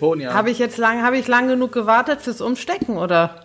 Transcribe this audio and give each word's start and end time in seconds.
Hallo 0.00 0.12
Antonia. 0.12 0.34
Habe 0.34 0.50
ich 0.50 0.58
jetzt 0.58 0.78
lang, 0.78 1.02
habe 1.02 1.18
ich 1.18 1.26
lang 1.28 1.48
genug 1.48 1.72
gewartet 1.72 2.20
fürs 2.22 2.40
Umstecken 2.40 2.96
oder? 2.96 3.44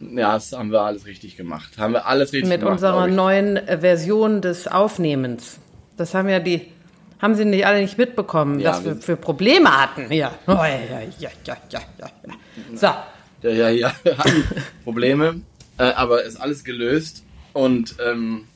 Ja, 0.00 0.32
das 0.34 0.52
haben 0.52 0.70
wir 0.72 0.80
alles 0.80 1.04
richtig 1.06 1.36
gemacht. 1.36 1.76
Haben 1.78 1.92
wir 1.92 2.06
alles 2.06 2.32
richtig 2.32 2.48
Mit 2.48 2.60
gemacht. 2.60 2.74
unserer 2.74 2.92
glaub 2.98 3.08
ich. 3.08 3.14
neuen 3.14 3.56
äh, 3.56 3.78
Version 3.78 4.40
des 4.40 4.66
Aufnehmens. 4.66 5.58
Das 5.96 6.14
haben 6.14 6.28
ja 6.30 6.40
die, 6.40 6.72
haben 7.20 7.34
sie 7.34 7.44
nicht 7.44 7.66
alle 7.66 7.80
nicht 7.82 7.98
mitbekommen, 7.98 8.60
Ja, 8.60 8.72
dass 8.72 8.84
wir 8.84 8.96
für 8.96 9.16
Probleme 9.16 9.70
hatten. 9.70 10.10
Ja. 10.12 10.32
Oh, 10.46 10.52
ja, 10.52 10.66
ja, 10.68 11.00
ja, 11.18 11.30
ja, 11.44 11.56
ja, 11.70 11.80
ja. 11.98 12.34
So. 12.74 12.86
Ja, 13.42 13.50
ja, 13.50 13.68
ja, 13.68 13.92
wir 14.02 14.16
hatten 14.18 14.44
Probleme, 14.84 15.40
äh, 15.78 15.84
aber 15.84 16.22
ist 16.24 16.40
alles 16.40 16.64
gelöst. 16.64 17.22
Und 17.52 17.96
ähm, 18.06 18.46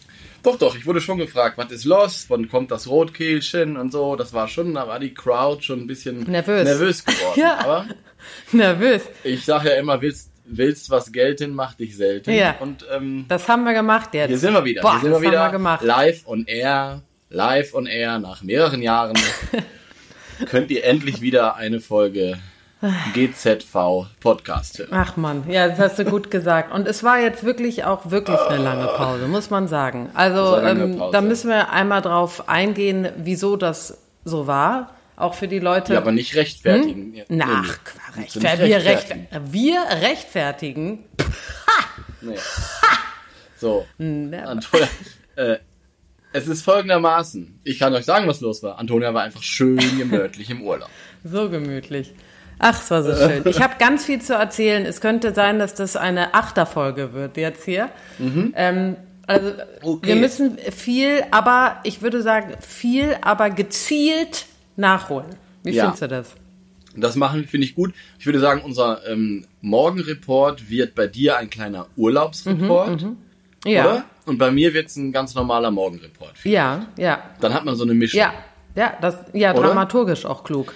doch, 0.45 0.57
doch, 0.59 0.77
ich 0.77 0.87
wurde 0.87 1.01
schon 1.01 1.19
gefragt, 1.19 1.59
was 1.59 1.73
ist 1.73 1.85
los? 1.85 2.27
Wann 2.29 2.49
kommt 2.49 2.71
das 2.71 2.87
Rotkehlchen 2.89 3.77
und 3.77 3.91
so? 3.93 4.15
Das 4.17 4.33
war 4.33 4.47
schon, 4.47 4.75
da 4.75 4.87
war 4.87 5.01
die 5.01 5.13
Crowd 5.15 5.63
schon 5.63 5.81
ein 5.81 5.87
bisschen 5.87 6.21
Nervös. 6.31 6.65
nervös 6.65 7.05
geworden. 7.05 7.33
Ja. 7.41 7.59
Aber 7.59 7.87
Nervös. 8.53 9.03
ich 9.25 9.45
sage 9.45 9.71
ja 9.71 9.77
immer, 9.77 10.01
willst, 10.01 10.31
willst 10.45 10.91
was 10.91 11.11
gelten, 11.13 11.55
mach 11.55 11.75
dich 11.75 11.97
selten. 11.97 12.31
Ja. 12.33 12.57
Und 12.61 12.87
ähm, 12.95 13.25
Das 13.29 13.49
haben 13.49 13.65
wir 13.65 13.73
gemacht 13.75 14.11
jetzt. 14.13 14.29
hier 14.29 14.39
sind 14.39 14.55
wir 14.55 14.65
wieder. 14.65 14.83
Boah, 14.83 14.93
hier 14.93 15.01
sind 15.01 15.13
das 15.13 15.23
wir 15.23 15.29
wieder 15.31 15.41
haben 15.41 15.49
wir 15.53 15.59
gemacht. 15.59 15.83
live 15.83 16.23
on 16.27 16.45
air. 16.47 17.03
Live 17.31 17.75
on 17.75 17.87
air 17.87 18.19
nach 18.21 18.43
mehreren 18.43 18.81
Jahren 18.83 19.15
könnt 20.47 20.71
ihr 20.71 20.85
endlich 20.85 21.21
wieder 21.21 21.57
eine 21.57 21.81
Folge 21.81 22.39
GZV 23.15 24.07
Podcast. 24.21 24.83
Ach 24.91 25.17
man, 25.17 25.49
ja, 25.51 25.69
das 25.69 25.79
hast 25.79 25.99
du 25.99 26.05
gut 26.05 26.31
gesagt. 26.31 26.73
Und 26.73 26.87
es 26.87 27.03
war 27.03 27.19
jetzt 27.19 27.45
wirklich 27.45 27.85
auch 27.85 28.11
wirklich 28.11 28.39
eine 28.39 28.63
lange 28.63 28.87
Pause, 28.87 29.27
muss 29.29 29.51
man 29.51 29.69
sagen. 29.69 30.11
Also 30.15 30.59
ähm, 30.59 31.03
da 31.13 31.21
müssen 31.21 31.49
wir 31.51 31.71
einmal 31.71 32.03
drauf 32.03 32.49
eingehen, 32.49 33.09
wieso 33.17 33.57
das 33.57 33.99
so 34.25 34.47
war. 34.47 34.91
Auch 35.17 35.35
für 35.35 35.47
die 35.49 35.61
Leute. 35.61 35.95
Ja, 35.95 36.01
aber 36.01 36.13
nicht 36.13 36.35
rechtfertigen. 36.35 37.13
Nee, 37.13 37.25
Nach, 37.29 37.63
nee. 37.63 37.69
Quatsch, 37.85 38.17
Musst 38.17 38.37
du 38.37 38.41
nicht 38.41 38.49
rechtfer 38.49 38.67
wir, 38.67 38.77
recht, 38.77 38.87
rechtfertigen. 39.11 39.53
wir 39.53 39.81
rechtfertigen. 40.01 41.05
Nee. 42.21 42.37
So, 43.57 43.87
Antonia, 43.99 44.89
äh, 45.37 45.57
es 46.33 46.49
ist 46.49 46.63
folgendermaßen. 46.63 47.61
Ich 47.63 47.79
kann 47.79 47.95
euch 47.95 48.05
sagen, 48.05 48.27
was 48.27 48.41
los 48.41 48.63
war. 48.63 48.79
Antonia 48.79 49.15
war 49.15 49.23
einfach 49.23 49.43
schön 49.43 49.79
gemütlich 49.99 50.51
im 50.51 50.63
Urlaub. 50.63 50.91
So 51.23 51.49
gemütlich. 51.49 52.13
Ach, 52.59 52.81
es 52.81 52.91
war 52.91 53.03
so 53.03 53.15
schön. 53.15 53.43
Ich 53.47 53.61
habe 53.61 53.75
ganz 53.79 54.05
viel 54.05 54.21
zu 54.23 54.35
erzählen. 54.35 54.87
Es 54.87 55.01
könnte 55.01 55.35
sein, 55.35 55.59
dass 55.59 55.75
das 55.75 55.97
eine 55.97 56.35
Achterfolge 56.35 57.13
wird 57.13 57.37
jetzt 57.37 57.65
hier. 57.65 57.89
Ähm, 58.19 58.97
also 59.27 59.49
Mhm. 59.49 59.55
Okay. 59.83 60.07
wir 60.09 60.17
müssen 60.17 60.59
viel, 60.59 61.25
aber 61.31 61.77
ich 61.85 62.03
würde 62.03 62.23
sagen 62.23 62.55
viel, 62.61 63.17
aber 63.23 63.51
gezielt 63.51 64.47
nachholen. 64.77 65.31
Wie 65.63 65.71
Ja. 65.73 65.85
findest 65.85 66.03
du 66.03 66.09
das? 66.09 66.35
Das 66.97 67.17
machen 67.17 67.45
finde 67.49 67.67
ich 67.67 67.75
gut. 67.75 67.93
Ich 68.21 68.27
würde 68.27 68.39
sagen, 68.39 68.63
unser 68.65 69.01
ähm, 69.09 69.47
Morgenreport 69.63 70.71
wird 70.71 70.95
bei 70.95 71.07
dir 71.09 71.37
ein 71.39 71.51
kleiner 71.51 71.87
Urlaubsreport, 71.97 73.03
Mhm, 73.03 73.17
Ja, 73.67 73.85
oder? 73.85 74.05
Und 74.27 74.39
bei 74.39 74.51
mir 74.51 74.73
wird 74.75 74.87
es 74.89 74.97
ein 74.97 75.11
ganz 75.11 75.35
normaler 75.35 75.71
Morgenreport. 75.71 76.35
ja, 76.45 76.87
ja, 76.97 77.23
Dann 77.41 77.53
hat 77.53 77.65
man 77.65 77.75
so 77.77 77.85
eine 77.85 77.95
Mischung. 77.95 78.21
ja, 78.21 78.33
ja, 78.77 78.93
das, 79.01 79.19
ja, 79.33 79.53
Oder? 79.55 79.69
dramaturgisch 79.69 80.25
auch 80.25 80.45
klug. 80.45 80.73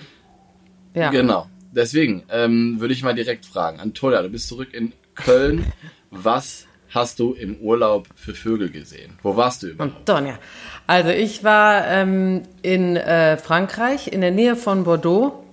Ja. 0.95 1.11
Genau. 1.11 1.47
Deswegen 1.73 2.25
ähm, 2.31 2.81
würde 2.81 2.95
ich 2.95 3.03
mal 3.03 3.15
direkt 3.15 3.47
fragen. 3.47 3.81
Antonia, 3.81 4.23
du 4.23 4.29
bist 4.29 4.49
zurück 4.49 4.73
in 4.73 4.93
Köln. 5.15 5.73
Was 6.11 6.67
hast 6.91 7.19
du 7.19 7.35
im 7.35 7.57
Urlaub 7.57 8.09
für 8.15 8.35
Vögel 8.35 8.71
gesehen? 8.71 9.19
Wo 9.23 9.37
warst 9.37 9.63
du 9.63 9.69
überhaupt? 9.69 10.09
Donja. 10.09 10.39
Also 10.87 11.11
ich 11.11 11.45
war 11.45 11.87
ähm, 11.87 12.43
in 12.63 12.97
äh, 12.97 13.37
Frankreich, 13.37 14.09
in 14.09 14.21
der 14.23 14.31
Nähe 14.31 14.57
von 14.57 14.85
Bordeaux, 14.85 15.45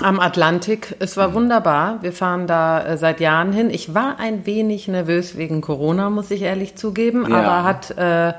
am 0.00 0.20
Atlantik. 0.20 0.96
Es 1.00 1.18
war 1.18 1.34
wunderbar. 1.34 1.98
Wir 2.02 2.12
fahren 2.14 2.46
da 2.46 2.82
äh, 2.82 2.96
seit 2.96 3.20
Jahren 3.20 3.52
hin. 3.52 3.68
Ich 3.68 3.92
war 3.94 4.18
ein 4.18 4.46
wenig 4.46 4.88
nervös 4.88 5.36
wegen 5.36 5.60
Corona, 5.60 6.08
muss 6.08 6.30
ich 6.30 6.40
ehrlich 6.42 6.76
zugeben, 6.76 7.26
Ja. 7.28 7.36
aber 7.42 7.64
hat 7.64 7.90
äh, 7.90 8.28
Ja. 8.28 8.34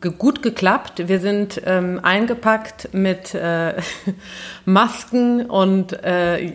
ge 0.00 0.12
gut 0.16 0.42
geklappt. 0.42 1.08
Wir 1.08 1.18
sind 1.18 1.60
ähm, 1.66 1.98
eingepackt 2.02 2.90
mit 2.92 3.34
äh, 3.34 3.74
Masken 4.66 5.46
und 5.46 5.92
äh, 6.04 6.52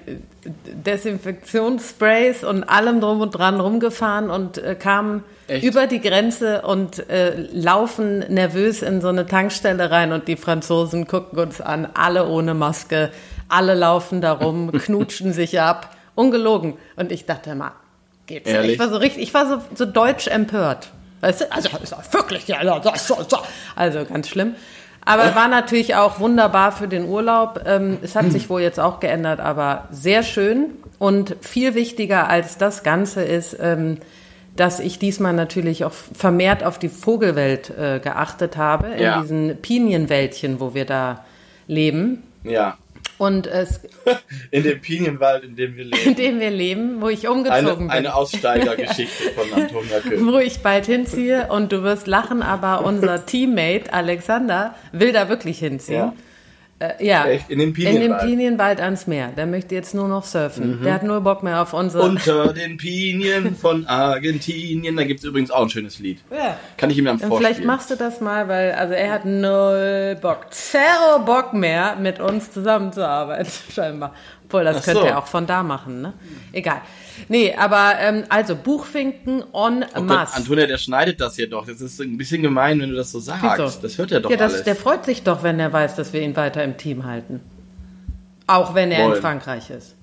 Desinfektionssprays 1.10 2.44
und 2.44 2.64
allem 2.64 3.02
drum 3.02 3.22
und 3.22 3.32
dran 3.32 3.60
rumgefahren 3.60 4.30
und 4.30 4.58
äh, 4.58 4.76
kamen 4.76 5.24
Echt? 5.48 5.64
über 5.64 5.88
die 5.88 6.00
Grenze 6.00 6.62
und 6.62 7.10
äh, 7.10 7.36
laufen 7.52 8.20
nervös 8.30 8.82
in 8.82 9.02
so 9.02 9.10
eine 9.10 9.26
Tankstelle 9.26 9.92
rein 9.92 10.12
und 10.14 10.28
die 10.28 10.38
Franzosen 10.38 11.08
gucken 11.08 11.40
uns 11.40 11.62
an, 11.62 11.88
alle 11.94 12.28
ohne 12.28 12.54
Maske, 12.54 13.10
alle 13.50 13.74
laufen 13.74 14.22
da 14.22 14.32
rum, 14.34 14.72
knutschen 14.74 15.34
sich 15.34 15.60
ab, 15.60 15.96
ungelogen. 16.16 16.76
Und 16.96 17.12
ich 17.12 17.26
dachte 17.26 17.56
mal, 17.56 17.72
geht's? 18.26 18.46
nicht? 18.48 18.56
Ehrlich? 18.56 18.74
Ich 18.74 18.80
war 18.80 18.90
so 18.90 18.98
richtig, 18.98 19.24
ich 19.24 19.34
war 19.34 19.48
so, 19.48 19.58
so 19.76 19.86
deutsch 19.86 20.28
empört. 20.28 20.90
Weißt 21.22 21.42
du? 21.42 21.52
Also, 21.52 21.70
wirklich, 22.12 22.48
ja, 22.48 22.60
also 23.76 24.06
ganz 24.06 24.30
schlimm. 24.30 24.56
Aber 25.06 25.36
war 25.36 25.48
natürlich 25.48 25.96
auch 25.96 26.20
wunderbar 26.20 26.72
für 26.72 26.88
den 26.88 27.06
Urlaub. 27.06 27.62
Ähm, 27.66 27.98
es 28.02 28.16
hat 28.16 28.32
sich 28.32 28.50
wohl 28.50 28.62
jetzt 28.62 28.80
auch 28.80 29.00
geändert, 29.00 29.40
aber 29.40 29.88
sehr 29.92 30.24
schön. 30.24 30.72
Und 31.00 31.36
viel 31.42 31.74
wichtiger 31.74 32.30
als 32.30 32.58
das 32.58 32.84
Ganze 32.84 33.24
ist, 33.24 33.58
ähm, 33.60 33.98
dass 34.56 34.80
ich 34.80 35.00
diesmal 35.00 35.34
natürlich 35.34 35.84
auch 35.86 35.94
vermehrt 35.94 36.64
auf 36.64 36.80
die 36.80 36.90
Vogelwelt 36.90 37.70
äh, 37.72 38.00
geachtet 38.00 38.56
habe, 38.58 38.88
in 38.90 39.02
Ja. 39.04 39.22
diesen 39.22 39.58
Pinienwäldchen, 39.62 40.60
wo 40.60 40.74
wir 40.74 40.86
da 40.86 41.24
leben. 41.68 42.24
Ja. 42.44 42.78
Und 43.20 43.46
es, 43.48 43.82
In 44.52 44.64
dem 44.64 44.82
Pinienwald, 44.82 45.44
in 45.44 45.56
dem 45.56 45.76
wir 45.76 45.84
in 45.84 45.92
leben. 45.92 46.16
dem 46.16 46.40
wir 46.40 46.50
leben, 46.50 47.02
wo 47.02 47.10
ich 47.10 47.28
umgezogen 47.28 47.52
Eine, 47.68 47.76
bin. 47.76 47.90
eine 47.92 48.16
Aussteigergeschichte 48.16 49.32
von 49.36 49.54
Antonia 49.62 50.00
Köhn. 50.00 50.26
wo 50.34 50.40
ich 50.40 50.60
bald 50.62 50.86
hinziehe 50.88 51.48
und 51.52 51.72
du 51.72 51.84
wirst 51.84 52.08
lachen, 52.08 52.42
aber 52.42 52.84
unser 52.86 53.26
Teammate 53.28 53.94
Alexander 53.94 54.74
will 54.94 55.12
da 55.12 55.30
wirklich 55.30 55.60
hinziehen. 55.60 55.98
Ja. 55.98 56.14
Äh, 56.80 57.06
ja. 57.06 57.26
Echt? 57.26 57.50
In 57.50 57.60
den 57.60 57.70
In 57.70 57.74
Pinienwald? 57.74 58.22
den 58.24 58.30
Pinienwald 58.30 58.80
ans 58.82 59.06
Meer. 59.06 59.30
Der 59.36 59.46
möchte 59.46 59.76
jetzt 59.76 59.94
nur 59.94 60.08
noch 60.08 60.24
surfen. 60.24 60.82
Der 60.84 60.94
hat 60.94 61.04
nur 61.04 61.20
Bock 61.22 61.44
mehr 61.44 61.62
auf 61.62 61.74
unsere. 61.74 62.04
Unter 62.04 62.54
den 62.54 62.78
Pinien 62.78 63.56
von 63.56 63.86
Argentinien. 63.86 64.96
Da 64.96 65.04
gibt 65.04 65.20
es 65.20 65.26
übrigens 65.26 65.52
auch 65.52 65.64
ein 65.64 65.70
schönes 65.70 66.00
Lied. 66.00 66.20
ja. 66.32 66.58
Kann 66.78 66.90
ich 66.90 66.98
ihm 66.98 67.06
dann 67.06 67.16
Und 67.18 67.28
vorspielen. 67.28 67.54
vielleicht 67.54 67.66
machst 67.68 67.92
du 67.92 67.96
das 67.96 68.22
mal, 68.22 68.48
weil 68.48 68.72
also 68.72 68.94
er 68.94 69.12
hat 69.12 69.26
null 69.26 70.18
Bock, 70.22 70.46
zero 70.52 71.20
Bock 71.26 71.54
mehr, 71.54 71.98
mit 72.00 72.20
uns 72.22 72.52
zusammenzuarbeiten, 72.52 73.52
scheinbar. 73.74 74.14
Obwohl, 74.46 74.64
das 74.64 74.78
Ach 74.78 74.84
könnte 74.86 75.02
so. 75.02 75.08
er 75.08 75.20
auch 75.20 75.28
von 75.28 75.46
da 75.46 75.62
machen, 75.64 76.02
ne? 76.02 76.14
Egal. 76.54 76.82
Nee, 77.28 77.54
aber 77.56 77.94
ähm, 78.00 78.24
also 78.30 78.56
Buchfinken 78.56 79.44
on 79.52 79.84
Oh 79.84 79.96
Gott, 79.96 80.06
Mass. 80.06 80.34
Antonia, 80.34 80.66
der 80.66 80.78
schneidet 80.78 81.20
das 81.20 81.36
hier 81.36 81.50
doch. 81.50 81.68
Das 81.68 81.82
ist 81.82 82.00
ein 82.00 82.18
bisschen 82.18 82.42
gemein, 82.42 82.80
wenn 82.80 82.90
du 82.90 82.96
das 82.96 83.12
so 83.12 83.20
sagst. 83.20 83.44
Wieso? 83.44 83.82
Das 83.82 83.98
hört 83.98 84.12
er 84.12 84.22
doch 84.22 84.32
ja, 84.32 84.38
das, 84.38 84.54
alles. 84.54 84.66
der 84.66 84.76
freut 84.76 85.06
sich 85.06 85.24
doch, 85.24 85.44
wenn 85.44 85.60
er 85.60 85.74
weiß, 85.74 85.96
dass 85.96 86.14
wir 86.14 86.22
ihn 86.22 86.36
weiter 86.36 86.64
im 86.64 86.78
Team 86.78 87.06
halten. 87.06 87.42
Auch 88.48 88.74
wenn 88.74 88.92
er 88.92 89.06
in 89.06 89.12
Wollen. 89.12 89.22
Frankreich 89.22 89.70
ist. 89.70 89.96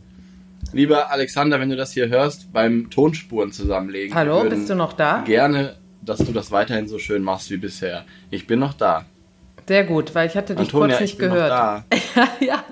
Lieber 0.73 1.11
Alexander, 1.11 1.61
wenn 1.61 1.71
du 1.71 1.77
das 1.77 1.93
hier 1.93 2.09
hörst, 2.09 2.53
beim 2.53 2.91
Tonspuren 2.91 3.53
zusammenlegen. 3.53 4.15
Hallo, 4.15 4.45
bist 4.49 4.69
du 4.69 4.75
noch 4.75 4.93
da? 4.93 5.23
Gerne, 5.23 5.77
dass 6.03 6.19
du 6.19 6.33
das 6.33 6.51
weiterhin 6.51 6.89
so 6.89 6.99
schön 6.99 7.23
machst 7.23 7.51
wie 7.51 7.57
bisher. 7.57 8.05
Ich 8.31 8.47
bin 8.47 8.59
noch 8.59 8.75
da. 8.75 9.05
Sehr 9.67 9.85
gut, 9.85 10.15
weil 10.15 10.29
ich 10.29 10.37
hatte 10.37 10.55
dich 10.55 10.67
Antonia, 10.67 10.97
kurz 10.97 11.01
ich 11.01 11.13
nicht 11.13 11.19
bin 11.19 11.31
gehört. 11.31 11.51
noch 11.51 11.57
da. 11.57 11.85
ja, 12.41 12.47
ja. 12.47 12.65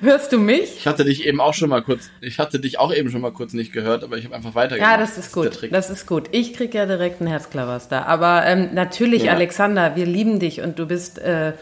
Hörst 0.00 0.32
du 0.32 0.38
mich? 0.38 0.76
Ich 0.78 0.86
hatte 0.86 1.04
dich 1.04 1.26
eben 1.26 1.40
auch 1.40 1.54
schon 1.54 1.68
mal 1.68 1.82
kurz, 1.82 2.10
ich 2.20 2.38
hatte 2.38 2.58
dich 2.60 2.78
auch 2.78 2.92
eben 2.92 3.10
schon 3.10 3.20
mal 3.20 3.32
kurz 3.32 3.52
nicht 3.52 3.72
gehört, 3.72 4.04
aber 4.04 4.16
ich 4.16 4.24
habe 4.24 4.34
einfach 4.34 4.54
weitergemacht. 4.54 4.90
Ja, 4.92 4.98
das 4.98 5.18
ist 5.18 5.32
gut. 5.32 5.52
Trick. 5.54 5.72
Das 5.72 5.90
ist 5.90 6.06
gut. 6.06 6.28
Ich 6.32 6.54
krieg 6.54 6.74
ja 6.74 6.86
direkt 6.86 7.20
einen 7.20 7.28
Herzklabaster. 7.28 8.06
Aber 8.06 8.44
ähm, 8.46 8.70
natürlich, 8.74 9.24
Ja. 9.24 9.32
Alexander, 9.32 9.96
wir 9.96 10.06
lieben 10.06 10.38
dich 10.40 10.60
und 10.60 10.78
du 10.78 10.86
bist 10.86 11.18
äh, 11.18 11.52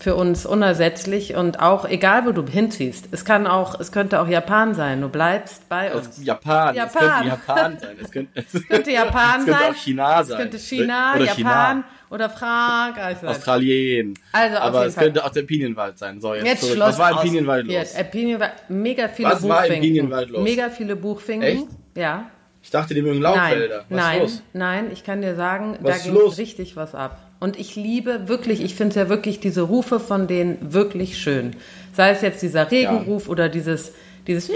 für 0.00 0.14
uns 0.14 0.46
unersetzlich 0.46 1.34
und 1.34 1.58
auch 1.58 1.84
egal, 1.88 2.24
wo 2.24 2.30
du 2.30 2.46
hinziehst. 2.46 3.08
Es 3.10 3.24
kann 3.24 3.48
auch, 3.48 3.80
es 3.80 3.90
könnte 3.90 4.20
auch 4.20 4.28
Japan 4.28 4.74
sein. 4.76 5.00
Du 5.00 5.08
bleibst 5.08 5.68
bei 5.68 5.92
uns. 5.92 6.18
Es- 6.18 6.24
Japan. 6.24 6.68
Es 6.70 6.76
Japan. 6.76 7.08
könnte 7.10 7.28
Japan 7.28 7.78
sein. 7.80 7.96
Es 8.00 8.10
könnte, 8.12 8.44
es 8.52 8.68
könnte 8.68 8.90
Japan 8.92 9.40
es 9.40 9.44
könnte 9.46 9.60
sein. 9.60 9.70
auch 9.72 9.76
China 9.76 10.24
sein. 10.24 10.32
Es 10.36 10.36
könnte 10.42 10.58
China, 10.58 11.12
Oder 11.16 11.24
Japan 11.24 11.34
China. 11.36 11.84
Oder 12.10 12.30
Frankreich 12.30 13.18
sein. 13.18 13.30
Australien. 13.30 14.14
Also 14.32 14.56
Aber 14.56 14.86
es 14.86 14.94
Fall. 14.94 15.04
könnte 15.04 15.24
auch 15.24 15.30
der 15.30 15.42
Pinienwald 15.42 15.98
sein. 15.98 16.20
So, 16.20 16.34
jetzt, 16.34 16.46
Jetzt 16.46 16.60
zurück. 16.60 16.74
Schluss 16.76 16.88
Was 16.88 16.98
war 16.98 17.10
im. 17.22 17.28
Pinienwald 17.28 17.66
los? 17.66 17.74
Ja, 17.74 18.00
äh, 18.00 18.04
Pinienwald, 18.04 18.52
mega 18.68 19.08
viele 19.08 19.28
Was 19.30 19.42
war 19.42 19.64
im 19.66 19.72
Buchfinken. 19.72 19.80
Pinienwald 19.82 20.30
los? 20.30 20.42
Mega 20.42 20.70
viele 20.70 20.96
Buchfinken. 20.96 21.48
Echt? 21.48 21.66
Ja. 21.96 22.30
Ich 22.62 22.70
dachte, 22.70 22.92
die 22.94 23.02
mögen 23.02 23.20
Nein, 23.20 23.34
Laubwälder. 23.34 23.84
Was 23.88 23.96
nein, 23.96 24.20
los? 24.20 24.42
nein, 24.52 24.90
ich 24.92 25.04
kann 25.04 25.22
dir 25.22 25.36
sagen, 25.36 25.78
Was 25.80 25.98
da 25.98 26.04
ging 26.04 26.14
los? 26.14 26.38
richtig 26.38 26.76
was 26.76 26.94
ab. 26.94 27.18
Und 27.40 27.58
ich 27.58 27.76
liebe 27.76 28.28
wirklich, 28.28 28.60
ich 28.62 28.74
finde 28.74 28.96
ja 28.96 29.08
wirklich 29.08 29.38
diese 29.38 29.62
Rufe 29.62 30.00
von 30.00 30.26
denen 30.26 30.58
wirklich 30.72 31.18
schön. 31.18 31.54
Sei 31.94 32.10
es 32.10 32.20
jetzt 32.20 32.42
dieser 32.42 32.68
Regenruf 32.70 33.28
oder 33.28 33.48
dieses, 33.48 33.92
dieses, 34.28 34.50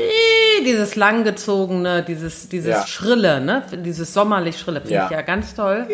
dieses 0.65 0.95
langgezogene, 0.95 2.05
dieses, 2.05 2.49
dieses 2.49 2.71
Ja. 2.71 2.87
Schrille, 2.87 3.41
ne? 3.41 3.65
Dieses 3.85 4.13
sommerlich 4.13 4.59
Schrille, 4.59 4.81
finde 4.81 4.95
Ja. 4.95 5.05
ich 5.07 5.11
ja 5.11 5.23
ganz 5.23 5.55
toll. 5.55 5.89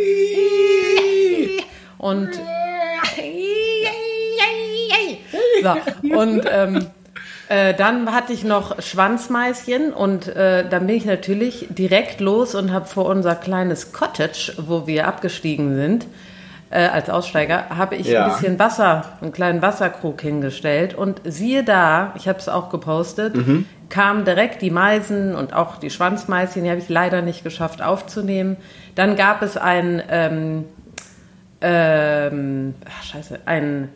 Und 1.96 2.30
So, 5.62 6.16
und 6.16 6.42
ähm, 6.50 6.86
äh, 7.48 7.74
dann 7.74 8.12
hatte 8.14 8.32
ich 8.32 8.44
noch 8.44 8.80
Schwanzmeißchen 8.80 9.92
und 9.92 10.28
äh, 10.28 10.68
dann 10.68 10.86
bin 10.86 10.96
ich 10.96 11.04
natürlich 11.04 11.66
direkt 11.70 12.20
los 12.20 12.54
und 12.54 12.72
habe 12.72 12.86
vor 12.86 13.06
unser 13.06 13.34
kleines 13.34 13.92
Cottage, 13.92 14.52
wo 14.58 14.86
wir 14.86 15.08
abgestiegen 15.08 15.74
sind, 15.74 16.06
äh, 16.70 16.86
als 16.86 17.08
Aussteiger, 17.10 17.70
habe 17.70 17.96
ich 17.96 18.06
Ja. 18.08 18.24
ein 18.26 18.30
bisschen 18.32 18.58
Wasser, 18.58 19.04
einen 19.20 19.32
kleinen 19.32 19.62
Wasserkrug 19.62 20.20
hingestellt 20.20 20.94
und 20.94 21.20
siehe 21.24 21.64
da, 21.64 22.12
ich 22.16 22.28
habe 22.28 22.38
es 22.38 22.48
auch 22.48 22.68
gepostet, 22.70 23.34
Mhm. 23.36 23.64
kamen 23.88 24.24
direkt 24.26 24.60
die 24.60 24.70
Meisen 24.70 25.34
und 25.34 25.54
auch 25.54 25.76
die 25.76 25.88
Schwanzmeißchen, 25.90 26.62
die 26.64 26.70
habe 26.70 26.80
ich 26.80 26.88
leider 26.90 27.22
nicht 27.22 27.42
geschafft 27.42 27.80
aufzunehmen. 27.80 28.56
Dann 28.94 29.16
gab 29.16 29.40
es 29.42 29.56
ein, 29.56 30.02
ähm, 30.10 30.64
ähm, 31.60 32.74
ach, 32.86 33.02
scheiße, 33.02 33.40
ein 33.46 33.88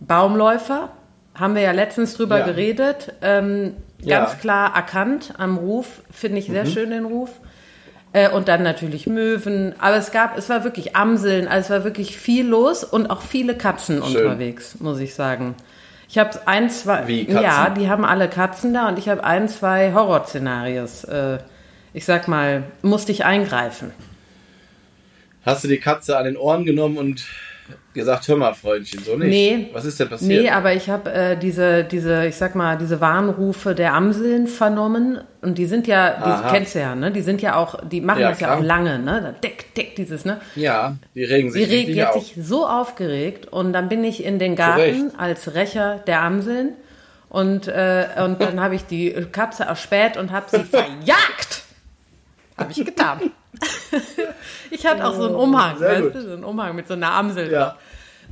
Baumläufer, 0.00 0.90
haben 1.34 1.54
wir 1.54 1.62
ja 1.62 1.72
letztens 1.72 2.14
drüber 2.14 2.38
Ja. 2.40 2.44
geredet, 2.46 3.12
ähm, 3.22 3.74
Ja. 4.02 4.20
ganz 4.20 4.38
klar 4.40 4.74
erkannt 4.74 5.34
am 5.38 5.56
Ruf, 5.58 6.02
finde 6.10 6.38
ich 6.38 6.46
sehr 6.46 6.66
schön 6.66 6.90
den 6.90 7.04
Ruf. 7.04 7.30
Äh, 8.12 8.30
und 8.30 8.48
dann 8.48 8.62
natürlich 8.62 9.06
Möwen, 9.06 9.74
aber 9.78 9.96
es 9.96 10.10
gab, 10.10 10.36
es 10.36 10.48
war 10.48 10.64
wirklich 10.64 10.96
Amseln, 10.96 11.46
also 11.46 11.66
es 11.66 11.70
war 11.70 11.84
wirklich 11.84 12.18
viel 12.18 12.46
los 12.46 12.82
und 12.82 13.08
auch 13.08 13.22
viele 13.22 13.56
Katzen 13.56 14.02
Schön. 14.02 14.24
unterwegs, 14.26 14.80
muss 14.80 14.98
ich 14.98 15.14
sagen. 15.14 15.54
Ich 16.08 16.18
habe 16.18 16.30
ein, 16.46 16.70
zwei, 16.70 17.06
Wie, 17.06 17.24
Katzen? 17.24 17.42
ja, 17.42 17.70
die 17.70 17.88
haben 17.88 18.04
alle 18.04 18.28
Katzen 18.28 18.74
da 18.74 18.88
und 18.88 18.98
ich 18.98 19.08
habe 19.08 19.22
ein, 19.22 19.48
zwei 19.48 19.92
Horrorszenarios. 19.92 21.04
Äh, 21.04 21.38
ich 21.92 22.04
sag 22.04 22.26
mal, 22.26 22.64
musste 22.82 23.12
ich 23.12 23.24
eingreifen. 23.24 23.92
Hast 25.44 25.62
du 25.62 25.68
die 25.68 25.78
Katze 25.78 26.18
an 26.18 26.24
den 26.24 26.36
Ohren 26.36 26.64
genommen 26.64 26.98
und 26.98 27.24
gesagt, 27.94 28.28
hör 28.28 28.36
mal, 28.36 28.54
Freundchen, 28.54 29.02
so 29.02 29.16
nicht? 29.16 29.28
Nee. 29.30 29.70
Was 29.72 29.84
ist 29.84 29.98
denn 30.00 30.08
passiert? 30.08 30.42
Nee, 30.42 30.50
aber 30.50 30.72
ich 30.74 30.88
habe 30.88 31.10
äh, 31.12 31.36
diese, 31.36 31.84
diese, 31.84 32.26
ich 32.26 32.36
sag 32.36 32.54
mal, 32.54 32.78
diese 32.78 33.00
Warnrufe 33.00 33.74
der 33.74 33.94
Amseln 33.94 34.46
vernommen 34.46 35.20
und 35.42 35.58
die 35.58 35.66
sind 35.66 35.86
ja, 35.86 36.10
die 36.18 36.22
Aha. 36.30 36.50
kennst 36.52 36.74
du 36.74 36.80
ja, 36.80 36.94
ne? 36.94 37.10
Die 37.10 37.22
sind 37.22 37.42
ja 37.42 37.56
auch, 37.56 37.76
die 37.88 38.00
machen 38.00 38.20
Ja, 38.20 38.30
das 38.30 38.40
ja 38.40 38.46
klar. 38.48 38.58
auch 38.58 38.62
lange, 38.62 38.98
ne? 38.98 39.20
Da 39.22 39.32
Dick, 39.32 39.74
dick, 39.74 39.96
dieses, 39.96 40.24
ne? 40.24 40.40
ja, 40.54 40.96
die 41.14 41.24
regen 41.24 41.48
Die 41.48 41.52
sich 41.52 41.62
regt 41.70 41.72
richtig 41.88 41.96
jetzt 41.96 42.16
auf. 42.16 42.22
sich 42.26 42.34
so 42.46 42.66
aufgeregt 42.66 43.46
und 43.52 43.72
dann 43.72 43.88
bin 43.88 44.04
ich 44.04 44.24
in 44.24 44.38
den 44.38 44.54
Garten 44.56 44.80
Recht. 44.80 45.04
als 45.18 45.54
Rächer 45.54 46.00
der 46.06 46.22
Amseln 46.22 46.74
und, 47.28 47.68
äh, 47.68 48.06
und 48.24 48.40
dann 48.40 48.60
habe 48.60 48.74
ich 48.74 48.84
die 48.86 49.10
Katze 49.32 49.64
erspäht 49.64 50.16
und 50.16 50.30
habe 50.32 50.46
sie 50.50 50.64
verjagt. 50.64 51.62
Habe 52.56 52.72
ich 52.72 52.84
getan. 52.84 53.20
ich 54.70 54.86
hatte 54.86 55.04
auch 55.06 55.14
so 55.14 55.26
einen 55.26 55.34
Umhang, 55.34 55.78
Sehr 55.78 56.02
weißt 56.04 56.14
du, 56.14 56.22
so 56.22 56.32
einen 56.32 56.44
Umhang 56.44 56.76
mit 56.76 56.88
so 56.88 56.94
einer 56.94 57.12
Amsel. 57.12 57.50
Ja. 57.50 57.76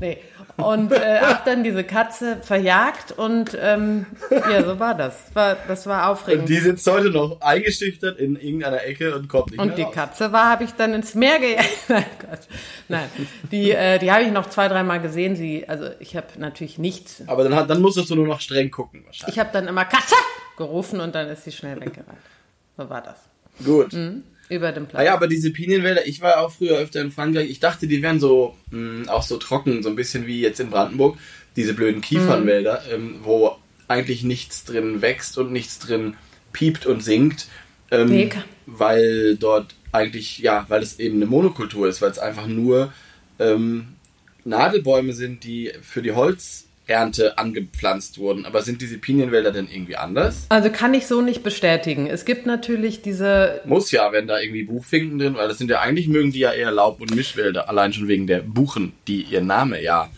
Nee. 0.01 0.19
Und 0.57 0.93
äh, 0.93 1.21
hab 1.21 1.45
dann 1.45 1.65
diese 1.65 1.85
Katze 1.85 2.37
verjagt 2.43 3.13
und 3.13 3.57
ähm, 3.61 4.07
ja, 4.31 4.65
so 4.65 4.79
war 4.79 4.95
das. 4.95 5.17
War, 5.35 5.57
das 5.67 5.87
war 5.87 6.09
aufregend. 6.11 6.43
Und 6.43 6.49
die 6.49 6.59
sitzt 6.59 6.87
heute 6.89 7.11
noch 7.11 7.41
eingeschüchtert 7.41 8.19
in 8.19 8.37
irgendeiner 8.37 8.85
Ecke 8.85 9.15
und 9.15 9.29
kommt 9.29 9.51
nicht 9.51 9.61
Und 9.61 9.69
mehr 9.69 9.77
die 9.77 9.83
raus. 9.83 9.95
Katze 9.95 10.33
war, 10.33 10.51
habe 10.51 10.65
ich 10.65 10.73
dann 10.73 10.95
ins 10.95 11.15
Meer 11.15 11.39
gejagt. 11.39 11.69
Nein, 11.89 12.05
Gott. 12.21 12.41
Nein, 12.89 13.09
die, 13.51 13.73
äh, 13.73 13.99
die 13.99 14.11
habe 14.13 14.23
ich 14.25 14.31
noch 14.33 14.49
zwei, 14.49 14.69
dreimal 14.69 15.01
gesehen. 15.01 15.37
Sie, 15.37 15.69
also 15.69 15.87
ich 16.01 16.17
habe 16.17 16.27
natürlich 16.39 16.79
nichts. 16.79 17.23
Aber 17.27 17.49
dann, 17.49 17.67
dann 17.67 17.81
musstest 17.81 18.11
du 18.11 18.15
nur 18.15 18.27
noch 18.27 18.41
streng 18.41 18.71
gucken 18.71 19.05
wahrscheinlich. 19.05 19.37
Ich 19.37 19.41
habe 19.41 19.51
dann 19.53 19.69
immer 19.69 19.85
Katze 19.85 20.15
gerufen 20.57 21.01
und 21.01 21.15
dann 21.15 21.29
ist 21.29 21.45
sie 21.45 21.53
schnell 21.53 21.81
weggerannt. 21.81 22.19
So 22.77 22.89
war 22.89 23.03
das. 23.03 23.17
Gut. 23.65 23.93
Über 24.49 24.73
den 24.73 24.87
Platz. 24.87 24.99
Naja, 24.99 25.15
aber 25.15 25.29
diese 25.29 25.51
Pinienwälder, 25.51 26.07
ich 26.07 26.21
war 26.21 26.41
auch 26.41 26.53
früher 26.53 26.79
öfter 26.79 27.01
in 27.01 27.11
Frankreich, 27.11 27.51
ich 27.51 27.61
dachte, 27.61 27.87
die 27.87 28.03
wären 28.03 28.21
so, 28.21 28.57
mh, 28.71 29.11
auch 29.13 29.23
so 29.23 29.37
trocken, 29.37 29.83
so 29.83 29.89
ein 29.89 29.97
bisschen 29.97 30.27
wie 30.27 30.41
jetzt 30.41 30.61
in 30.61 30.71
Brandenburg, 30.71 31.19
diese 31.57 31.75
blöden 31.75 32.01
Kiefernwälder, 32.01 32.83
ähm, 32.93 33.17
wo 33.23 33.57
eigentlich 33.89 34.23
nichts 34.23 34.65
drin 34.65 35.03
wächst 35.03 35.39
und 35.39 35.53
nichts 35.53 35.79
drin 35.79 36.15
piept 36.53 36.87
und 36.87 37.03
singt, 37.03 37.47
ähm, 37.91 38.09
Nee, 38.09 38.31
weil 38.67 39.37
dort 39.37 39.75
eigentlich, 39.93 40.39
ja, 40.39 40.67
weil 40.69 40.83
es 40.83 40.99
eben 40.99 41.17
eine 41.17 41.27
Monokultur 41.27 41.89
ist, 41.89 42.03
weil 42.03 42.11
es 42.11 42.19
einfach 42.19 42.47
nur 42.47 42.93
ähm, 43.39 43.89
Nadelbäume 44.45 45.13
sind, 45.13 45.45
die 45.45 45.73
für 45.83 46.03
die 46.03 46.13
Holzernte 46.89 47.39
angepflanzt 47.39 48.19
wurden. 48.19 48.47
Aber 48.47 48.63
sind 48.63 48.81
diese 48.81 48.99
Pinienwälder 48.99 49.53
denn 49.53 49.69
irgendwie 49.71 49.97
anders? 49.97 50.47
Also 50.49 50.71
kann 50.71 50.95
ich 50.95 51.07
so 51.07 51.21
nicht 51.21 51.43
bestätigen. 51.43 52.07
Es 52.07 52.25
gibt 52.25 52.47
natürlich 52.47 53.03
diese 53.03 53.61
Muss 53.65 53.91
ja, 53.91 54.11
wenn 54.13 54.27
da 54.27 54.41
irgendwie 54.41 54.65
Buchfinken 54.65 55.19
drin, 55.19 55.35
weil 55.35 55.49
das 55.49 55.59
sind 55.59 55.71
ja 55.71 55.81
eigentlich 55.81 56.09
mögen 56.09 56.33
die 56.33 56.41
ja 56.41 56.53
eher 56.53 56.71
Laub- 56.71 57.01
und 57.01 57.15
Mischwälder, 57.15 57.69
allein 57.69 57.93
schon 57.93 58.09
wegen 58.09 58.27
der 58.27 58.41
Buchen, 58.41 58.93
die 59.07 59.23
ihr 59.23 59.43
Name 59.43 59.83
ja 59.83 60.09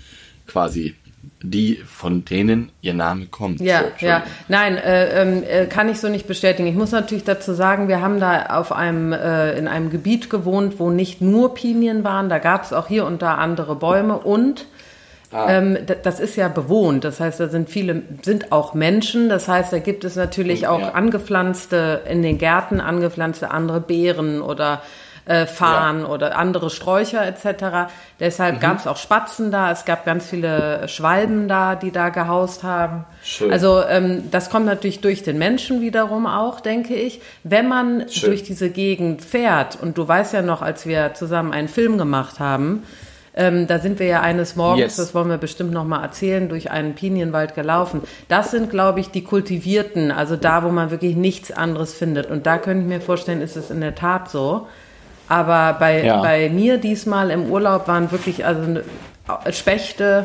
quasi, 0.46 0.94
die 1.42 1.80
von 1.86 2.24
denen 2.24 2.70
ihr 2.82 2.94
Name 2.94 3.26
kommt. 3.26 3.60
Ja, 3.60 3.84
So, 3.98 4.06
ja. 4.06 4.24
Nein, 4.48 4.76
äh, 4.76 5.22
ähm, 5.22 5.42
äh, 5.42 5.66
kann 5.66 5.88
ich 5.88 5.98
so 5.98 6.08
nicht 6.08 6.26
bestätigen. 6.26 6.68
Ich 6.68 6.74
muss 6.74 6.92
natürlich 6.92 7.24
dazu 7.24 7.52
sagen, 7.52 7.88
wir 7.88 8.00
haben 8.00 8.20
da 8.20 8.46
auf 8.46 8.72
einem, 8.72 9.12
äh, 9.12 9.58
in 9.58 9.68
einem 9.68 9.90
Gebiet 9.90 10.30
gewohnt, 10.30 10.78
wo 10.78 10.90
nicht 10.90 11.20
nur 11.20 11.54
Pinien 11.54 12.04
waren, 12.04 12.28
da 12.28 12.38
gab 12.38 12.64
es 12.64 12.72
auch 12.72 12.88
hier 12.88 13.04
und 13.06 13.22
da 13.22 13.34
andere 13.34 13.76
Bäume 13.76 14.18
und 14.18 14.66
Ah. 15.32 15.46
ähm, 15.52 15.78
das 16.02 16.18
ist 16.18 16.34
ja 16.36 16.48
bewohnt. 16.48 17.04
Das 17.04 17.20
heißt, 17.20 17.38
da 17.38 17.48
sind 17.48 17.70
viele, 17.70 18.02
sind 18.22 18.50
auch 18.50 18.74
Menschen. 18.74 19.28
Das 19.28 19.46
heißt, 19.46 19.72
da 19.72 19.78
gibt 19.78 20.04
es 20.04 20.16
natürlich 20.16 20.66
auch 20.66 20.80
Ja. 20.80 20.90
angepflanzte, 20.92 22.02
in 22.08 22.22
den 22.22 22.38
Gärten 22.38 22.80
angepflanzte 22.80 23.50
andere 23.50 23.80
Beeren 23.80 24.42
oder 24.42 24.82
äh, 25.26 25.46
Farn 25.46 26.04
oder 26.04 26.36
andere 26.36 26.70
Sträucher 26.70 27.24
etc. 27.24 27.88
Deshalb 28.18 28.56
Mhm. 28.56 28.60
gab 28.60 28.78
es 28.80 28.86
auch 28.88 28.96
Spatzen 28.96 29.52
da, 29.52 29.70
es 29.70 29.84
gab 29.84 30.04
ganz 30.04 30.26
viele 30.28 30.88
Schwalben 30.88 31.46
da, 31.46 31.76
die 31.76 31.92
da 31.92 32.08
gehaust 32.08 32.64
haben. 32.64 33.04
Schön. 33.22 33.52
Also 33.52 33.84
ähm, 33.88 34.24
das 34.32 34.50
kommt 34.50 34.66
natürlich 34.66 35.00
durch 35.00 35.22
den 35.22 35.38
Menschen 35.38 35.80
wiederum 35.82 36.26
auch, 36.26 36.58
denke 36.60 36.94
ich. 36.94 37.20
Wenn 37.44 37.68
man 37.68 38.08
Schön. 38.08 38.30
durch 38.30 38.42
diese 38.42 38.70
Gegend 38.70 39.22
fährt, 39.22 39.78
und 39.80 39.96
du 39.98 40.08
weißt 40.08 40.32
ja 40.32 40.42
noch, 40.42 40.62
als 40.62 40.86
wir 40.86 41.14
zusammen 41.14 41.52
einen 41.52 41.68
Film 41.68 41.98
gemacht 41.98 42.40
haben, 42.40 42.82
ähm, 43.34 43.66
da 43.66 43.78
sind 43.78 43.98
wir 43.98 44.06
ja 44.06 44.20
eines 44.20 44.56
Morgens, 44.56 44.80
Yes. 44.80 44.96
das 44.96 45.14
wollen 45.14 45.28
wir 45.28 45.38
bestimmt 45.38 45.72
noch 45.72 45.84
mal 45.84 46.02
erzählen, 46.02 46.48
durch 46.48 46.70
einen 46.70 46.94
Pinienwald 46.94 47.54
gelaufen. 47.54 48.02
Das 48.28 48.50
sind, 48.50 48.70
glaube 48.70 49.00
ich, 49.00 49.10
die 49.10 49.22
kultivierten, 49.24 50.10
also 50.10 50.36
da, 50.36 50.62
wo 50.64 50.68
man 50.70 50.90
wirklich 50.90 51.14
nichts 51.16 51.50
anderes 51.52 51.94
findet. 51.94 52.26
Und 52.30 52.46
da 52.46 52.58
könnte 52.58 52.82
ich 52.82 52.88
mir 52.88 53.00
vorstellen, 53.00 53.40
ist 53.40 53.56
es 53.56 53.70
in 53.70 53.80
der 53.80 53.94
Tat 53.94 54.30
so. 54.30 54.66
Aber 55.28 55.74
bei, 55.78 56.04
Ja. 56.04 56.20
bei 56.20 56.48
mir 56.50 56.78
diesmal 56.78 57.30
im 57.30 57.44
Urlaub 57.50 57.86
waren 57.86 58.10
wirklich 58.10 58.44
also 58.44 58.62
ne- 58.62 58.84
Spechte, 59.52 60.24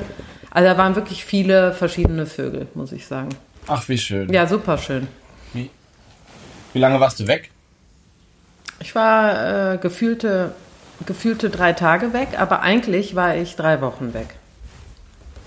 also 0.50 0.68
da 0.68 0.78
waren 0.78 0.96
wirklich 0.96 1.24
viele 1.26 1.74
verschiedene 1.74 2.26
Vögel, 2.26 2.68
muss 2.74 2.92
ich 2.92 3.06
sagen. 3.06 3.30
Ach, 3.68 3.88
wie 3.88 3.98
schön. 4.00 4.34
Ja, 4.34 4.48
super 4.48 4.78
schön. 4.80 5.08
Wie 5.54 6.80
lange 6.80 7.00
warst 7.00 7.20
du 7.20 7.28
weg? 7.28 7.52
Ich 8.82 8.94
war 8.96 9.74
äh, 9.74 9.78
gefühlte, 9.78 10.54
gefühlte 11.06 11.50
drei 11.50 11.74
Tage 11.74 12.14
weg, 12.14 12.30
aber 12.38 12.62
eigentlich 12.62 13.16
war 13.16 13.36
ich 13.36 13.56
drei 13.56 13.82
Wochen 13.82 14.14
weg. 14.14 14.28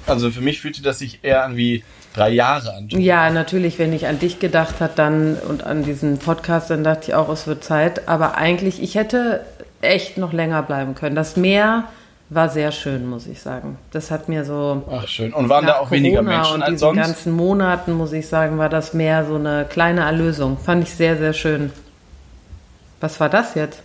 Also 0.07 0.31
für 0.31 0.41
mich 0.41 0.61
fühlte 0.61 0.83
das 0.83 0.99
sich 0.99 1.21
eher 1.23 1.45
an 1.45 1.57
wie 1.57 1.85
drei 2.15 2.31
Jahre 2.31 2.73
an. 2.75 2.89
Ja, 2.89 3.31
natürlich, 3.31 3.79
wenn 3.79 3.93
ich 3.93 4.07
an 4.07 4.19
dich 4.19 4.39
gedacht 4.39 4.81
hat 4.81 4.99
dann 4.99 5.37
und 5.37 5.65
an 5.65 5.83
diesen 5.85 6.19
Podcast, 6.19 6.71
dann 6.71 6.83
dachte 6.85 7.09
ich 7.09 7.15
auch, 7.15 7.29
es 7.29 7.47
wird 7.47 7.63
Zeit. 7.63 8.09
Aber 8.09 8.37
eigentlich, 8.37 8.83
ich 8.83 8.95
hätte 8.95 9.45
echt 9.83 10.17
noch 10.19 10.33
länger 10.33 10.63
bleiben 10.63 10.95
können. 10.95 11.15
Das 11.15 11.37
Meer 11.37 11.85
war 12.31 12.49
sehr 12.49 12.73
schön, 12.73 13.07
muss 13.07 13.27
ich 13.27 13.41
sagen. 13.41 13.79
Das 13.91 14.11
hat 14.11 14.29
mir 14.29 14.45
so 14.45 14.83
Ach, 14.91 15.07
schön. 15.07 15.33
Und 15.33 15.49
waren 15.49 15.67
da 15.67 15.79
auch 15.79 15.91
weniger 15.91 16.19
Corona 16.19 16.37
Menschen 16.37 16.55
und 16.57 16.63
als 16.63 16.71
diesen 16.73 16.79
sonst? 16.79 16.99
ganzen 16.99 17.33
Monaten, 17.33 17.93
muss 17.93 18.13
ich 18.13 18.29
sagen, 18.29 18.59
war 18.59 18.69
das 18.69 18.95
Meer 18.95 19.25
so 19.27 19.37
eine 19.37 19.67
kleine 19.69 20.03
Erlösung. 20.03 20.59
Fand 20.59 20.83
ich 20.85 20.95
sehr, 20.95 21.17
sehr 21.17 21.33
schön. 21.33 21.73
Was 23.01 23.21
war 23.21 23.29
das 23.29 23.55
jetzt? 23.55 23.83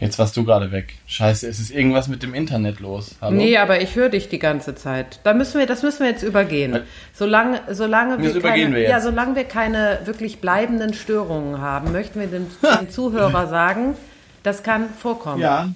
Jetzt 0.00 0.18
warst 0.18 0.34
du 0.36 0.44
gerade 0.44 0.72
weg. 0.72 0.94
Scheiße, 1.06 1.46
ist 1.46 1.60
es 1.60 1.70
irgendwas 1.70 2.08
mit 2.08 2.22
dem 2.22 2.32
Internet 2.32 2.80
los? 2.80 3.16
Hallo? 3.20 3.36
Nee, 3.36 3.58
aber 3.58 3.82
ich 3.82 3.94
höre 3.96 4.08
dich 4.08 4.28
die 4.30 4.38
ganze 4.38 4.74
Zeit. 4.74 5.20
Da 5.24 5.34
müssen 5.34 5.58
wir, 5.58 5.66
das 5.66 5.82
müssen 5.82 6.00
wir 6.00 6.10
jetzt 6.10 6.22
übergehen. 6.22 6.80
Solange, 7.12 7.60
solange 7.70 8.16
Das 8.16 8.34
wir 8.34 8.40
keine, 8.42 8.74
wir 8.76 8.88
ja, 8.88 9.00
solange 9.00 9.36
wir 9.36 9.44
keine 9.44 10.00
wirklich 10.04 10.40
bleibenden 10.40 10.94
Störungen 10.94 11.60
haben, 11.60 11.92
möchten 11.92 12.18
wir 12.18 12.28
dem, 12.28 12.46
dem 12.80 12.88
Zuhörer 12.90 13.46
sagen, 13.48 13.94
das 14.42 14.62
kann 14.62 14.88
vorkommen. 14.88 15.42
Ja, 15.42 15.68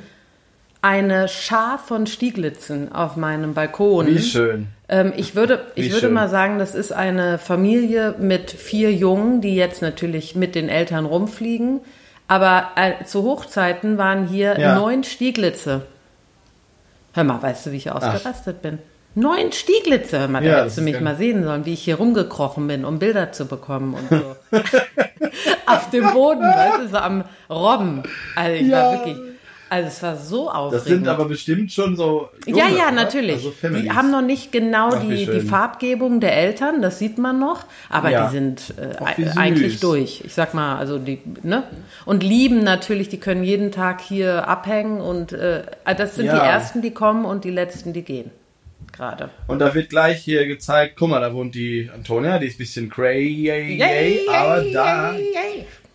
eine 0.81 1.27
Schar 1.27 1.77
von 1.77 2.07
Stieglitzen 2.07 2.91
auf 2.93 3.15
meinem 3.17 3.53
Balkon. 3.53 4.07
Wie 4.07 4.19
schön. 4.21 4.67
Ähm, 4.87 5.11
ich 5.17 5.35
würde, 5.35 5.65
ich 5.75 5.85
Wie 5.85 5.91
würde 5.91 6.07
schön. 6.07 6.13
mal 6.13 6.29
sagen, 6.29 6.57
das 6.57 6.73
ist 6.75 6.91
eine 6.93 7.37
Familie 7.37 8.15
mit 8.17 8.49
vier 8.51 8.93
Jungen, 8.93 9.41
die 9.41 9.55
jetzt 9.55 9.81
natürlich 9.81 10.35
mit 10.35 10.55
den 10.55 10.69
Eltern 10.69 11.05
rumfliegen. 11.05 11.81
Aber 12.27 12.69
äh, 12.75 13.03
zu 13.05 13.23
Hochzeiten 13.23 13.97
waren 13.97 14.27
hier 14.27 14.57
Ja. 14.59 14.75
neun 14.75 15.03
Stieglitze. 15.03 15.81
Hör 17.13 17.23
mal, 17.23 17.41
weißt 17.41 17.65
du, 17.65 17.71
wie 17.71 17.77
ich 17.77 17.91
ausgerastet 17.91 18.61
bin? 18.61 18.77
Neun 19.15 19.51
Stieglitze, 19.51 20.19
hör 20.19 20.27
mal, 20.27 20.43
Ja, 20.45 20.51
da 20.53 20.57
hättest 20.61 20.77
du 20.77 20.81
mich 20.83 20.93
geil. 20.93 21.01
mal 21.01 21.15
sehen 21.17 21.43
sollen, 21.43 21.65
wie 21.65 21.73
ich 21.73 21.81
hier 21.83 21.95
rumgekrochen 21.95 22.67
bin, 22.67 22.85
um 22.85 22.99
Bilder 22.99 23.31
zu 23.31 23.47
bekommen 23.47 23.95
und 23.95 24.07
so. 24.09 24.35
Auf 25.65 25.89
dem 25.89 26.11
Boden, 26.13 26.41
weißt 26.43 26.79
du, 26.83 26.87
so 26.89 26.97
am 26.97 27.23
Robben. 27.49 28.03
Also 28.35 28.53
ich 28.61 28.67
Ja. 28.67 28.83
war 28.83 28.91
wirklich, 28.91 29.17
also 29.69 29.87
es 29.87 30.01
war 30.03 30.15
so 30.15 30.49
aufregend. 30.49 30.73
Das 30.73 30.83
sind 30.85 31.07
aber 31.07 31.25
bestimmt 31.25 31.71
schon 31.71 31.95
so. 31.95 32.29
Ja, 32.45 32.65
Junge, 32.67 32.77
ja, 32.77 32.83
oder? 32.87 32.91
natürlich. 32.91 33.35
Also 33.35 33.53
die 33.79 33.91
haben 33.91 34.11
noch 34.11 34.21
nicht 34.21 34.51
genau 34.51 34.89
Ach, 34.93 35.01
die, 35.01 35.25
die. 35.25 35.41
Farbgebung 35.41 36.19
der 36.19 36.35
Eltern, 36.35 36.81
das 36.81 36.99
sieht 36.99 37.17
man 37.17 37.39
noch, 37.39 37.65
aber 37.89 38.09
Ja. 38.09 38.25
die 38.27 38.31
sind 38.31 38.73
äh, 38.77 38.95
Ach, 38.99 39.37
eigentlich 39.37 39.79
durch. 39.79 40.21
Ich 40.25 40.33
sag 40.33 40.53
mal, 40.53 40.77
also 40.77 40.97
die, 40.97 41.19
ne? 41.43 41.63
Und 42.05 42.23
lieben 42.23 42.63
natürlich, 42.63 43.09
die 43.09 43.19
können 43.19 43.43
jeden 43.43 43.71
Tag 43.71 44.01
hier 44.01 44.47
abhängen 44.47 45.01
und 45.01 45.33
äh, 45.33 45.63
das 45.97 46.15
sind 46.15 46.25
Ja. 46.25 46.33
die 46.39 46.45
ersten, 46.45 46.81
die 46.81 46.91
kommen 46.91 47.25
und 47.25 47.43
die 47.43 47.51
letzten, 47.51 47.93
die 47.93 48.01
gehen. 48.03 48.31
Gerade. 48.91 49.29
Und 49.47 49.59
da 49.59 49.73
wird 49.75 49.89
gleich 49.89 50.19
hier 50.23 50.45
gezeigt, 50.47 50.95
guck 50.97 51.09
mal, 51.09 51.21
da 51.21 51.33
wohnt 51.33 51.55
die 51.55 51.89
Antonia, 51.93 52.37
die 52.39 52.47
ist 52.47 52.55
ein 52.55 52.57
bisschen 52.57 52.89
crazy, 52.89 53.79
aber 54.29 54.63
da, 54.73 55.13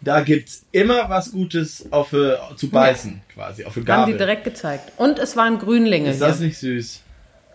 da 0.05 0.21
gibt's 0.21 0.65
immer 0.73 1.09
was 1.09 1.33
Gutes 1.33 1.87
auf, 1.91 2.13
äh, 2.13 2.37
zu 2.57 2.69
beißen, 2.71 3.21
quasi, 3.33 3.65
auf 3.65 3.77
eine 3.77 3.87
Haben 3.87 4.07
die 4.07 4.13
Gabel. 4.13 4.19
direkt 4.19 4.45
gezeigt. 4.45 4.93
Und 4.99 5.19
es 5.19 5.37
waren 5.37 5.59
Grünlinge 5.59 6.11
Ist 6.11 6.21
das 6.21 6.39
hier. 6.39 6.47
nicht 6.49 6.59
süß? 6.59 7.01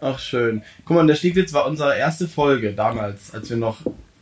Ach, 0.02 0.18
schön. 0.20 0.64
Guck 0.86 0.96
mal, 0.96 1.08
der 1.08 1.16
Stieglitz 1.16 1.52
war 1.54 1.66
unsere 1.66 1.98
erste 1.98 2.28
Folge 2.28 2.74
damals, 2.74 3.34
als 3.34 3.50
wir 3.50 3.58
noch 3.58 3.78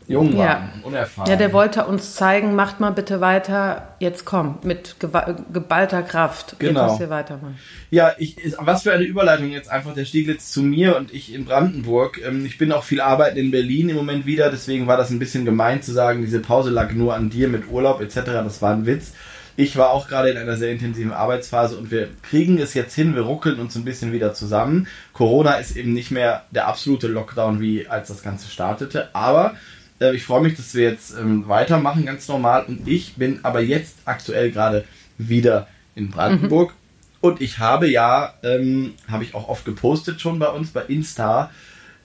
jung 0.07 0.31
Ja. 0.33 0.45
waren, 0.45 0.69
und 0.75 0.85
unerfahren. 0.85 1.29
Ja, 1.29 1.35
der 1.35 1.51
wollte 1.53 1.85
uns 1.85 2.15
zeigen, 2.15 2.55
macht 2.55 2.79
mal 2.79 2.91
bitte 2.91 3.19
weiter, 3.19 3.95
jetzt 3.99 4.25
komm, 4.25 4.59
mit 4.63 4.95
geballter 4.99 6.01
Kraft. 6.01 6.55
Genau. 6.59 6.81
Jetzt 6.81 6.89
müsst 6.91 7.01
ihr 7.01 7.09
weitermachen. 7.09 7.57
Ja, 7.91 8.13
ich, 8.17 8.37
was 8.59 8.83
für 8.83 8.93
eine 8.93 9.03
Überleitung 9.03 9.49
jetzt 9.51 9.69
einfach 9.69 9.93
der 9.93 10.05
Stieglitz 10.05 10.51
zu 10.51 10.63
mir 10.63 10.95
und 10.95 11.13
ich 11.13 11.33
in 11.33 11.45
Brandenburg. 11.45 12.21
Ähm, 12.25 12.45
ich 12.45 12.57
bin 12.57 12.71
auch 12.71 12.83
viel 12.83 13.01
arbeiten 13.01 13.37
in 13.37 13.51
Berlin 13.51 13.89
im 13.89 13.97
Moment 13.97 14.25
wieder, 14.25 14.49
deswegen 14.49 14.87
war 14.87 14.97
das 14.97 15.09
ein 15.09 15.19
bisschen 15.19 15.45
gemein 15.45 15.81
zu 15.81 15.91
sagen, 15.91 16.21
diese 16.21 16.39
Pause 16.39 16.69
lag 16.69 16.93
nur 16.93 17.13
an 17.13 17.29
dir 17.29 17.47
mit 17.49 17.69
Urlaub 17.69 18.01
etc. 18.01 18.15
Das 18.25 18.61
war 18.61 18.73
ein 18.73 18.85
Witz. 18.85 19.13
Ich 19.59 19.75
war 19.75 19.89
auch 19.89 20.07
gerade 20.07 20.29
in 20.29 20.37
einer 20.37 20.55
sehr 20.55 20.71
intensiven 20.71 21.11
Arbeitsphase 21.11 21.77
und 21.77 21.89
wir 21.89 22.09
kriegen 22.21 22.59
es 22.59 22.75
jetzt 22.75 22.93
hin, 22.93 23.15
wir 23.15 23.23
ruckeln 23.23 23.59
uns 23.59 23.75
ein 23.75 23.83
bisschen 23.83 24.13
wieder 24.13 24.35
zusammen. 24.35 24.87
Corona 25.13 25.53
ist 25.53 25.75
eben 25.75 25.93
nicht 25.93 26.11
mehr 26.11 26.43
der 26.51 26.67
absolute 26.67 27.07
Lockdown, 27.07 27.59
wie 27.59 27.87
als 27.87 28.09
das 28.09 28.21
Ganze 28.21 28.49
startete, 28.49 29.09
aber 29.13 29.55
äh, 29.99 30.15
ich 30.15 30.23
freue 30.23 30.41
mich, 30.41 30.55
dass 30.55 30.73
wir 30.73 30.83
jetzt 30.83 31.15
ähm, 31.17 31.47
weitermachen, 31.47 32.05
ganz 32.05 32.27
normal. 32.27 32.65
Und 32.65 32.87
ich 32.87 33.15
bin 33.15 33.39
aber 33.43 33.61
jetzt 33.61 33.97
aktuell 34.05 34.51
gerade 34.51 34.85
wieder 35.17 35.67
in 35.95 36.09
Brandenburg. 36.09 36.73
Und 37.21 37.41
ich 37.41 37.59
habe 37.59 37.89
ja, 37.89 38.33
ähm, 38.43 38.93
habe 39.07 39.23
ich 39.23 39.33
auch 39.33 39.49
oft 39.49 39.65
gepostet 39.65 40.21
schon 40.21 40.39
bei 40.39 40.47
uns 40.49 40.69
bei 40.69 40.83
Insta. 40.83 41.51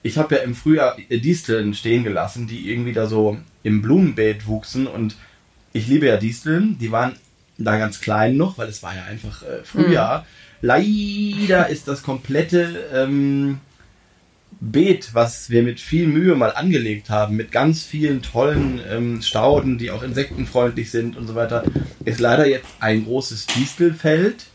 Ich 0.01 0.17
habe 0.17 0.35
ja 0.35 0.41
im 0.41 0.55
Frühjahr 0.55 0.97
äh, 1.09 1.19
Disteln 1.19 1.73
stehen 1.73 2.03
gelassen, 2.03 2.47
die 2.47 2.69
irgendwie 2.69 2.93
da 2.93 3.07
so 3.07 3.37
im 3.61 3.81
Blumenbeet 3.81 4.47
wuchsen. 4.47 4.87
Und 4.87 5.15
ich 5.71 5.87
liebe 5.87 6.07
ja 6.07 6.17
Disteln. 6.17 6.77
Die 6.79 6.91
waren 6.91 7.15
da 7.57 7.77
ganz 7.77 8.01
klein 8.01 8.35
noch, 8.37 8.57
weil 8.57 8.67
es 8.67 8.81
war 8.81 8.95
ja 8.95 9.03
einfach 9.03 9.43
äh, 9.43 9.63
Frühjahr. 9.63 10.25
Leider 10.61 11.67
ist 11.67 11.87
das 11.87 12.03
komplette 12.03 12.85
ähm, 12.93 13.59
Beet, 14.71 15.13
was 15.13 15.49
wir 15.49 15.61
mit 15.61 15.81
viel 15.81 16.07
Mühe 16.07 16.35
mal 16.35 16.51
angelegt 16.51 17.09
haben, 17.09 17.35
mit 17.35 17.51
ganz 17.51 17.83
vielen 17.83 18.21
tollen 18.21 18.79
ähm, 18.89 19.21
Stauden, 19.21 19.77
die 19.77 19.91
auch 19.91 20.03
insektenfreundlich 20.03 20.89
sind 20.89 21.17
und 21.17 21.27
so 21.27 21.35
weiter, 21.35 21.65
ist 22.05 22.21
leider 22.21 22.47
jetzt 22.47 22.67
ein 22.79 23.03
großes 23.03 23.47
Distelfeld, 23.47 24.45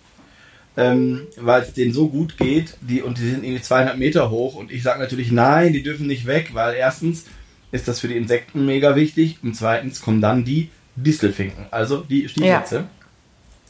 ähm, 0.78 1.26
weil 1.36 1.62
es 1.62 1.74
denen 1.74 1.92
so 1.92 2.08
gut 2.08 2.38
geht, 2.38 2.78
die 2.80 3.02
und 3.02 3.18
die 3.18 3.28
sind 3.28 3.44
irgendwie 3.44 3.60
200 3.60 3.98
Meter 3.98 4.30
hoch. 4.30 4.54
Und 4.54 4.72
ich 4.72 4.82
sage 4.82 4.98
natürlich 4.98 5.30
nein, 5.30 5.74
die 5.74 5.82
dürfen 5.82 6.06
nicht 6.06 6.26
weg, 6.26 6.50
weil 6.54 6.74
erstens 6.74 7.26
ist 7.70 7.86
das 7.86 8.00
für 8.00 8.08
die 8.08 8.16
Insekten 8.16 8.64
mega 8.64 8.96
wichtig 8.96 9.38
und 9.42 9.54
zweitens 9.54 10.00
kommen 10.00 10.22
dann 10.22 10.42
die 10.42 10.70
Distelfinken, 10.96 11.66
also 11.70 11.98
die 11.98 12.28
Stieglitze, 12.30 12.84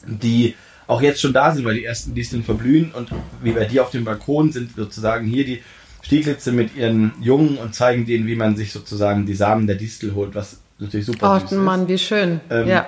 die 0.07 0.55
auch 0.87 1.01
jetzt 1.01 1.21
schon 1.21 1.33
da 1.33 1.53
sind, 1.53 1.65
weil 1.65 1.75
die 1.75 1.83
ersten 1.83 2.15
Disteln 2.15 2.43
verblühen. 2.43 2.91
Und 2.93 3.09
wie 3.43 3.51
bei 3.51 3.65
dir 3.65 3.83
auf 3.83 3.91
dem 3.91 4.05
Balkon 4.05 4.51
sind 4.51 4.75
sozusagen 4.75 5.27
hier 5.27 5.45
die 5.45 5.61
Stieglitze 6.01 6.51
mit 6.51 6.75
ihren 6.75 7.11
Jungen 7.21 7.57
und 7.57 7.75
zeigen 7.75 8.05
denen, 8.05 8.25
wie 8.27 8.35
man 8.35 8.55
sich 8.55 8.71
sozusagen 8.71 9.25
die 9.25 9.35
Samen 9.35 9.67
der 9.67 9.75
Distel 9.75 10.15
holt, 10.15 10.33
was 10.35 10.57
natürlich 10.79 11.05
super 11.05 11.35
Oh 11.35 11.39
süß 11.39 11.51
ist. 11.51 11.57
Mann, 11.57 11.87
wie 11.87 11.97
schön. 11.97 12.39
Ähm, 12.49 12.67
ja. 12.67 12.87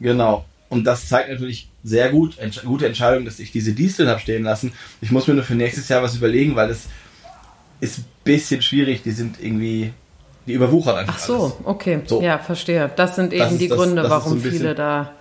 Genau. 0.00 0.44
Und 0.68 0.84
das 0.84 1.08
zeigt 1.08 1.30
natürlich 1.30 1.68
sehr 1.82 2.10
gut, 2.10 2.38
entsch 2.38 2.62
gute 2.64 2.86
Entscheidung, 2.86 3.24
dass 3.24 3.38
ich 3.38 3.50
diese 3.52 3.72
Disteln 3.72 4.08
habe 4.08 4.20
stehen 4.20 4.44
lassen. 4.44 4.72
Ich 5.00 5.10
muss 5.10 5.26
mir 5.26 5.34
nur 5.34 5.44
für 5.44 5.54
nächstes 5.54 5.88
Jahr 5.88 6.02
was 6.02 6.16
überlegen, 6.16 6.54
weil 6.56 6.70
es 6.70 6.86
ist 7.80 7.98
ein 8.00 8.04
bisschen 8.24 8.62
schwierig. 8.62 9.02
Die 9.02 9.10
sind 9.12 9.36
irgendwie, 9.42 9.92
die 10.46 10.52
überwuchern 10.52 10.96
einfach 10.96 11.14
Ach 11.16 11.20
so, 11.20 11.42
alles. 11.44 11.54
okay. 11.64 12.00
So. 12.06 12.20
Ja, 12.22 12.38
verstehe. 12.38 12.90
Das 12.96 13.16
sind 13.16 13.32
eben 13.32 13.44
ist 13.52 13.58
die 13.58 13.68
das- 13.68 13.78
Gründe, 13.78 14.02
das 14.02 14.10
warum 14.10 14.32
so 14.34 14.38
bisschen- 14.40 14.58
viele 14.58 14.74
da. 14.74 15.12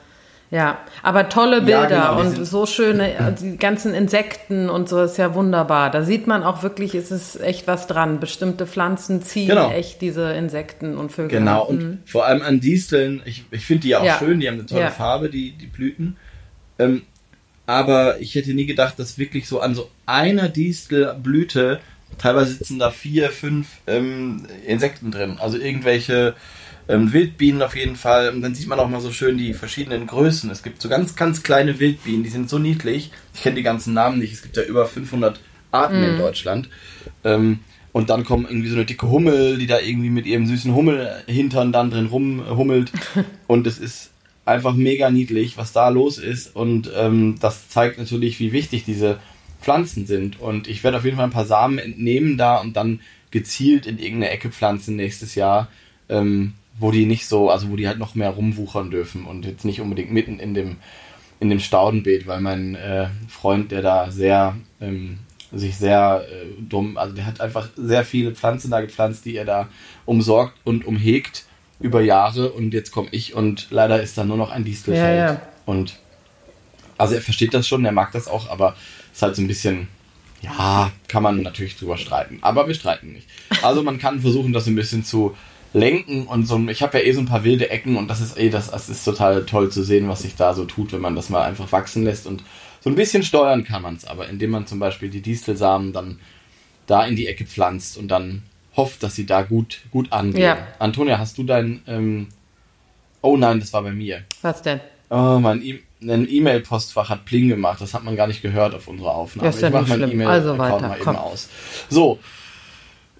Ja, 0.51 0.79
aber 1.03 1.29
tolle 1.29 1.58
Ja, 1.58 1.63
Bilder 1.63 1.88
genau, 1.88 2.22
die 2.32 2.39
und 2.39 2.46
so 2.46 2.65
schöne, 2.65 3.20
also 3.20 3.46
die 3.46 3.58
ganzen 3.58 3.94
Insekten 3.94 4.68
und 4.70 4.89
so 4.89 5.03
ist 5.03 5.18
ja 5.18 5.36
wunderbar. 5.36 5.91
Da 5.91 6.01
sieht 6.03 6.25
man 6.25 6.41
auch 6.41 6.63
wirklich, 6.63 6.96
es 6.96 7.12
ist 7.12 7.39
echt 7.39 7.68
was 7.68 7.86
dran. 7.86 8.20
Bestimmte 8.20 8.65
Pflanzen 8.65 9.22
ziehen 9.22 9.50
Genau. 9.50 9.70
echt 9.70 10.01
diese 10.01 10.32
Insekten 10.34 10.98
und 10.98 11.12
Vögel. 11.12 11.38
Genau, 11.38 11.65
und 11.65 12.00
vor 12.08 12.25
allem 12.25 12.41
an 12.41 12.60
Disteln, 12.60 13.22
ich, 13.25 13.46
ich 13.51 13.63
finde 13.65 13.82
die 13.84 13.89
ja 13.89 14.00
auch 14.00 14.06
Ja. 14.06 14.18
schön, 14.18 14.39
die 14.39 14.48
haben 14.48 14.56
eine 14.56 14.65
tolle 14.65 14.82
Ja. 14.82 14.89
Farbe, 14.91 15.29
die, 15.29 15.51
die 15.51 15.68
Blüten. 15.68 16.18
Ähm, 16.79 17.03
aber 17.68 18.20
ich 18.20 18.34
hätte 18.34 18.56
nie 18.56 18.65
gedacht, 18.65 18.98
dass 18.98 19.20
wirklich 19.20 19.48
so 19.48 19.60
an 19.60 19.75
so 19.75 19.91
einer 20.08 20.50
Distelblüte 20.50 21.79
teilweise 22.18 22.53
sitzen 22.53 22.79
da 22.79 22.89
vier, 22.89 23.29
fünf 23.29 23.68
ähm, 23.86 24.48
Insekten 24.65 25.12
drin. 25.12 25.38
Also 25.39 25.58
irgendwelche 25.60 26.34
ähm, 26.89 27.13
Wildbienen 27.13 27.62
auf 27.62 27.75
jeden 27.75 27.96
Fall. 27.96 28.29
Und 28.31 28.41
dann 28.41 28.55
sieht 28.55 28.67
man 28.67 28.79
auch 28.79 28.89
mal 28.89 29.00
so 29.00 29.12
schön 29.12 29.38
die 29.38 29.53
verschiedenen 29.53 30.08
Größen. 30.08 30.50
Es 30.50 30.63
gibt 30.63 30.81
so 30.81 30.89
ganz, 30.89 31.15
ganz 31.15 31.43
kleine 31.43 31.79
Wildbienen, 31.79 32.24
die 32.24 32.29
sind 32.29 32.50
so 32.50 32.58
niedlich. 32.58 33.12
Ich 33.36 33.43
kenne 33.43 33.55
die 33.55 33.63
ganzen 33.63 33.93
Namen 33.93 34.17
nicht. 34.19 34.34
Es 34.34 34.41
gibt 34.41 34.58
ja 34.58 34.63
über 34.63 34.88
500 34.88 35.39
Arten 35.72 36.03
in 36.03 36.17
Deutschland. 36.17 36.67
Ähm, 37.24 37.60
und 37.91 38.10
dann 38.10 38.24
kommt 38.24 38.50
irgendwie 38.50 38.69
so 38.69 38.75
eine 38.75 38.86
dicke 38.86 39.10
Hummel, 39.10 39.58
die 39.60 39.67
da 39.67 39.79
irgendwie 39.79 40.10
mit 40.10 40.25
ihrem 40.25 40.48
süßen 40.48 40.74
Hummelhintern 40.74 41.72
dann 41.72 41.91
drin 41.91 42.08
rumhummelt. 42.08 42.91
und 43.48 43.67
es 43.67 43.77
ist 43.77 44.10
einfach 44.46 44.74
mega 44.74 45.12
niedlich, 45.12 45.58
was 45.58 45.72
da 45.72 45.89
los 45.89 46.17
ist. 46.17 46.55
Und 46.55 46.91
ähm, 46.96 47.38
das 47.39 47.69
zeigt 47.69 48.00
natürlich, 48.00 48.39
wie 48.39 48.51
wichtig 48.51 48.84
diese 48.84 49.19
Pflanzen 49.62 50.08
sind. 50.08 50.39
Und 50.39 50.67
ich 50.67 50.84
werde 50.84 50.98
auf 50.98 51.05
jeden 51.05 51.17
Fall 51.17 51.27
ein 51.27 51.31
paar 51.31 51.46
Samen 51.46 51.77
entnehmen 51.77 52.36
da 52.38 52.58
und 52.58 52.75
dann 52.75 53.01
gezielt 53.29 53.86
in 53.86 54.00
irgendeine 54.00 54.31
Ecke 54.31 54.50
pflanzen 54.50 54.96
nächstes 54.96 55.36
Jahr, 55.36 55.67
ähm, 56.10 56.53
wo 56.80 56.92
die 56.92 57.06
nicht 57.06 57.28
so, 57.28 57.50
also 57.50 57.70
wo 57.70 57.76
die 57.76 57.88
halt 57.88 58.00
noch 58.00 58.16
mehr 58.16 58.30
rumwuchern 58.32 58.90
dürfen 58.90 59.26
und 59.26 59.46
jetzt 59.46 59.66
nicht 59.66 59.82
unbedingt 59.82 60.12
mitten 60.12 60.40
in 60.40 60.54
dem 60.54 60.78
in 61.42 61.50
dem 61.50 61.60
Staudenbeet, 61.60 62.28
weil 62.28 62.42
mein 62.42 62.76
äh, 62.76 63.08
Freund, 63.30 63.72
der 63.72 63.82
da 63.82 64.12
sehr 64.12 64.58
ähm, 64.82 65.20
sich 65.52 65.78
sehr 65.78 66.26
äh, 66.30 66.62
dumm, 66.62 66.98
also 66.98 67.16
der 67.16 67.26
hat 67.26 67.42
einfach 67.42 67.70
sehr 67.76 68.04
viele 68.04 68.36
Pflanzen 68.36 68.72
da 68.72 68.82
gepflanzt, 68.82 69.26
die 69.26 69.36
er 69.36 69.46
da 69.46 69.70
umsorgt 70.06 70.56
und 70.64 70.86
umhegt 70.86 71.46
über 71.80 72.02
Jahre 72.02 72.52
und 72.52 72.74
jetzt 72.74 72.92
komme 72.92 73.08
ich 73.12 73.34
und 73.36 73.68
leider 73.70 74.02
ist 74.02 74.18
da 74.18 74.26
nur 74.26 74.38
noch 74.38 74.52
ein 74.52 74.66
Distelfeld. 74.66 75.18
Ja, 75.18 75.34
ja. 75.34 75.42
Und 75.66 75.98
also 76.98 77.16
er 77.16 77.22
versteht 77.22 77.54
das 77.54 77.68
schon, 77.68 77.86
er 77.86 77.94
mag 77.94 78.12
das 78.12 78.28
auch, 78.28 78.50
aber 78.50 78.76
ist 79.14 79.22
halt 79.22 79.36
so 79.36 79.42
ein 79.42 79.48
bisschen, 79.48 79.88
ja, 80.42 80.92
kann 81.08 81.24
man 81.24 81.42
natürlich 81.42 81.78
drüber 81.78 81.98
streiten. 81.98 82.40
Aber 82.42 82.68
wir 82.68 82.76
streiten 82.76 83.14
nicht. 83.14 83.28
Also 83.62 83.82
man 83.82 83.98
kann 83.98 84.20
versuchen, 84.20 84.52
das 84.52 84.68
ein 84.68 84.76
bisschen 84.76 85.06
zu 85.06 85.36
lenken 85.74 86.26
und 86.28 86.46
so. 86.48 86.58
Ich 86.70 86.82
habe 86.82 86.98
ja 87.00 87.04
eh 87.06 87.12
so 87.12 87.20
ein 87.22 87.26
paar 87.28 87.44
wilde 87.44 87.70
Ecken 87.70 87.96
und 87.98 88.08
das 88.10 88.22
ist 88.22 88.38
eh, 88.38 88.50
das, 88.50 88.72
das 88.72 88.90
ist 88.90 89.04
total 89.06 89.46
toll 89.46 89.70
zu 89.72 89.84
sehen, 89.84 90.10
was 90.10 90.24
sich 90.24 90.36
da 90.36 90.54
so 90.54 90.66
tut, 90.66 90.92
wenn 90.94 91.02
man 91.02 91.16
das 91.16 91.30
mal 91.30 91.44
einfach 91.44 91.72
wachsen 91.72 92.04
lässt 92.04 92.26
und 92.28 92.44
so 92.82 92.90
ein 92.90 92.96
bisschen 92.96 93.24
steuern 93.24 93.64
kann 93.64 93.82
man 93.82 93.96
es, 93.96 94.06
aber 94.06 94.30
indem 94.30 94.52
man 94.52 94.66
zum 94.66 94.80
Beispiel 94.80 95.10
die 95.10 95.22
Distelsamen 95.22 95.94
dann 95.94 96.20
da 96.88 97.06
in 97.06 97.16
die 97.16 97.28
Ecke 97.28 97.46
pflanzt 97.46 97.98
und 97.98 98.08
dann 98.08 98.44
hofft, 98.76 99.04
dass 99.04 99.16
sie 99.16 99.26
da 99.26 99.42
gut, 99.44 99.82
gut 99.92 100.12
angehen. 100.12 100.42
Ja. 100.42 100.58
Antonia, 100.80 101.20
hast 101.20 101.38
du 101.38 101.44
dein, 101.44 101.82
ähm, 101.88 102.28
oh 103.22 103.36
nein, 103.38 103.60
das 103.60 103.74
war 103.74 103.84
bei 103.84 103.92
mir. 103.92 104.24
Was 104.42 104.62
denn? 104.62 104.80
Oh, 105.10 105.40
mein 105.40 105.62
E- 105.62 105.80
ein 106.02 106.28
E-Mail-Postfach 106.30 107.10
hat 107.10 107.26
Pling 107.26 107.50
gemacht. 107.50 107.82
Das 107.82 107.94
hat 107.94 108.06
man 108.06 108.16
gar 108.16 108.28
nicht 108.28 108.42
gehört 108.42 108.74
auf 108.74 108.88
unserer 108.88 109.16
Aufnahme. 109.16 109.50
Das 109.50 109.58
ist 109.58 109.62
ja 109.64 109.68
ich 109.68 109.74
mach 109.74 109.82
nicht 109.82 110.00
mein. 110.00 110.12
E-Mail-Account 110.12 110.46
Also 110.46 110.56
mal 110.56 110.98
komm. 111.02 111.14
eben 111.16 111.18
aus. 111.18 111.50
So. 111.90 112.20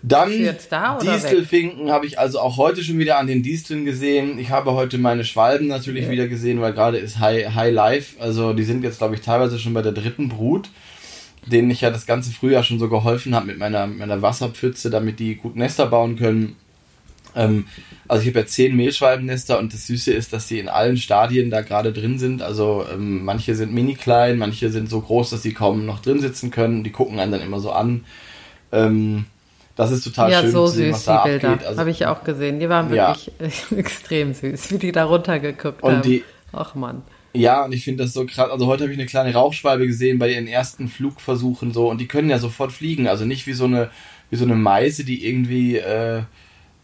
Dann 0.02 0.56
da 0.70 0.98
Distelfinken 0.98 1.92
habe 1.92 2.06
ich 2.06 2.18
also 2.20 2.40
auch 2.40 2.56
heute 2.58 2.84
schon 2.84 3.00
wieder 3.00 3.18
an 3.18 3.28
den 3.28 3.44
Disteln 3.44 3.84
gesehen. 3.84 4.40
Ich 4.40 4.50
habe 4.50 4.72
heute 4.74 4.98
meine 4.98 5.26
Schwalben 5.26 5.68
natürlich 5.68 6.06
Ja. 6.06 6.12
wieder 6.12 6.28
gesehen, 6.28 6.62
weil 6.62 6.74
gerade 6.74 6.98
ist 6.98 7.20
High, 7.20 7.54
High 7.54 7.74
Life. 7.74 8.22
Also 8.22 8.54
die 8.54 8.64
sind 8.64 8.84
jetzt, 8.84 9.00
glaube 9.00 9.16
ich, 9.16 9.22
teilweise 9.22 9.60
schon 9.60 9.74
bei 9.74 9.82
der 9.82 9.92
dritten 9.92 10.30
Brut, 10.30 10.70
denen 11.46 11.70
ich 11.70 11.82
ja 11.82 11.90
das 11.92 12.06
ganze 12.06 12.32
Frühjahr 12.32 12.64
schon 12.64 12.80
so 12.80 12.88
geholfen 12.88 13.36
habe 13.36 13.48
mit 13.48 13.58
meiner, 13.58 13.88
meiner 13.88 14.22
Wasserpfütze, 14.22 14.90
damit 14.90 15.20
die 15.20 15.36
gut 15.36 15.58
Nester 15.58 15.88
bauen 15.88 16.16
können. 16.16 16.56
Ähm, 17.36 17.66
also 18.08 18.24
ich 18.24 18.30
habe 18.30 18.40
ja 18.40 18.46
zehn 18.46 18.76
Mehlschwalbennester 18.78 19.60
und 19.60 19.74
das 19.74 19.86
Süße 19.86 20.14
ist, 20.14 20.32
dass 20.32 20.48
sie 20.48 20.60
in 20.60 20.70
allen 20.70 20.96
Stadien 20.98 21.50
da 21.50 21.62
gerade 21.62 21.92
drin 21.92 22.18
sind. 22.20 22.42
Also 22.42 22.86
ähm, 22.92 23.26
manche 23.26 23.54
sind 23.54 23.74
mini 23.74 23.96
klein, 23.96 24.38
manche 24.38 24.72
sind 24.72 24.90
so 24.90 25.02
groß, 25.02 25.30
dass 25.32 25.44
sie 25.44 25.54
kaum 25.54 25.86
noch 25.86 26.02
drin 26.02 26.22
sitzen 26.22 26.52
können. 26.52 26.86
Die 26.86 26.92
gucken 26.92 27.20
einen 27.20 27.34
dann 27.34 27.42
immer 27.42 27.60
so 27.60 27.72
an. 27.72 28.06
Ähm, 28.72 29.26
das 29.80 29.92
ist 29.92 30.04
total 30.04 30.32
Ja, 30.32 30.42
schön 30.42 30.52
so 30.52 30.68
zu 30.68 30.74
sehen, 30.74 30.94
süß, 30.94 31.06
die 31.06 31.30
Bilder. 31.30 31.60
Also, 31.66 31.80
Habe 31.80 31.90
ich 31.90 32.06
auch 32.06 32.24
gesehen. 32.24 32.60
Die 32.60 32.70
waren 32.70 32.94
Ja. 32.94 33.16
wirklich 33.16 33.64
extrem 33.78 34.34
süß, 34.34 34.72
wie 34.72 34.78
die 34.78 34.92
da 34.92 35.06
runtergeguckt 35.06 35.82
Und 35.82 35.92
haben. 35.92 36.02
die- 36.04 36.24
Ach 36.52 36.76
Mann. 36.76 37.02
Ja, 37.34 37.64
und 37.66 37.74
ich 37.74 37.84
finde 37.84 38.04
das 38.04 38.14
so 38.14 38.26
krass. 38.26 38.50
Also 38.50 38.66
heute 38.68 38.84
habe 38.84 38.92
ich 38.94 38.98
eine 39.00 39.06
kleine 39.08 39.34
Rauchschwalbe 39.34 39.86
gesehen 39.88 40.18
bei 40.20 40.32
ihren 40.32 40.48
ersten 40.48 40.88
Flugversuchen 40.88 41.74
so 41.74 41.90
und 41.90 42.02
die 42.02 42.08
können 42.08 42.30
ja 42.30 42.40
sofort 42.40 42.72
fliegen. 42.72 43.08
Also 43.08 43.24
nicht 43.26 43.46
wie 43.48 43.54
so 43.54 43.66
eine, 43.66 43.90
wie 44.32 44.36
so 44.36 44.46
eine 44.46 44.56
Meise, 44.56 45.04
die 45.04 45.26
irgendwie, 45.28 45.78
äh, 45.78 46.24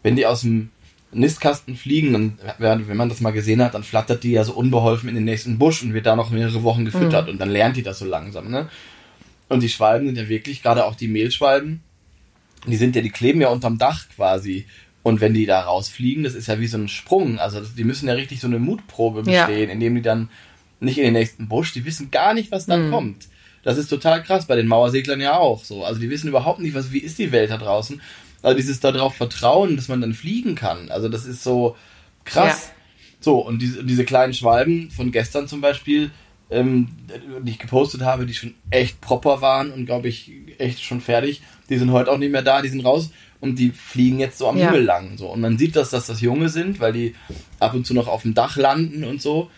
wenn 0.04 0.14
die 0.16 0.24
aus 0.26 0.42
dem 0.42 0.70
Nistkasten 1.12 1.76
fliegen, 1.76 2.12
dann, 2.12 2.38
wenn 2.58 2.88
wenn 2.88 2.96
man 2.96 3.08
das 3.08 3.20
mal 3.20 3.32
gesehen 3.32 3.62
hat, 3.62 3.74
dann 3.74 3.82
flattert 3.82 4.22
die 4.22 4.32
ja 4.32 4.44
so 4.44 4.52
unbeholfen 4.54 5.08
in 5.08 5.14
den 5.16 5.24
nächsten 5.24 5.58
Busch 5.58 5.82
und 5.82 5.94
wird 5.94 6.06
da 6.06 6.14
noch 6.14 6.30
mehrere 6.30 6.62
Wochen 6.62 6.84
gefüttert 6.84 7.28
und 7.28 7.38
dann 7.40 7.50
lernt 7.50 7.76
die 7.76 7.82
das 7.82 7.98
so 7.98 8.04
langsam, 8.04 8.50
ne? 8.50 8.68
Und 9.48 9.62
die 9.62 9.68
Schwalben 9.68 10.06
sind 10.06 10.18
ja 10.18 10.28
wirklich, 10.28 10.62
gerade 10.62 10.84
auch 10.84 10.94
die 10.96 11.08
Mehlschwalben, 11.08 11.80
die 12.66 12.76
sind 12.76 12.96
ja, 12.96 13.02
die 13.02 13.10
kleben 13.10 13.40
ja 13.40 13.48
unterm 13.48 13.78
Dach 13.78 14.06
quasi. 14.14 14.66
Und 15.02 15.20
wenn 15.20 15.34
die 15.34 15.46
da 15.46 15.60
rausfliegen, 15.60 16.24
das 16.24 16.34
ist 16.34 16.48
ja 16.48 16.58
wie 16.58 16.66
so 16.66 16.78
ein 16.78 16.88
Sprung. 16.88 17.38
Also 17.38 17.60
die 17.60 17.84
müssen 17.84 18.08
ja 18.08 18.14
richtig 18.14 18.40
so 18.40 18.48
eine 18.48 18.58
Mutprobe 18.58 19.22
Ja. 19.30 19.46
bestehen, 19.46 19.70
indem 19.70 19.94
die 19.94 20.02
dann 20.02 20.28
nicht 20.80 20.98
in 20.98 21.04
den 21.04 21.12
nächsten 21.14 21.48
Busch, 21.48 21.72
die 21.72 21.84
wissen 21.84 22.10
gar 22.10 22.34
nicht, 22.34 22.50
was 22.50 22.66
Mhm. 22.66 22.70
da 22.72 22.90
kommt. 22.90 23.28
Das 23.62 23.78
ist 23.78 23.88
total 23.88 24.22
krass, 24.22 24.46
bei 24.46 24.56
den 24.56 24.66
Mauerseglern 24.68 25.20
ja 25.20 25.38
auch 25.38 25.64
so. 25.64 25.84
Also 25.84 26.00
die 26.00 26.10
wissen 26.10 26.28
überhaupt 26.28 26.60
nicht, 26.60 26.74
was, 26.74 26.92
wie 26.92 26.98
ist 26.98 27.18
die 27.18 27.32
Welt 27.32 27.50
da 27.50 27.56
draußen. 27.56 28.00
Also 28.42 28.56
dieses 28.56 28.80
darauf 28.80 29.14
Vertrauen, 29.16 29.76
dass 29.76 29.88
man 29.88 30.00
dann 30.00 30.12
fliegen 30.14 30.54
kann. 30.54 30.90
Also 30.90 31.08
das 31.08 31.24
ist 31.24 31.42
so 31.42 31.76
krass. 32.24 32.70
So, 33.20 33.38
und 33.38 33.60
diese, 33.62 33.82
diese 33.82 34.04
kleinen 34.04 34.34
Schwalben 34.34 34.90
von 34.90 35.10
gestern 35.10 35.48
zum 35.48 35.60
Beispiel, 35.60 36.10
ähm, 36.50 36.88
die 37.42 37.52
ich 37.52 37.58
gepostet 37.58 38.02
habe, 38.02 38.26
die 38.26 38.34
schon 38.34 38.54
echt 38.70 39.00
proper 39.00 39.40
waren 39.40 39.72
und 39.72 39.86
glaube 39.86 40.08
ich 40.08 40.30
echt 40.58 40.82
schon 40.84 41.00
fertig, 41.00 41.42
die 41.68 41.78
sind 41.78 41.90
heute 41.90 42.10
auch 42.12 42.18
nicht 42.18 42.32
mehr 42.32 42.42
da, 42.42 42.62
die 42.62 42.68
sind 42.68 42.84
raus 42.84 43.10
und 43.40 43.58
die 43.58 43.70
fliegen 43.70 44.18
jetzt 44.18 44.38
so 44.38 44.48
am 44.48 44.56
Ja. 44.56 44.66
Himmel 44.70 44.84
lang. 44.84 45.18
So. 45.18 45.28
Und 45.28 45.40
man 45.40 45.58
sieht, 45.58 45.76
dass 45.76 45.90
das 45.90 46.06
das 46.06 46.20
Junge 46.20 46.48
sind, 46.48 46.80
weil 46.80 46.92
die 46.92 47.14
ab 47.60 47.74
und 47.74 47.86
zu 47.86 47.94
noch 47.94 48.08
auf 48.08 48.22
dem 48.22 48.34
Dach 48.34 48.56
landen 48.56 49.04
und 49.04 49.20
so 49.20 49.50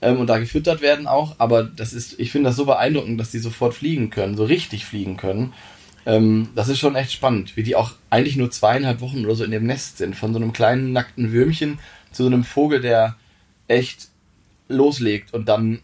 ähm, 0.00 0.18
und 0.18 0.28
da 0.28 0.38
gefüttert 0.38 0.80
werden 0.80 1.06
auch. 1.06 1.36
Aber 1.38 1.64
das 1.64 1.92
ist, 1.92 2.18
ich 2.18 2.30
finde 2.30 2.50
das 2.50 2.56
so 2.56 2.64
beeindruckend, 2.64 3.20
dass 3.20 3.30
die 3.30 3.38
sofort 3.38 3.74
fliegen 3.74 4.10
können, 4.10 4.36
so 4.36 4.44
richtig 4.44 4.84
fliegen 4.84 5.16
können. 5.16 5.52
Ähm, 6.06 6.48
das 6.54 6.68
ist 6.68 6.78
schon 6.78 6.96
echt 6.96 7.12
spannend, 7.12 7.56
wie 7.56 7.62
die 7.62 7.76
auch 7.76 7.92
eigentlich 8.08 8.36
nur 8.36 8.50
zweieinhalb 8.50 9.00
Wochen 9.00 9.24
oder 9.24 9.34
so 9.34 9.44
in 9.44 9.50
dem 9.50 9.66
Nest 9.66 9.98
sind, 9.98 10.16
von 10.16 10.32
so 10.32 10.38
einem 10.38 10.52
kleinen 10.52 10.92
nackten 10.92 11.32
Würmchen 11.32 11.78
zu 12.12 12.22
so 12.22 12.28
einem 12.28 12.44
Vogel, 12.44 12.80
der 12.80 13.16
echt 13.66 14.08
loslegt 14.68 15.34
und 15.34 15.48
dann 15.48 15.80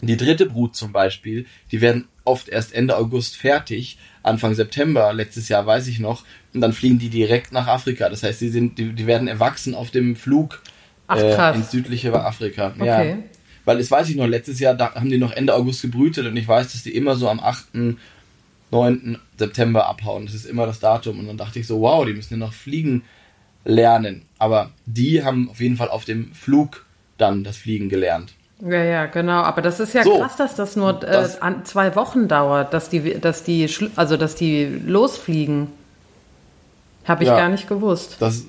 die 0.00 0.16
dritte 0.16 0.46
Brut 0.46 0.76
zum 0.76 0.92
Beispiel, 0.92 1.46
die 1.72 1.80
werden 1.80 2.08
oft 2.24 2.48
erst 2.48 2.72
Ende 2.72 2.96
August 2.96 3.36
fertig, 3.36 3.98
Anfang 4.22 4.54
September, 4.54 5.12
letztes 5.12 5.48
Jahr 5.48 5.66
weiß 5.66 5.86
ich 5.88 5.98
noch, 5.98 6.24
und 6.52 6.60
dann 6.60 6.72
fliegen 6.72 6.98
die 6.98 7.08
direkt 7.08 7.52
nach 7.52 7.66
Afrika. 7.66 8.08
Das 8.08 8.22
heißt, 8.22 8.40
die 8.40 8.48
sind, 8.48 8.78
die, 8.78 8.92
die 8.92 9.06
werden 9.06 9.28
erwachsen 9.28 9.74
auf 9.74 9.90
dem 9.90 10.16
Flug 10.16 10.62
Ach, 11.06 11.16
äh, 11.18 11.54
ins 11.54 11.70
südliche 11.70 12.12
Afrika. 12.12 12.74
Okay. 12.78 13.10
Ja. 13.10 13.16
Weil 13.64 13.78
das 13.78 13.90
weiß 13.90 14.08
ich 14.08 14.16
noch, 14.16 14.26
letztes 14.26 14.58
Jahr 14.60 14.78
haben 14.78 15.10
die 15.10 15.18
noch 15.18 15.32
Ende 15.32 15.54
August 15.54 15.82
gebrütet 15.82 16.26
und 16.26 16.36
ich 16.36 16.48
weiß, 16.48 16.72
dass 16.72 16.82
die 16.82 16.94
immer 16.94 17.16
so 17.16 17.28
am 17.28 17.40
8., 17.40 17.96
9. 18.70 19.18
September 19.36 19.88
abhauen. 19.88 20.26
Das 20.26 20.34
ist 20.34 20.46
immer 20.46 20.66
das 20.66 20.80
Datum. 20.80 21.18
Und 21.18 21.26
dann 21.26 21.36
dachte 21.36 21.58
ich 21.58 21.66
so, 21.66 21.80
wow, 21.80 22.04
die 22.04 22.12
müssen 22.12 22.34
ja 22.34 22.38
noch 22.38 22.52
fliegen 22.52 23.02
lernen. 23.64 24.22
Aber 24.38 24.70
die 24.86 25.24
haben 25.24 25.50
auf 25.50 25.60
jeden 25.60 25.76
Fall 25.76 25.88
auf 25.88 26.04
dem 26.04 26.32
Flug 26.34 26.86
dann 27.18 27.44
das 27.44 27.56
Fliegen 27.56 27.88
gelernt. 27.88 28.32
Ja, 28.62 28.82
ja, 28.84 29.06
genau. 29.06 29.40
Aber 29.42 29.62
das 29.62 29.80
ist 29.80 29.94
ja 29.94 30.02
So. 30.02 30.18
krass, 30.18 30.36
dass 30.36 30.54
das 30.54 30.76
nur 30.76 31.02
äh, 31.02 31.06
Das- 31.12 31.40
an 31.40 31.64
zwei 31.64 31.94
Wochen 31.96 32.28
dauert, 32.28 32.74
dass 32.74 32.88
die, 32.90 33.18
dass 33.18 33.42
die, 33.42 33.68
also 33.96 34.16
dass 34.16 34.34
die 34.34 34.64
losfliegen. 34.66 35.68
Habe 37.06 37.22
ich 37.24 37.28
Ja. 37.28 37.36
gar 37.36 37.48
nicht 37.48 37.68
gewusst. 37.68 38.16
Das. 38.20 38.44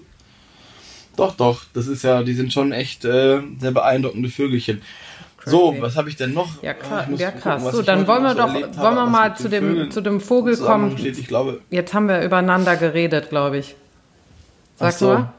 Doch, 1.16 1.36
doch, 1.36 1.64
das 1.74 1.88
ist 1.88 2.04
ja, 2.04 2.24
die 2.24 2.34
sind 2.34 2.52
schon 2.54 2.72
echt 2.72 3.06
äh, 3.06 3.42
sehr 3.60 3.72
beeindruckende 3.72 4.30
Vögelchen. 4.30 4.82
So, 5.46 5.76
was 5.80 5.96
habe 5.98 6.08
ich 6.10 6.16
denn 6.18 6.34
noch? 6.34 6.62
Ja, 6.62 6.74
krass. 6.74 7.06
Ja, 7.18 7.28
gucken, 7.32 7.42
krass. 7.42 7.64
was 7.66 7.76
so, 7.76 7.82
dann 7.82 8.06
wollen 8.08 8.24
wir 8.24 8.32
so 8.32 8.38
doch, 8.38 8.50
habe, 8.54 8.78
wollen 8.78 8.96
wir 8.96 9.06
mal 9.08 9.36
zu 9.36 9.50
dem, 9.50 9.70
Vögeln 9.70 9.92
zu 9.92 10.02
dem 10.02 10.22
Vogel 10.22 10.56
kommen. 10.58 10.96
Ich 11.04 11.28
glaube, 11.28 11.62
Jetzt 11.72 11.94
haben 11.94 12.08
wir 12.08 12.22
übereinander 12.22 12.76
geredet, 12.76 13.30
glaube 13.30 13.58
ich. 13.58 13.76
Sag 14.78 14.94
Ach 14.94 14.98
so. 14.98 15.08
mal. 15.08 15.34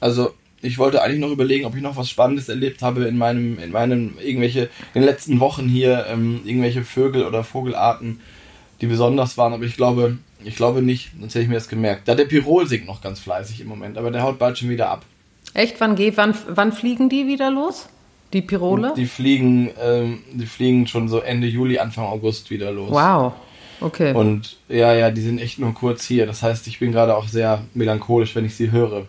Also, 0.00 0.34
ich 0.64 0.78
wollte 0.78 1.02
eigentlich 1.02 1.20
noch 1.20 1.30
überlegen, 1.30 1.66
ob 1.66 1.76
ich 1.76 1.82
noch 1.82 1.96
was 1.96 2.08
Spannendes 2.08 2.48
erlebt 2.48 2.82
habe 2.82 3.04
in 3.04 3.18
meinem, 3.18 3.58
in 3.58 3.70
meinen, 3.70 4.16
irgendwelche, 4.22 4.70
in 4.94 5.02
den 5.02 5.04
letzten 5.04 5.40
Wochen 5.40 5.68
hier, 5.68 6.06
ähm, 6.08 6.40
irgendwelche 6.44 6.84
Vögel 6.84 7.24
oder 7.24 7.44
Vogelarten, 7.44 8.20
die 8.80 8.86
besonders 8.86 9.36
waren, 9.38 9.52
aber 9.52 9.64
ich 9.64 9.76
glaube, 9.76 10.18
ich 10.42 10.56
glaube 10.56 10.82
nicht, 10.82 11.10
sonst 11.18 11.34
hätte 11.34 11.44
ich 11.44 11.48
mir 11.48 11.54
das 11.54 11.68
gemerkt. 11.68 12.08
Da 12.08 12.14
der 12.14 12.24
Pirol 12.24 12.66
singt 12.66 12.86
noch 12.86 13.00
ganz 13.00 13.20
fleißig 13.20 13.60
im 13.60 13.68
Moment, 13.68 13.98
aber 13.98 14.10
der 14.10 14.22
haut 14.22 14.38
bald 14.38 14.58
schon 14.58 14.68
wieder 14.68 14.90
ab. 14.90 15.04
Echt, 15.54 15.80
wann 15.80 15.94
geht, 15.94 16.16
wann, 16.16 16.34
wann 16.48 16.72
fliegen 16.72 17.08
die 17.08 17.26
wieder 17.26 17.50
los? 17.50 17.88
Die 18.32 18.42
Pirole? 18.42 18.92
Die 18.96 19.06
fliegen, 19.06 19.70
ähm, 19.80 20.24
die 20.32 20.46
fliegen 20.46 20.86
schon 20.86 21.08
so 21.08 21.20
Ende 21.20 21.46
Juli, 21.46 21.78
Anfang 21.78 22.04
August 22.06 22.50
wieder 22.50 22.72
los. 22.72 22.90
wow. 22.90 23.32
Okay. 23.80 24.14
Und 24.14 24.56
ja, 24.68 24.94
ja, 24.94 25.10
die 25.10 25.20
sind 25.20 25.38
echt 25.38 25.58
nur 25.58 25.74
kurz 25.74 26.04
hier. 26.06 26.26
Das 26.26 26.42
heißt, 26.42 26.66
ich 26.68 26.78
bin 26.78 26.92
gerade 26.92 27.16
auch 27.16 27.28
sehr 27.28 27.64
melancholisch, 27.74 28.34
wenn 28.34 28.44
ich 28.44 28.54
sie 28.54 28.70
höre. 28.70 29.06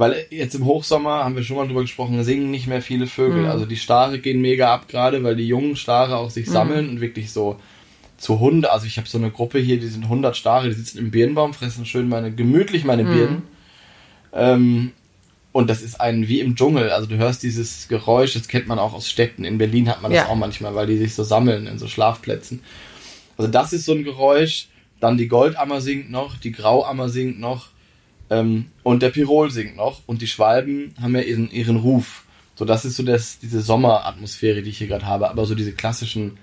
Weil 0.00 0.24
jetzt 0.30 0.54
im 0.54 0.64
Hochsommer, 0.64 1.24
haben 1.24 1.36
wir 1.36 1.42
schon 1.42 1.58
mal 1.58 1.66
drüber 1.66 1.82
gesprochen, 1.82 2.24
singen 2.24 2.50
nicht 2.50 2.66
mehr 2.66 2.80
viele 2.80 3.06
Vögel. 3.06 3.44
Also 3.46 3.66
die 3.66 3.76
Stare 3.76 4.18
gehen 4.18 4.40
mega 4.40 4.72
ab 4.72 4.88
gerade, 4.88 5.22
weil 5.22 5.36
die 5.36 5.46
jungen 5.46 5.76
Stare 5.76 6.16
auch 6.16 6.30
sich 6.30 6.48
sammeln 6.48 6.88
und 6.88 7.02
wirklich 7.02 7.30
so 7.32 7.60
zu 8.16 8.40
Hunde. 8.40 8.72
Also 8.72 8.86
ich 8.86 8.96
habe 8.96 9.06
so 9.06 9.18
eine 9.18 9.30
Gruppe 9.30 9.58
hier, 9.58 9.78
die 9.78 9.88
sind 9.88 10.04
100 10.04 10.34
Stare, 10.34 10.68
die 10.68 10.74
sitzen 10.74 10.96
im 10.96 11.10
Birnbaum, 11.10 11.52
fressen 11.52 11.84
schön 11.84 12.08
meine, 12.08 12.32
gemütlich 12.32 12.84
meine 12.84 13.04
Birnen. 13.04 13.42
Ähm, 14.32 14.92
und 15.52 15.68
das 15.68 15.82
ist 15.82 16.00
ein 16.00 16.28
wie 16.28 16.40
im 16.40 16.56
Dschungel. 16.56 16.88
Also 16.92 17.06
du 17.06 17.18
hörst 17.18 17.42
dieses 17.42 17.86
Geräusch, 17.88 18.32
das 18.32 18.48
kennt 18.48 18.68
man 18.68 18.78
auch 18.78 18.94
aus 18.94 19.06
Städten. 19.06 19.44
In 19.44 19.58
Berlin 19.58 19.90
hat 19.90 20.00
man 20.00 20.12
das 20.12 20.22
Ja. 20.22 20.28
auch 20.28 20.34
manchmal, 20.34 20.74
weil 20.74 20.86
die 20.86 20.96
sich 20.96 21.14
so 21.14 21.24
sammeln 21.24 21.66
in 21.66 21.78
so 21.78 21.88
Schlafplätzen. 21.88 22.62
Also 23.36 23.50
das 23.50 23.74
ist 23.74 23.84
so 23.84 23.92
ein 23.92 24.04
Geräusch. 24.04 24.68
Dann 24.98 25.18
die 25.18 25.28
Goldammer 25.28 25.82
singt 25.82 26.10
noch, 26.10 26.38
die 26.38 26.52
Grauammer 26.52 27.10
singt 27.10 27.38
noch 27.38 27.68
ähm, 28.30 28.66
und 28.82 29.02
der 29.02 29.10
Pirol 29.10 29.50
singt 29.50 29.76
noch. 29.76 30.02
Und 30.06 30.22
die 30.22 30.26
Schwalben 30.26 30.94
haben 31.00 31.14
ja 31.14 31.22
ihren, 31.22 31.50
ihren 31.50 31.76
Ruf. 31.76 32.24
So, 32.54 32.64
das 32.64 32.84
ist 32.84 32.96
so 32.96 33.02
das, 33.02 33.38
diese 33.38 33.60
Sommeratmosphäre, 33.60 34.62
die 34.62 34.70
ich 34.70 34.78
hier 34.78 34.86
gerade 34.86 35.06
habe. 35.06 35.30
Aber 35.30 35.46
so 35.46 35.54
diese 35.54 35.72
klassischen 35.72 36.38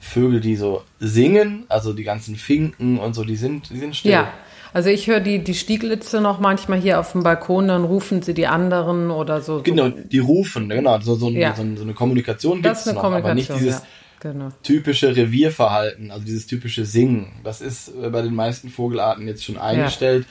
Vögel, 0.00 0.40
die 0.40 0.56
so 0.56 0.82
singen, 0.98 1.64
also 1.68 1.92
die 1.92 2.04
ganzen 2.04 2.36
Finken 2.36 2.98
und 2.98 3.14
so, 3.14 3.24
die 3.24 3.36
sind, 3.36 3.70
die 3.70 3.78
sind 3.78 3.94
still. 3.94 4.12
ja. 4.12 4.32
Also 4.72 4.88
ich 4.88 5.08
höre 5.08 5.18
die, 5.18 5.42
die 5.42 5.54
Stieglitze 5.54 6.20
noch 6.20 6.38
manchmal 6.38 6.80
hier 6.80 7.00
auf 7.00 7.12
dem 7.12 7.24
Balkon, 7.24 7.66
dann 7.68 7.82
rufen 7.82 8.22
sie 8.22 8.34
die 8.34 8.46
anderen 8.46 9.10
oder 9.10 9.40
so. 9.40 9.62
Genau, 9.62 9.88
die 9.88 10.18
rufen, 10.20 10.68
genau, 10.68 11.00
so, 11.00 11.16
so, 11.16 11.28
Ja. 11.30 11.56
so, 11.56 11.64
so 11.74 11.82
eine 11.82 11.92
Kommunikation 11.92 12.62
ist 12.62 12.86
eine 12.86 12.94
noch, 12.94 13.02
Kommunikation, 13.02 13.14
aber 13.14 13.34
nicht 13.34 13.52
dieses 13.52 13.82
ja. 13.82 13.86
Genau. 14.20 14.50
typische 14.62 15.16
Revierverhalten, 15.16 16.10
also 16.10 16.24
dieses 16.24 16.46
typische 16.46 16.84
Singen. 16.84 17.32
Das 17.42 17.60
ist 17.60 17.88
äh, 17.88 18.10
bei 18.10 18.22
den 18.22 18.34
meisten 18.34 18.68
Vogelarten 18.68 19.26
jetzt 19.26 19.44
schon 19.44 19.58
eingestellt. 19.58 20.26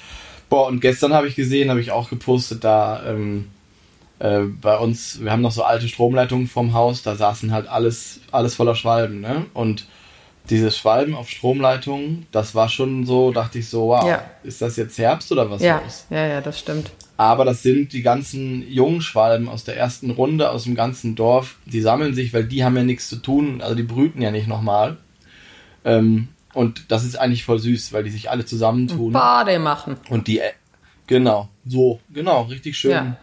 Boah, 0.50 0.68
und 0.68 0.82
gestern 0.82 1.14
habe 1.14 1.28
ich 1.28 1.36
gesehen, 1.36 1.70
habe 1.70 1.80
ich 1.82 1.92
auch 1.92 2.10
gepostet, 2.10 2.64
da 2.64 3.04
ähm, 3.08 3.50
äh, 4.18 4.40
bei 4.40 4.78
uns, 4.78 5.22
wir 5.24 5.32
haben 5.32 5.42
noch 5.44 5.52
so 5.52 5.64
alte 5.64 5.88
Stromleitungen 5.88 6.48
vom 6.48 6.74
Haus, 6.74 7.04
da 7.04 7.16
saßen 7.16 7.52
halt 7.52 7.68
alles, 7.68 8.20
alles 8.32 8.56
voller 8.56 8.76
Schwalben, 8.76 9.22
ne? 9.22 9.46
Und 9.54 9.88
diese 10.50 10.72
Schwalben 10.72 11.14
auf 11.16 11.30
Stromleitungen, 11.30 12.26
das 12.32 12.56
war 12.56 12.70
schon 12.70 13.06
so, 13.06 13.32
dachte 13.32 13.60
ich 13.60 13.70
so, 13.70 13.90
wow, 13.90 14.08
Ja. 14.08 14.24
ist 14.44 14.62
das 14.62 14.76
jetzt 14.78 14.98
Herbst 14.98 15.32
oder 15.32 15.52
was 15.52 15.62
Ja, 15.62 15.80
los? 15.84 16.08
ja, 16.10 16.26
ja, 16.26 16.42
das 16.42 16.60
stimmt. 16.60 16.92
Aber 17.18 17.46
das 17.46 17.62
sind 17.62 17.94
die 17.94 18.02
ganzen 18.02 18.68
Jungschwalben 18.72 19.50
aus 19.50 19.66
der 19.66 19.78
ersten 19.78 20.10
Runde, 20.10 20.50
aus 20.50 20.64
dem 20.64 20.74
ganzen 20.74 21.16
Dorf. 21.16 21.58
Die 21.66 21.82
sammeln 21.82 22.16
sich, 22.16 22.34
weil 22.34 22.46
die 22.46 22.64
haben 22.64 22.78
ja 22.78 22.84
nichts 22.84 23.10
zu 23.10 23.18
tun. 23.18 23.62
Also 23.62 23.76
die 23.76 23.84
brüten 23.84 24.22
ja 24.22 24.32
nicht 24.32 24.48
nochmal. 24.48 24.96
Ähm, 25.84 26.30
und 26.54 26.92
das 26.92 27.04
ist 27.04 27.16
eigentlich 27.18 27.44
voll 27.46 27.60
süß, 27.60 27.94
weil 27.94 28.04
die 28.04 28.10
sich 28.12 28.30
alle 28.30 28.46
zusammentun. 28.46 29.14
Bade 29.14 29.60
machen. 29.60 29.98
Und 30.10 30.28
die, 30.28 30.40
äh, 30.40 30.52
genau, 31.08 31.50
so, 31.66 32.00
genau, 32.12 32.44
richtig 32.44 32.78
schön. 32.78 32.92
Ja. 32.92 33.18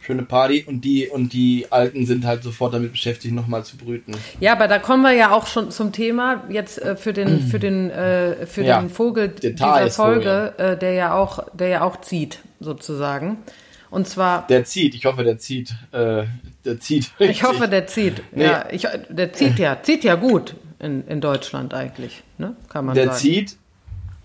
schöne 0.00 0.22
Party 0.24 0.64
und 0.66 0.80
die 0.84 1.06
und 1.08 1.32
die 1.32 1.66
Alten 1.70 2.06
sind 2.06 2.24
halt 2.26 2.42
sofort 2.42 2.74
damit 2.74 2.90
beschäftigt, 2.92 3.34
nochmal 3.34 3.64
zu 3.64 3.76
brüten. 3.76 4.14
Ja, 4.40 4.52
aber 4.52 4.66
da 4.66 4.78
kommen 4.80 5.02
wir 5.04 5.12
ja 5.12 5.30
auch 5.30 5.46
schon 5.46 5.70
zum 5.70 5.92
Thema 5.92 6.42
jetzt 6.48 6.80
äh, 6.82 6.96
für 6.96 7.12
den 7.12 7.40
für 7.40 7.58
den 7.60 7.88
äh, 7.90 8.46
für 8.46 8.62
Ja, 8.64 8.80
den 8.80 8.90
Vogel 8.90 9.28
der 9.28 9.50
dieser. 9.52 9.90
Folge, 9.90 10.54
äh, 10.58 10.76
der 10.76 10.92
ja 10.94 11.14
auch 11.14 11.46
der 11.52 11.68
ja 11.68 11.82
auch 11.82 12.00
zieht 12.00 12.40
sozusagen. 12.58 13.38
Und 13.90 14.08
zwar 14.08 14.46
Der 14.46 14.64
zieht, 14.64 14.94
ich 14.94 15.04
hoffe, 15.04 15.22
der 15.22 15.36
zieht, 15.38 15.74
äh, 15.92 16.24
der 16.64 16.80
zieht. 16.80 17.10
ich 17.18 17.28
richtig. 17.28 17.42
hoffe, 17.44 17.68
der 17.68 17.86
zieht. 17.86 18.22
Nee. 18.32 18.44
Ja, 18.44 18.64
ich, 18.72 18.86
der 19.10 19.32
zieht 19.34 19.58
ja 19.58 19.82
zieht 19.82 20.02
ja 20.02 20.14
gut 20.14 20.54
in, 20.82 21.06
in 21.06 21.20
Deutschland 21.20 21.72
eigentlich, 21.74 22.22
ne? 22.38 22.54
Kann 22.68 22.84
man 22.86 22.94
der 22.94 23.06
sagen. 23.06 23.18
zieht, 23.18 23.56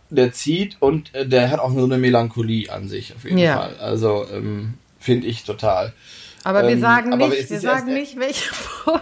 der 0.09 0.31
zieht 0.31 0.77
und 0.79 1.13
äh, 1.15 1.27
der 1.27 1.49
hat 1.51 1.59
auch 1.59 1.71
so 1.71 1.83
eine 1.83 1.97
Melancholie 1.97 2.69
an 2.71 2.87
sich 2.87 3.13
auf 3.15 3.23
jeden 3.23 3.37
Ja. 3.37 3.57
Fall. 3.57 3.75
Also 3.79 4.25
ähm, 4.33 4.75
finde 4.99 5.27
ich 5.27 5.43
total. 5.43 5.93
aber 6.43 6.63
wir 6.63 6.69
ähm, 6.71 6.81
sagen 6.81 7.13
aber 7.13 7.27
nicht, 7.27 7.49
wir 7.49 7.51
erst- 7.51 7.61
sagen 7.63 7.93
nicht, 7.93 8.17
welche 8.19 8.53
Vogel. 8.53 9.01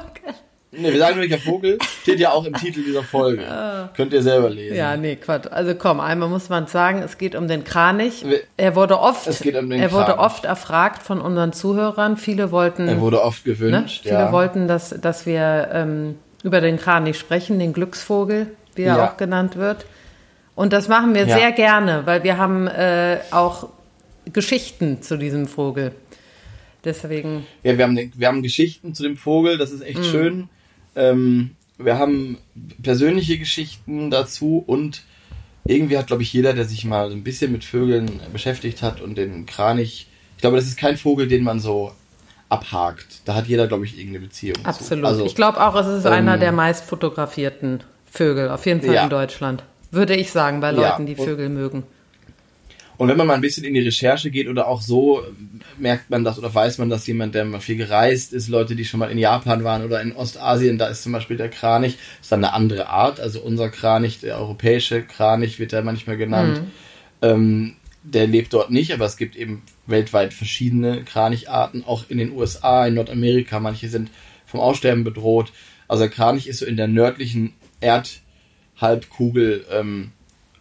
Ne, 0.78 0.92
wir 0.92 1.00
sagen 1.00 1.18
welcher 1.22 1.38
Vogel, 1.38 1.78
steht 2.02 2.20
ja 2.20 2.32
auch 2.32 2.44
im 2.44 2.54
Titel 2.54 2.84
dieser 2.84 3.02
Folge. 3.04 3.46
Könnt 3.96 4.12
ihr 4.12 4.22
selber 4.22 4.50
lesen. 4.50 4.74
Ah. 4.74 4.78
Ja, 4.78 4.98
nee, 4.98 5.16
Quatsch. 5.16 5.48
Also 5.50 5.74
komm, 5.76 6.02
einmal 6.02 6.28
muss 6.28 6.50
man 6.50 6.68
sagen, 6.68 7.02
es 7.02 7.18
geht 7.18 7.34
um 7.34 7.48
den 7.48 7.64
Kranich. 7.64 8.26
Wir- 8.28 8.42
Er 8.58 8.76
wurde 8.76 9.00
oft, 9.00 9.26
Es 9.26 9.40
geht 9.40 9.56
um 9.56 9.70
den 9.70 9.80
er 9.80 9.94
wurde 9.94 10.08
Kranich. 10.16 10.20
oft 10.20 10.44
erfragt 10.44 11.02
von 11.02 11.22
unseren 11.22 11.54
Zuhörern. 11.54 12.18
Viele 12.18 12.52
wollten, 12.52 12.90
Er 12.90 13.00
wurde 13.00 13.22
oft 13.24 13.46
ne? 13.48 13.54
gewünscht, 13.54 14.02
viele 14.04 14.16
ja. 14.16 14.32
wollten, 14.34 14.68
dass, 14.68 14.90
dass 14.90 15.26
wir 15.26 15.70
ähm, 15.72 16.16
über 16.46 16.62
den 16.62 16.78
Kranich 16.78 17.18
sprechen, 17.18 17.58
den 17.60 17.74
Glücksvogel, 17.74 18.56
wie 18.76 18.84
er 18.84 18.98
Ja. 18.98 19.10
auch 19.10 19.18
genannt 19.18 19.56
wird. 19.58 19.86
Und 20.56 20.72
das 20.72 20.88
machen 20.88 21.14
wir 21.16 21.26
Ja. 21.28 21.38
sehr 21.38 21.52
gerne, 21.52 22.04
weil 22.06 22.24
wir 22.24 22.38
haben 22.38 22.68
äh, 22.68 23.18
auch 23.32 23.68
Geschichten 24.32 25.02
zu 25.02 25.18
diesem 25.18 25.48
Vogel. 25.48 25.92
Deswegen, 26.84 27.46
Ja, 27.64 27.78
wir 27.78 27.84
haben, 27.84 27.94
ne- 27.94 28.12
wir 28.16 28.28
haben 28.28 28.44
Geschichten 28.44 28.94
zu 28.94 29.04
dem 29.04 29.18
Vogel, 29.18 29.58
das 29.58 29.72
ist 29.72 29.82
echt 29.82 30.00
Mhm. 30.00 30.04
schön. 30.04 30.50
Ähm, 30.96 31.52
wir 31.78 31.98
haben 31.98 32.38
persönliche 32.82 33.38
Geschichten 33.40 34.12
dazu 34.12 34.64
und 34.66 35.04
irgendwie 35.66 35.98
hat, 35.98 36.08
glaube 36.08 36.22
ich, 36.22 36.32
jeder, 36.32 36.54
der 36.54 36.66
sich 36.66 36.86
mal 36.86 37.10
so 37.10 37.16
ein 37.16 37.24
bisschen 37.24 37.52
mit 37.52 37.64
Vögeln 37.64 38.20
beschäftigt 38.32 38.84
hat 38.84 39.02
und 39.02 39.18
den 39.18 39.48
Kranich, 39.48 40.08
ich 40.36 40.42
glaube, 40.42 40.58
das 40.58 40.68
ist 40.68 40.78
kein 40.78 40.96
Vogel, 40.96 41.28
den 41.28 41.44
man 41.44 41.60
so 41.60 41.92
abhakt. 42.50 43.22
Da 43.26 43.36
hat 43.36 43.48
jeder, 43.48 43.68
glaube 43.68 43.86
ich, 43.86 43.98
irgendeine 43.98 44.26
Beziehung 44.26 44.58
absolut. 44.64 45.06
Also, 45.06 45.26
ich 45.26 45.36
glaube 45.36 45.66
auch, 45.66 45.76
es 45.76 45.88
ist 45.88 46.06
ähm, 46.06 46.14
einer 46.14 46.38
der 46.38 46.52
meist 46.52 46.86
fotografierten 46.86 47.82
Vögel, 48.12 48.50
auf 48.50 48.66
jeden 48.66 48.82
Fall 48.82 48.94
Ja. 48.96 49.04
in 49.04 49.10
Deutschland. 49.10 49.64
Würde 49.92 50.16
ich 50.16 50.32
sagen, 50.32 50.60
bei 50.62 50.72
Ja. 50.72 50.90
Leuten, 50.92 51.06
die 51.06 51.16
Und- 51.16 51.26
Vögel 51.26 51.50
mögen. 51.50 51.84
Und 52.98 53.10
wenn 53.10 53.18
man 53.18 53.28
mal 53.28 53.34
ein 53.34 53.42
bisschen 53.42 53.66
in 53.66 53.74
die 53.74 53.82
Recherche 53.82 54.32
geht 54.32 54.48
oder 54.48 54.68
auch 54.70 54.82
so, 54.82 55.20
äh, 55.20 55.24
merkt 55.78 56.10
man 56.10 56.24
das 56.24 56.38
oder 56.40 56.54
weiß 56.56 56.78
man, 56.78 56.90
dass 56.90 57.06
jemand, 57.08 57.36
der 57.36 57.44
mal 57.44 57.60
viel 57.60 57.76
gereist 57.76 58.32
ist, 58.32 58.48
Leute, 58.48 58.74
die 58.74 58.86
schon 58.86 59.02
mal 59.02 59.12
in 59.12 59.18
Japan 59.18 59.66
waren 59.66 59.84
oder 59.84 60.02
in 60.02 60.16
Ostasien, 60.16 60.78
da 60.78 60.88
ist 60.88 61.04
zum 61.04 61.12
Beispiel 61.12 61.36
der 61.36 61.50
Kranich, 61.50 61.98
ist 62.22 62.32
dann 62.32 62.42
eine 62.46 62.54
andere 62.54 62.88
Art. 62.88 63.20
Also 63.20 63.42
unser 63.42 63.70
Kranich, 63.70 64.22
der 64.22 64.38
europäische 64.40 65.02
Kranich 65.04 65.60
wird 65.60 65.74
er 65.74 65.82
manchmal 65.82 66.16
genannt. 66.16 66.62
Ähm, 67.22 67.76
der 68.04 68.28
lebt 68.28 68.54
dort 68.54 68.72
nicht, 68.72 68.94
aber 68.94 69.04
es 69.06 69.18
gibt 69.18 69.36
eben 69.36 69.64
weltweit 69.88 70.34
verschiedene 70.34 71.04
Kranicharten, 71.04 71.84
auch 71.86 72.06
in 72.10 72.18
den 72.18 72.32
USA, 72.32 72.88
in 72.88 72.96
Nordamerika. 72.96 73.60
Manche 73.60 73.90
sind 73.90 74.10
vom 74.46 74.60
Aussterben 74.60 75.04
bedroht. 75.04 75.52
Also 75.88 76.04
der 76.04 76.12
Kranich 76.12 76.48
ist 76.48 76.60
so 76.60 76.66
in 76.66 76.78
der 76.78 76.88
nördlichen 76.88 77.54
Erdhalbkugel 77.82 79.66
ähm, 79.72 80.12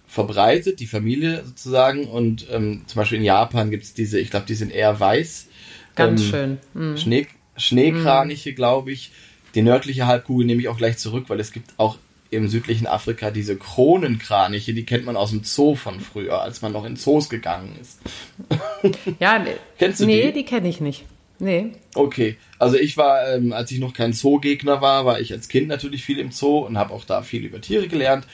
verbreitet, 0.07 0.81
die 0.81 0.87
Familie 0.87 1.43
sozusagen. 1.45 2.05
Und 2.05 2.47
ähm, 2.51 2.83
zum 2.87 3.01
Beispiel 3.01 3.19
in 3.19 3.25
Japan 3.25 3.71
gibt 3.71 3.85
es 3.85 3.95
diese, 3.95 4.19
ich 4.19 4.31
glaube, 4.31 4.47
die 4.47 4.55
sind 4.55 4.71
eher 4.73 4.99
weiß. 4.99 5.49
Ganz 5.95 6.23
Ähm, 6.23 6.29
schön. 6.29 6.59
Mhm. 6.75 6.97
Schnee, 6.97 7.27
Schneekraniche, 7.57 8.53
glaube 8.55 8.93
ich. 8.93 9.11
Die 9.55 9.63
nördliche 9.63 10.07
Halbkugel 10.07 10.47
nehme 10.47 10.61
ich 10.61 10.69
auch 10.69 10.77
gleich 10.77 10.99
zurück, 10.99 11.25
weil 11.29 11.39
es 11.41 11.53
gibt 11.53 11.75
auch 11.77 11.99
im 12.35 12.49
südlichen 12.49 12.87
Afrika 12.87 13.31
diese 13.31 13.57
Kronenkraniche, 13.57 14.75
die 14.75 14.85
kennt 14.85 15.05
man 15.05 15.17
aus 15.17 15.31
dem 15.31 15.45
Zoo 15.45 15.75
von 15.75 16.01
früher, 16.01 16.41
als 16.43 16.63
man 16.63 16.73
noch 16.73 16.85
in 16.85 16.97
Zoos 16.97 17.29
gegangen 17.29 17.77
ist. 17.81 18.01
Ja, 19.19 19.39
nee, 19.39 19.57
Kennst 19.79 20.01
du 20.01 20.07
nee, 20.07 20.27
die? 20.27 20.33
die, 20.33 20.45
kenne 20.45 20.69
ich 20.69 20.81
nicht. 20.81 21.05
Nee. 21.39 21.73
Okay, 21.95 22.37
also 22.59 22.77
ich 22.77 22.97
war, 22.97 23.35
ähm, 23.35 23.53
als 23.53 23.71
ich 23.71 23.79
noch 23.79 23.93
kein 23.93 24.13
Zoogegner 24.13 24.81
war, 24.81 25.05
war 25.05 25.21
ich 25.21 25.33
als 25.33 25.49
Kind 25.49 25.69
natürlich 25.69 26.05
viel 26.05 26.19
im 26.19 26.31
Zoo 26.31 26.59
und 26.59 26.79
habe 26.79 26.93
auch 26.93 27.05
da 27.05 27.23
viel 27.23 27.45
über 27.45 27.61
Tiere 27.61 27.89
gelernt. 27.89 28.27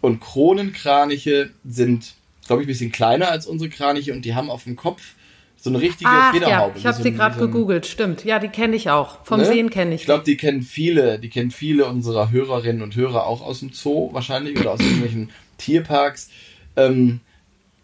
Und 0.00 0.20
Kronenkraniche 0.20 1.50
sind, 1.64 2.14
glaube 2.46 2.62
ich, 2.62 2.66
ein 2.66 2.72
bisschen 2.72 2.92
kleiner 2.92 3.30
als 3.30 3.46
unsere 3.46 3.70
Kraniche 3.70 4.12
und 4.12 4.24
die 4.24 4.34
haben 4.34 4.50
auf 4.50 4.64
dem 4.64 4.76
Kopf 4.76 5.14
so 5.62 5.70
eine 5.70 5.80
richtige 5.80 6.10
Ach 6.10 6.34
ja, 6.34 6.40
Federhaube. 6.40 6.72
ich 6.76 6.82
wie 6.82 6.88
habe 6.88 6.96
so 6.96 7.02
sie 7.04 7.12
gerade 7.12 7.38
so 7.38 7.46
gegoogelt. 7.46 7.86
Stimmt. 7.86 8.24
Ja, 8.24 8.40
die 8.40 8.48
kenne 8.48 8.74
ich 8.74 8.90
auch. 8.90 9.24
Vom 9.24 9.38
Ne? 9.38 9.46
Sehen 9.46 9.70
kenne 9.70 9.94
ich. 9.94 10.00
Ich 10.00 10.04
glaube, 10.06 10.24
die 10.24 10.36
kennen 10.36 10.62
viele, 10.62 11.20
die 11.20 11.28
kennen 11.28 11.52
viele 11.52 11.86
unserer 11.86 12.32
Hörerinnen 12.32 12.82
und 12.82 12.96
Hörer 12.96 13.26
auch 13.26 13.42
aus 13.42 13.60
dem 13.60 13.72
Zoo 13.72 14.12
wahrscheinlich 14.12 14.58
oder 14.58 14.72
aus 14.72 14.80
irgendwelchen 14.80 15.30
Tierparks. 15.58 16.30
Ähm, 16.76 17.20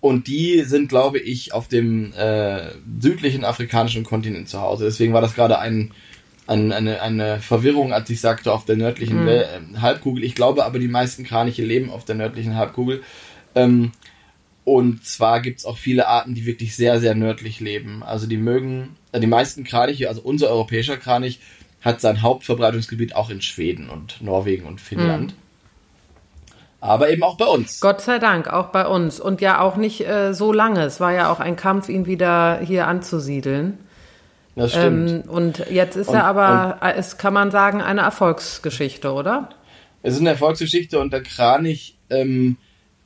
und 0.01 0.27
die 0.27 0.63
sind, 0.63 0.89
glaube 0.89 1.21
ich, 1.21 1.55
auf 1.55 1.69
dem 1.69 2.13
äh, 2.15 2.71
südlichen 3.01 3.45
afrikanischen 3.45 4.03
Kontinent 4.03 4.49
zu 4.49 4.61
Hause. 4.61 4.85
Deswegen 4.87 5.13
war 5.13 5.21
das 5.21 5.37
gerade 5.37 5.61
ein, 5.61 5.93
ein, 6.49 6.73
eine, 6.73 7.01
eine 7.01 7.39
Verwirrung, 7.39 7.93
als 7.93 8.11
ich 8.11 8.21
sagte, 8.21 8.53
auf 8.53 8.65
der 8.65 8.77
nördlichen 8.77 9.29
äh, 9.29 9.45
Halbkugel. 9.81 10.25
Ich 10.25 10.35
glaube 10.35 10.65
aber, 10.65 10.81
die 10.81 10.89
meisten 10.89 11.23
Kraniche 11.23 11.63
leben 11.63 11.91
auf 11.91 12.05
der 12.05 12.17
nördlichen 12.17 12.57
Halbkugel. 12.57 13.03
Ähm, 13.55 13.93
und 14.69 15.05
zwar 15.05 15.41
gibt 15.41 15.61
es 15.61 15.65
auch 15.65 15.79
viele 15.79 16.09
Arten, 16.09 16.35
die 16.35 16.45
wirklich 16.45 16.77
sehr, 16.77 17.01
sehr 17.01 17.15
nördlich 17.15 17.61
leben. 17.61 18.03
Also 18.03 18.27
die 18.27 18.37
mögen, 18.37 18.97
äh, 19.13 19.21
die 19.21 19.27
meisten 19.27 19.65
Kraniche, 19.65 20.09
also 20.09 20.21
unser 20.21 20.51
europäischer 20.51 20.97
Kranich, 20.97 21.41
hat 21.81 22.01
sein 22.01 22.23
Hauptverbreitungsgebiet 22.23 23.17
auch 23.17 23.31
in 23.31 23.41
Schweden 23.41 23.89
und 23.89 24.21
Norwegen 24.21 24.67
und 24.67 24.81
Finnland. 24.81 25.35
Aber 26.81 27.11
eben 27.11 27.23
auch 27.23 27.37
bei 27.37 27.47
uns. 27.47 27.81
Gott 27.81 28.01
sei 28.01 28.19
Dank, 28.19 28.49
auch 28.53 28.67
bei 28.67 28.87
uns. 28.87 29.19
Und 29.19 29.41
ja 29.41 29.61
auch 29.61 29.77
nicht 29.77 30.07
äh, 30.07 30.33
so 30.35 30.53
lange. 30.53 30.83
Es 30.85 31.01
war 31.01 31.13
ja 31.13 31.31
auch 31.33 31.41
ein 31.41 31.57
Kampf, 31.57 31.89
ihn 31.89 32.07
wieder 32.07 32.61
hier 32.61 32.87
anzusiedeln. 32.87 33.79
Das 34.55 34.73
stimmt. 34.73 35.11
Ähm, 35.11 35.23
und 35.29 35.67
jetzt 35.71 35.97
ist 35.97 36.09
Und- 36.09 36.17
er 36.17 36.25
aber, 36.25 36.79
äh, 36.83 36.93
es 36.97 37.17
kann 37.17 37.33
man 37.33 37.51
sagen, 37.51 37.81
eine 37.81 38.03
Erfolgsgeschichte, 38.03 39.13
oder? 39.13 39.49
Es 40.03 40.15
ist 40.15 40.21
eine 40.21 40.31
Erfolgsgeschichte 40.31 40.99
und 40.99 41.13
der 41.13 41.23
Kranich 41.23 41.97
ähm, 42.11 42.57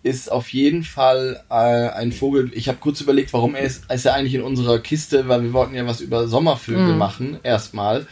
ist 0.02 0.32
auf 0.32 0.48
jeden 0.52 0.82
Fall 0.82 1.44
äh, 1.48 1.54
ein 1.54 2.12
Vogel. 2.12 2.50
Ich 2.54 2.68
habe 2.68 2.78
kurz 2.78 3.00
überlegt, 3.00 3.32
warum 3.32 3.54
er 3.54 3.62
ist, 3.62 3.90
ist 3.90 4.04
er 4.04 4.14
eigentlich 4.14 4.34
in 4.34 4.42
unserer 4.42 4.80
Kiste, 4.80 5.28
weil 5.28 5.42
wir 5.42 5.52
wollten 5.52 5.74
ja 5.74 5.86
was 5.86 6.00
über 6.00 6.26
Sommervögel 6.26 6.94
machen, 6.94 7.38
erstmal. 7.42 8.06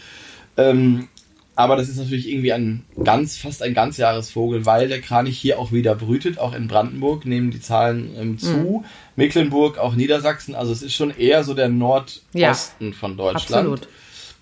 Ähm, 0.56 1.08
aber 1.56 1.76
das 1.76 1.88
ist 1.88 1.98
natürlich 1.98 2.28
irgendwie 2.28 2.52
ein 2.52 2.84
ganz, 3.04 3.36
fast 3.36 3.62
ein 3.62 3.74
Ganzjahresvogel, 3.74 4.64
weil 4.64 4.88
der 4.88 5.00
Kranich 5.00 5.36
hier 5.36 5.58
auch 5.58 5.72
wieder 5.72 5.94
brütet, 5.94 6.38
auch 6.38 6.54
in 6.54 6.68
Brandenburg 6.68 7.26
nehmen 7.26 7.50
die 7.50 7.60
Zahlen 7.60 8.14
ähm, 8.16 8.38
zu, 8.38 8.84
Mecklenburg, 9.16 9.76
auch 9.76 9.94
Niedersachsen. 9.94 10.54
Also 10.54 10.72
es 10.72 10.80
ist 10.80 10.94
schon 10.94 11.10
eher 11.10 11.44
so 11.44 11.52
der 11.52 11.68
Nordosten 11.68 12.94
von 12.94 13.16
Deutschland 13.16 13.66
Absolut. 13.66 13.88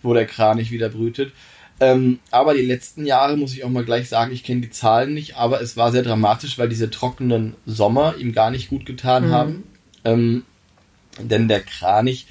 wo 0.03 0.15
der 0.15 0.27
Kranich 0.27 0.71
wieder 0.71 0.91
brütet. 0.91 1.33
Ähm, 1.81 2.19
aber 2.31 2.55
die 2.55 2.63
letzten 2.63 3.07
Jahre, 3.07 3.37
muss 3.37 3.53
ich 3.53 3.65
auch 3.65 3.69
mal 3.71 3.85
gleich 3.85 4.09
sagen, 4.09 4.33
ich 4.33 4.43
kenne 4.43 4.63
die 4.63 4.71
Zahlen 4.71 5.15
nicht, 5.15 5.37
aber 5.37 5.61
es 5.61 5.77
war 5.77 5.93
sehr 5.93 6.03
dramatisch, 6.03 6.59
weil 6.59 6.69
diese 6.69 6.91
trockenen 6.91 7.55
Sommer 7.67 8.17
ihm 8.19 8.33
gar 8.33 8.51
nicht 8.51 8.69
gut 8.69 8.85
getan 8.85 9.25
haben. 9.31 9.65
Ähm, 10.05 10.43
denn 11.21 11.49
der 11.49 11.61
Kranich 11.61 12.27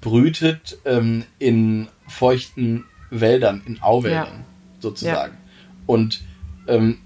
brütet 0.00 0.78
ähm, 0.84 1.24
in 1.38 1.88
feuchten 2.06 2.84
Wäldern, 3.10 3.62
in 3.66 3.80
Auwäldern 3.82 4.40
Ja. 4.40 4.44
sozusagen. 4.80 5.38
Und 5.86 6.22
ähm, 6.68 6.98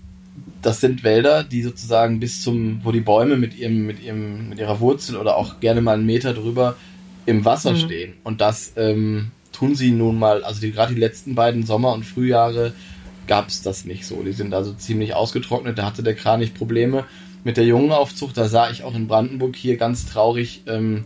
das 0.62 0.80
sind 0.80 1.04
Wälder, 1.04 1.44
die 1.44 1.62
sozusagen 1.62 2.20
bis 2.20 2.42
zum, 2.42 2.80
wo 2.84 2.92
die 2.92 3.00
Bäume 3.00 3.36
mit 3.36 3.56
ihrem, 3.56 3.86
mit 3.86 4.00
ihrem, 4.02 4.48
mit 4.48 4.58
ihrer 4.58 4.80
Wurzel 4.80 5.16
oder 5.16 5.36
auch 5.36 5.60
gerne 5.60 5.80
mal 5.80 5.94
einen 5.94 6.06
Meter 6.06 6.34
drüber 6.34 6.76
im 7.26 7.44
Wasser 7.44 7.72
stehen. 7.86 8.14
Und 8.24 8.40
das 8.40 8.72
ähm, 8.76 9.30
tun 9.58 9.74
sie 9.74 9.90
nun 9.90 10.18
mal, 10.18 10.44
also 10.44 10.60
die, 10.60 10.70
gerade 10.72 10.94
die 10.94 11.00
letzten 11.00 11.34
beiden 11.34 11.64
Sommer 11.66 11.92
und 11.92 12.04
Frühjahre 12.04 12.72
gab 13.26 13.48
es 13.48 13.60
das 13.62 13.84
nicht 13.84 14.06
so. 14.06 14.22
Die 14.22 14.32
sind 14.32 14.54
also 14.54 14.72
ziemlich 14.72 15.14
ausgetrocknet. 15.14 15.76
Da 15.78 15.84
hatte 15.84 16.02
der 16.02 16.14
Kranich 16.14 16.54
Probleme 16.54 17.04
mit 17.44 17.56
der 17.56 17.64
Jungenaufzucht. 17.64 18.36
Da 18.36 18.48
sah 18.48 18.70
ich 18.70 18.84
auch 18.84 18.94
in 18.94 19.08
Brandenburg 19.08 19.56
hier 19.56 19.76
ganz 19.76 20.06
traurig 20.06 20.62
ähm, 20.66 21.04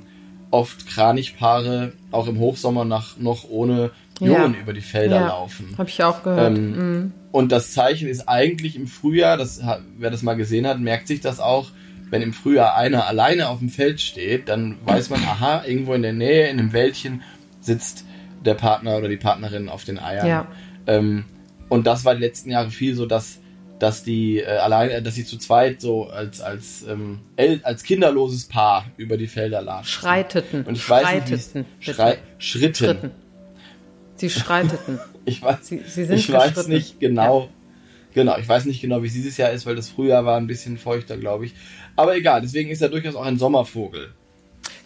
oft 0.51 0.87
Kranichpaare 0.87 1.93
auch 2.11 2.27
im 2.29 2.39
Hochsommer 2.39 2.85
nach, 2.85 3.17
noch 3.19 3.49
ohne 3.49 3.91
Jungen 4.21 4.55
Ja. 4.55 4.61
über 4.61 4.73
die 4.73 4.81
Felder 4.83 5.21
Ja. 5.21 5.27
laufen. 5.29 5.75
Habe 5.79 5.89
ich 5.89 6.03
auch 6.03 6.23
gehört. 6.23 6.57
Ähm, 6.59 6.71
Mhm. 7.03 7.13
Und 7.33 7.51
das 7.51 7.73
Zeichen 7.73 8.09
ist 8.09 8.29
eigentlich 8.29 8.77
im 8.77 8.87
Frühjahr, 8.87 9.39
das, 9.39 9.63
wer 9.99 10.11
das 10.11 10.23
mal 10.23 10.35
gesehen 10.35 10.67
hat, 10.67 10.79
merkt 10.79 11.09
sich 11.09 11.21
das 11.21 11.41
auch, 11.41 11.71
wenn 12.11 12.21
im 12.21 12.35
Frühjahr 12.35 12.77
einer 12.77 13.07
alleine 13.07 13.49
auf 13.49 13.61
dem 13.61 13.71
Feld 13.71 14.03
steht, 14.03 14.51
dann 14.51 14.77
weiß 14.85 15.09
man, 15.09 15.21
aha, 15.25 15.65
irgendwo 15.67 15.95
in 15.95 16.03
der 16.03 16.13
Nähe, 16.13 16.49
in 16.49 16.59
einem 16.59 16.75
Wäldchen 16.75 17.23
sitzt 17.63 18.05
der 18.45 18.55
Partner 18.55 18.97
oder 18.97 19.09
die 19.09 19.17
Partnerin 19.17 19.69
auf 19.69 19.85
den 19.85 19.99
Eiern. 19.99 20.27
Ja. 20.27 20.47
Ähm, 20.87 21.25
und 21.69 21.87
das 21.87 22.05
war 22.05 22.15
die 22.15 22.21
letzten 22.21 22.51
Jahre 22.51 22.71
viel 22.71 22.95
so, 22.95 23.07
dass 23.07 23.39
dass 23.79 24.05
die 24.05 24.39
äh, 24.39 24.47
allein, 24.47 24.91
äh, 24.91 25.03
dass 25.03 25.17
sie 25.17 25.25
zu 25.25 25.39
zweit 25.39 25.81
so 25.81 26.07
als 26.07 26.41
als 26.41 26.85
ähm, 26.87 27.21
als 27.65 27.83
kinderloses 27.83 28.45
Paar 28.45 28.87
über 28.97 29.17
die 29.17 29.27
Felder 29.27 29.61
latschen. 29.61 30.01
Schreiteten. 30.01 30.63
Und 30.65 30.77
ich 30.77 30.89
weiß 30.89 31.03
Schreiteten, 31.03 31.67
nicht, 31.79 31.97
Schrei 31.97 32.19
Schritten. 32.39 32.75
Schritten. 32.75 33.11
Sie 34.17 34.31
schreiteten. 34.31 34.99
Ich 35.25 35.41
weiß, 35.41 35.69
Sie, 35.69 35.81
sie 35.87 36.05
sind 36.05 36.19
ich 36.19 36.33
weiß 36.33 36.67
nicht 36.67 36.99
genau. 36.99 37.49
Genau, 38.13 38.37
ich 38.39 38.49
weiß 38.49 38.65
nicht 38.65 38.81
genau, 38.81 39.05
wie 39.05 39.07
es 39.07 39.13
dieses 39.13 39.37
Jahr 39.37 39.51
ist, 39.51 39.67
weil 39.67 39.77
das 39.77 39.89
Frühjahr 39.89 40.25
war 40.25 40.37
ein 40.37 40.49
bisschen 40.49 40.79
feuchter, 40.79 41.17
glaube 41.17 41.47
ich. 41.47 41.55
Aber 41.95 42.17
egal, 42.17 42.41
deswegen 42.41 42.71
ist 42.71 42.83
er 42.83 42.89
durchaus 42.89 43.15
auch 43.15 43.25
ein 43.25 43.39
Sommervogel. 43.39 44.13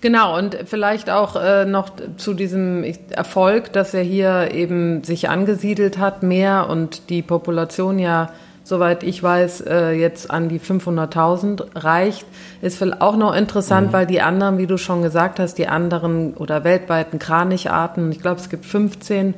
Genau, 0.00 0.36
und 0.36 0.56
vielleicht 0.66 1.10
auch 1.10 1.36
äh, 1.36 1.64
noch 1.64 1.90
zu 2.16 2.34
diesem 2.34 2.84
Erfolg, 3.10 3.72
dass 3.72 3.94
er 3.94 4.02
hier 4.02 4.50
eben 4.52 5.02
sich 5.02 5.28
angesiedelt 5.28 5.98
hat, 5.98 6.22
mehr 6.22 6.68
und 6.68 7.08
die 7.08 7.22
Population 7.22 7.98
ja, 7.98 8.30
soweit 8.62 9.02
ich 9.02 9.22
weiß, 9.22 9.62
äh, 9.62 9.92
jetzt 9.92 10.30
an 10.30 10.48
die 10.48 10.60
500.000 10.60 11.64
reicht, 11.76 12.26
ist 12.60 12.78
vielleicht 12.78 13.00
auch 13.00 13.16
noch 13.16 13.34
interessant, 13.34 13.92
weil 13.92 14.06
die 14.06 14.20
anderen, 14.20 14.58
wie 14.58 14.66
du 14.66 14.76
schon 14.76 15.02
gesagt 15.02 15.38
hast, 15.38 15.54
die 15.54 15.68
anderen 15.68 16.34
oder 16.34 16.64
weltweiten 16.64 17.18
Kranicharten, 17.18 18.12
ich 18.12 18.20
glaube, 18.20 18.40
es 18.40 18.50
gibt 18.50 18.66
15, 18.66 19.34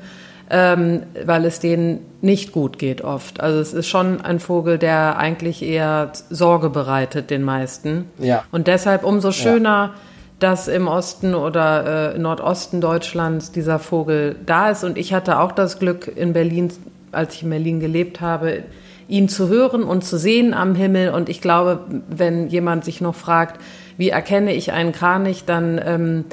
ähm, 0.51 1.03
weil 1.25 1.45
es 1.45 1.61
denen 1.61 2.01
nicht 2.21 2.53
gut 2.53 2.79
geht 2.79 3.03
oft. 3.03 3.41
Also 3.41 3.61
es 3.61 3.75
ist 3.75 3.87
schon 3.87 4.23
ein 4.23 4.41
Vogel, 4.41 4.79
der 4.79 5.19
eigentlich 5.19 5.63
eher 5.63 6.11
Sorge 6.31 6.71
bereitet 6.71 7.31
den 7.31 7.43
meisten. 7.43 8.11
Ja. 8.19 8.45
Und 8.51 8.67
deshalb 8.67 9.05
umso 9.05 9.31
schöner, 9.31 9.91
dass 10.39 10.69
im 10.69 10.87
Osten 10.87 11.35
oder 11.35 12.15
äh, 12.15 12.19
Nordosten 12.19 12.81
Deutschlands 12.81 13.51
dieser 13.51 13.79
Vogel 13.79 14.37
da 14.47 14.71
ist. 14.71 14.85
Und 14.85 14.97
ich 14.97 15.13
hatte 15.13 15.41
auch 15.41 15.53
das 15.53 15.79
Glück 15.79 16.11
in 16.15 16.33
Berlin, 16.33 16.73
als 17.11 17.35
ich 17.35 17.43
in 17.43 17.51
Berlin 17.51 17.81
gelebt 17.81 18.21
habe, 18.21 18.65
ihn 19.09 19.29
zu 19.29 19.49
hören 19.49 19.83
und 19.83 20.05
zu 20.05 20.19
sehen 20.19 20.55
am 20.55 20.75
Himmel. 20.75 21.11
Und 21.11 21.29
ich 21.29 21.41
glaube, 21.41 21.81
wenn 22.09 22.49
jemand 22.49 22.85
sich 22.85 23.01
noch 23.01 23.15
fragt, 23.15 23.61
wie 23.97 24.11
erkenne 24.11 24.55
ich 24.55 24.71
einen 24.73 24.93
Kranich, 24.93 25.45
dann 25.45 25.81
ähm, 25.85 26.25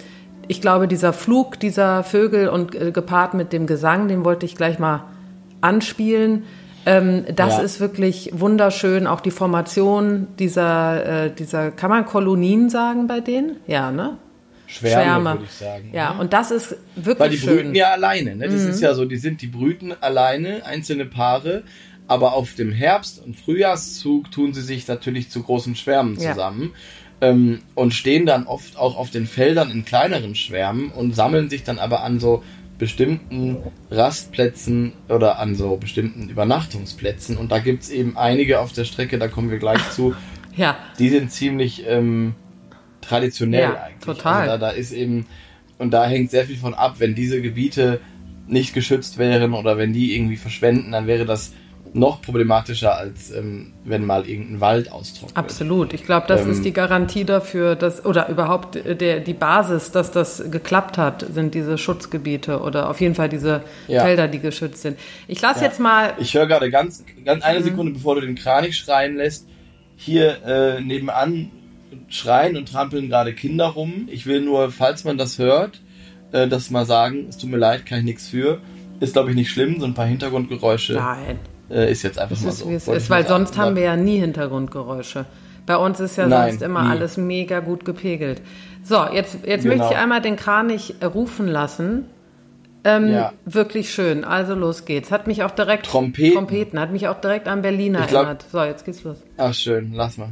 ich 0.48 0.62
glaube, 0.62 0.88
dieser 0.88 1.14
Flug 1.14 1.60
dieser 1.60 2.04
Vögel 2.04 2.50
und 2.50 2.76
äh, 2.76 2.92
gepaart 2.92 3.34
mit 3.34 3.54
dem 3.54 3.66
Gesang, 3.66 4.08
den 4.08 4.24
wollte 4.24 4.46
ich 4.46 4.56
gleich 4.56 4.78
mal 4.78 5.06
anspielen. 5.62 6.44
Ähm, 6.86 7.26
das 7.36 7.58
Ja. 7.58 7.64
ist 7.64 7.80
wirklich 7.80 8.30
wunderschön. 8.34 9.08
Auch 9.08 9.22
die 9.22 9.32
Formation 9.32 10.28
dieser, 10.38 11.26
äh, 11.26 11.32
dieser, 11.34 11.72
kann 11.72 11.90
man 11.90 12.06
Kolonien 12.06 12.70
sagen 12.70 13.08
bei 13.08 13.22
denen? 13.22 13.58
Ja, 13.68 13.92
ne? 13.92 14.18
Schwärme, 14.68 15.32
würde 15.34 15.44
ich 15.46 15.52
sagen. 15.52 15.90
Ja, 15.94 16.12
und 16.20 16.34
das 16.34 16.52
ist 16.52 16.76
wirklich 16.96 17.20
Weil 17.20 17.30
die 17.30 17.38
schön. 17.38 17.50
Mhm. 17.54 17.58
brüten 17.58 17.76
ja 17.76 17.92
alleine. 17.92 18.36
Ne? 18.36 18.46
Das 18.48 18.64
ist 18.64 18.82
ja 18.82 18.94
so, 18.94 19.06
die 19.06 19.18
sind, 19.18 19.42
die 19.42 19.48
brüten 19.48 19.94
alleine, 20.02 20.66
einzelne 20.66 21.06
Paare, 21.06 21.64
aber 22.08 22.34
auf 22.34 22.54
dem 22.56 22.72
Herbst- 22.72 23.24
und 23.24 23.36
Frühjahrszug 23.36 24.32
tun 24.32 24.54
sie 24.54 24.62
sich 24.62 24.88
natürlich 24.88 25.30
zu 25.30 25.42
großen 25.44 25.76
Schwärmen 25.76 26.20
Ja. 26.20 26.32
zusammen. 26.32 26.74
Ähm, 27.22 27.60
und 27.76 27.94
stehen 27.94 28.26
dann 28.26 28.46
oft 28.46 28.78
auch 28.78 28.98
auf 28.98 29.10
den 29.10 29.26
Feldern 29.26 29.72
in 29.72 29.86
kleineren 29.86 30.36
Schwärmen 30.36 30.92
und 30.92 31.16
sammeln 31.16 31.50
sich 31.50 31.64
dann 31.64 31.80
aber 31.80 32.04
an 32.04 32.20
so 32.20 32.44
bestimmten 32.78 33.58
Rastplätzen 33.90 34.94
oder 35.10 35.40
an 35.40 35.56
so 35.56 35.78
bestimmten 35.78 36.30
Übernachtungsplätzen. 36.30 37.38
Und 37.38 37.52
da 37.52 37.60
gibt's 37.60 37.90
eben 37.90 38.18
einige 38.18 38.60
auf 38.60 38.74
der 38.74 38.84
Strecke, 38.86 39.18
da 39.18 39.28
kommen 39.28 39.50
wir 39.52 39.60
gleich 39.60 39.92
zu, 39.92 40.14
Ja, 40.56 40.78
die 41.00 41.10
sind 41.10 41.32
ziemlich 41.32 41.86
ähm, 41.88 42.36
traditionell 43.02 43.62
Ja, 43.62 43.84
eigentlich. 43.84 44.06
total. 44.18 44.50
Also 44.50 44.52
da, 44.52 44.58
da 44.58 44.70
ist 44.72 44.92
eben, 44.92 45.26
und 45.78 45.92
da 45.92 46.06
hängt 46.08 46.32
sehr 46.32 46.46
viel 46.46 46.58
von 46.58 46.74
ab, 46.74 46.96
wenn 47.00 47.16
diese 47.16 47.42
Gebiete 47.42 48.00
nicht 48.48 48.74
geschützt 48.74 49.18
wären 49.18 49.54
oder 49.54 49.78
wenn 49.78 49.94
die 49.94 50.16
irgendwie 50.16 50.38
verschwenden, 50.38 50.92
dann 50.92 51.08
wäre 51.08 51.26
das 51.26 51.54
noch 51.96 52.22
problematischer, 52.22 52.96
als 52.98 53.32
ähm, 53.32 53.72
wenn 53.86 54.06
mal 54.06 54.28
irgendein 54.28 54.60
Wald 54.60 54.92
austrocknet. 54.92 55.38
absolut. 55.38 55.94
Ich 55.94 56.04
glaube, 56.04 56.28
das 56.28 56.42
Ähm, 56.42 56.52
ist 56.52 56.66
die 56.66 56.74
Garantie 56.74 57.24
dafür, 57.24 57.76
dass, 57.76 58.04
oder 58.06 58.28
überhaupt 58.30 58.76
äh, 58.76 58.96
der, 58.96 59.22
die 59.22 59.34
Basis, 59.34 59.92
dass 59.92 60.12
das 60.12 60.44
geklappt 60.52 60.98
hat, 60.98 61.26
sind 61.34 61.56
diese 61.56 61.78
Schutzgebiete 61.78 62.60
oder 62.60 62.90
auf 62.90 63.00
jeden 63.00 63.16
Fall 63.16 63.30
diese 63.30 63.64
Ja. 63.88 64.02
Felder, 64.04 64.28
die 64.28 64.40
geschützt 64.40 64.82
sind. 64.82 65.00
Ich 65.28 65.42
lasse 65.42 65.62
Ja. 65.62 65.68
jetzt 65.68 65.80
mal 65.80 66.14
Ich 66.20 66.34
höre 66.34 66.48
gerade 66.48 66.70
ganz, 66.70 67.04
ganz 67.24 67.44
eine 67.44 67.60
Mhm. 67.60 67.64
Sekunde, 67.64 67.94
bevor 67.94 68.16
du 68.16 68.22
den 68.22 68.36
Kranich 68.36 68.76
schreien 68.78 69.16
lässt, 69.16 69.48
hier 69.96 70.44
äh, 70.46 70.82
nebenan 70.82 71.50
schreien 72.10 72.58
und 72.58 72.68
trampeln 72.70 73.08
gerade 73.08 73.34
Kinder 73.34 73.68
rum. 73.68 74.10
Ich 74.12 74.26
will 74.26 74.42
nur, 74.42 74.70
falls 74.70 75.06
man 75.06 75.18
das 75.18 75.40
hört, 75.40 75.82
äh, 76.34 76.48
das 76.50 76.70
mal 76.72 76.86
sagen, 76.86 77.28
es 77.30 77.38
tut 77.38 77.50
mir 77.50 77.58
leid, 77.58 77.86
kann 77.86 78.00
ich 78.00 78.04
nichts 78.06 78.28
für. 78.28 78.60
Ist, 79.00 79.14
glaube 79.14 79.30
ich, 79.30 79.36
nicht 79.38 79.50
schlimm, 79.50 79.80
so 79.80 79.86
ein 79.86 79.94
paar 79.94 80.06
Hintergrundgeräusche. 80.08 80.94
Nein. 80.96 81.40
Äh, 81.70 81.92
ist 81.92 82.04
jetzt 82.04 82.20
einfach 82.20 82.36
Es 82.36 82.44
mal 82.44 82.50
ist, 82.50 82.60
so. 82.86 82.94
ist, 82.94 83.10
mal 83.10 83.18
weil 83.18 83.28
sonst 83.28 83.56
sagen. 83.56 83.62
haben 83.70 83.76
wir 83.76 83.84
ja 83.84 83.96
nie 83.96 84.20
Hintergrundgeräusche. 84.20 85.26
Bei 85.66 85.78
uns 85.78 86.00
ist 86.00 86.16
ja 86.16 86.28
Nein, 86.28 86.52
sonst 86.52 86.62
immer 86.62 86.84
nie. 86.84 86.90
alles 86.90 87.18
mega 87.18 87.60
gut 87.60 87.86
gepegelt. 87.86 88.42
So, 88.84 89.04
jetzt, 89.12 89.38
jetzt 89.46 89.64
Genau. 89.64 89.78
möchte 89.78 89.94
ich 89.94 90.00
einmal 90.00 90.22
den 90.22 90.36
Kranich 90.36 90.96
rufen 91.04 91.48
lassen. 91.48 92.06
Ähm, 92.84 93.08
Ja. 93.12 93.34
Wirklich 93.46 93.92
schön. 93.92 94.24
Also 94.24 94.54
los 94.54 94.86
geht's. 94.86 95.10
Hat 95.12 95.26
mich 95.26 95.44
auch 95.44 95.50
direkt 95.52 95.88
Trompeten. 95.88 96.36
Trompeten 96.36 96.80
hat 96.80 96.92
mich 96.92 97.08
auch 97.08 97.20
direkt 97.20 97.48
an 97.48 97.64
Berlin 97.64 97.98
Ich 98.00 98.08
glaub- 98.08 98.26
erinnert. 98.26 98.46
So, 98.52 98.62
jetzt 98.64 98.86
geht's 98.86 99.04
los. 99.04 99.18
Ach, 99.38 99.54
schön, 99.56 99.94
lass 99.96 100.18
mal. 100.20 100.30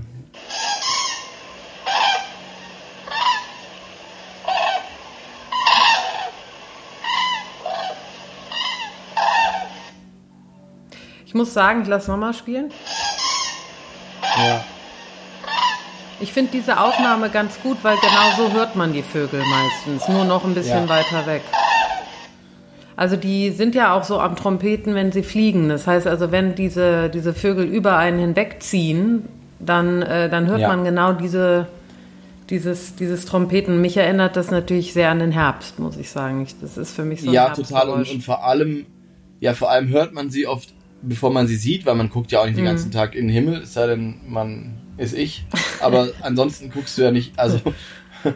Ich 11.33 11.35
muss 11.35 11.51
sagen, 11.51 11.81
ich 11.81 11.87
lasse 11.87 12.11
nochmal 12.11 12.35
spielen. 12.35 12.69
Ja. 14.37 14.63
Ich 16.19 16.31
finde 16.31 16.51
diese 16.51 16.79
Aufnahme 16.79 17.31
ganz 17.31 17.59
gut, 17.63 17.79
weil 17.81 17.97
genau 17.97 18.37
so 18.37 18.53
hört 18.53 18.75
man 18.75 18.93
die 18.93 19.01
Vögel 19.01 19.41
meistens, 19.41 20.07
nur 20.09 20.25
noch 20.25 20.45
ein 20.45 20.53
bisschen 20.53 20.83
Ja. 20.83 20.89
weiter 20.89 21.25
weg. 21.25 21.41
Also 22.95 23.15
die 23.15 23.49
sind 23.49 23.73
ja 23.73 23.95
auch 23.95 24.03
so 24.03 24.19
am 24.19 24.35
Trompeten, 24.35 24.93
wenn 24.93 25.11
sie 25.11 25.23
fliegen. 25.23 25.69
Das 25.69 25.87
heißt 25.87 26.05
also, 26.05 26.31
wenn 26.31 26.53
diese, 26.53 27.09
diese 27.09 27.33
Vögel 27.33 27.65
über 27.65 27.97
einen 27.97 28.19
hinwegziehen, 28.19 29.27
dann, 29.59 30.03
äh, 30.03 30.29
dann 30.29 30.45
hört 30.45 30.59
Ja. 30.61 30.67
man 30.67 30.83
genau 30.83 31.13
diese, 31.13 31.67
dieses, 32.51 32.93
dieses 32.95 33.25
Trompeten. 33.25 33.81
Mich 33.81 33.97
erinnert 33.97 34.35
das 34.35 34.51
natürlich 34.51 34.93
sehr 34.93 35.09
an 35.09 35.17
den 35.17 35.31
Herbst, 35.31 35.79
muss 35.79 35.97
ich 35.97 36.11
sagen. 36.11 36.43
Ich, 36.43 36.59
das 36.61 36.77
ist 36.77 36.95
für 36.95 37.05
mich 37.05 37.21
so 37.23 37.29
ein 37.29 37.33
ja, 37.33 37.49
total. 37.49 37.89
Und, 37.89 38.07
und 38.07 38.23
vor 38.23 38.43
allem, 38.43 38.85
ja, 39.39 39.55
vor 39.55 39.71
allem 39.71 39.89
hört 39.89 40.13
man 40.13 40.29
sie 40.29 40.45
oft, 40.45 40.72
bevor 41.03 41.31
man 41.31 41.47
sie 41.47 41.55
sieht, 41.55 41.85
weil 41.85 41.95
man 41.95 42.09
guckt 42.09 42.31
ja 42.31 42.41
auch 42.41 42.45
nicht 42.45 42.57
den 42.57 42.63
Mhm. 42.63 42.69
ganzen 42.69 42.91
Tag 42.91 43.15
in 43.15 43.27
den 43.27 43.33
Himmel, 43.33 43.61
es 43.61 43.73
sei 43.73 43.87
denn, 43.87 44.15
man 44.27 44.73
ist 44.97 45.13
ich. 45.15 45.45
Aber 45.81 46.09
ansonsten 46.21 46.69
guckst 46.69 46.97
du 46.97 47.03
ja 47.03 47.11
nicht, 47.11 47.37
also. 47.37 47.59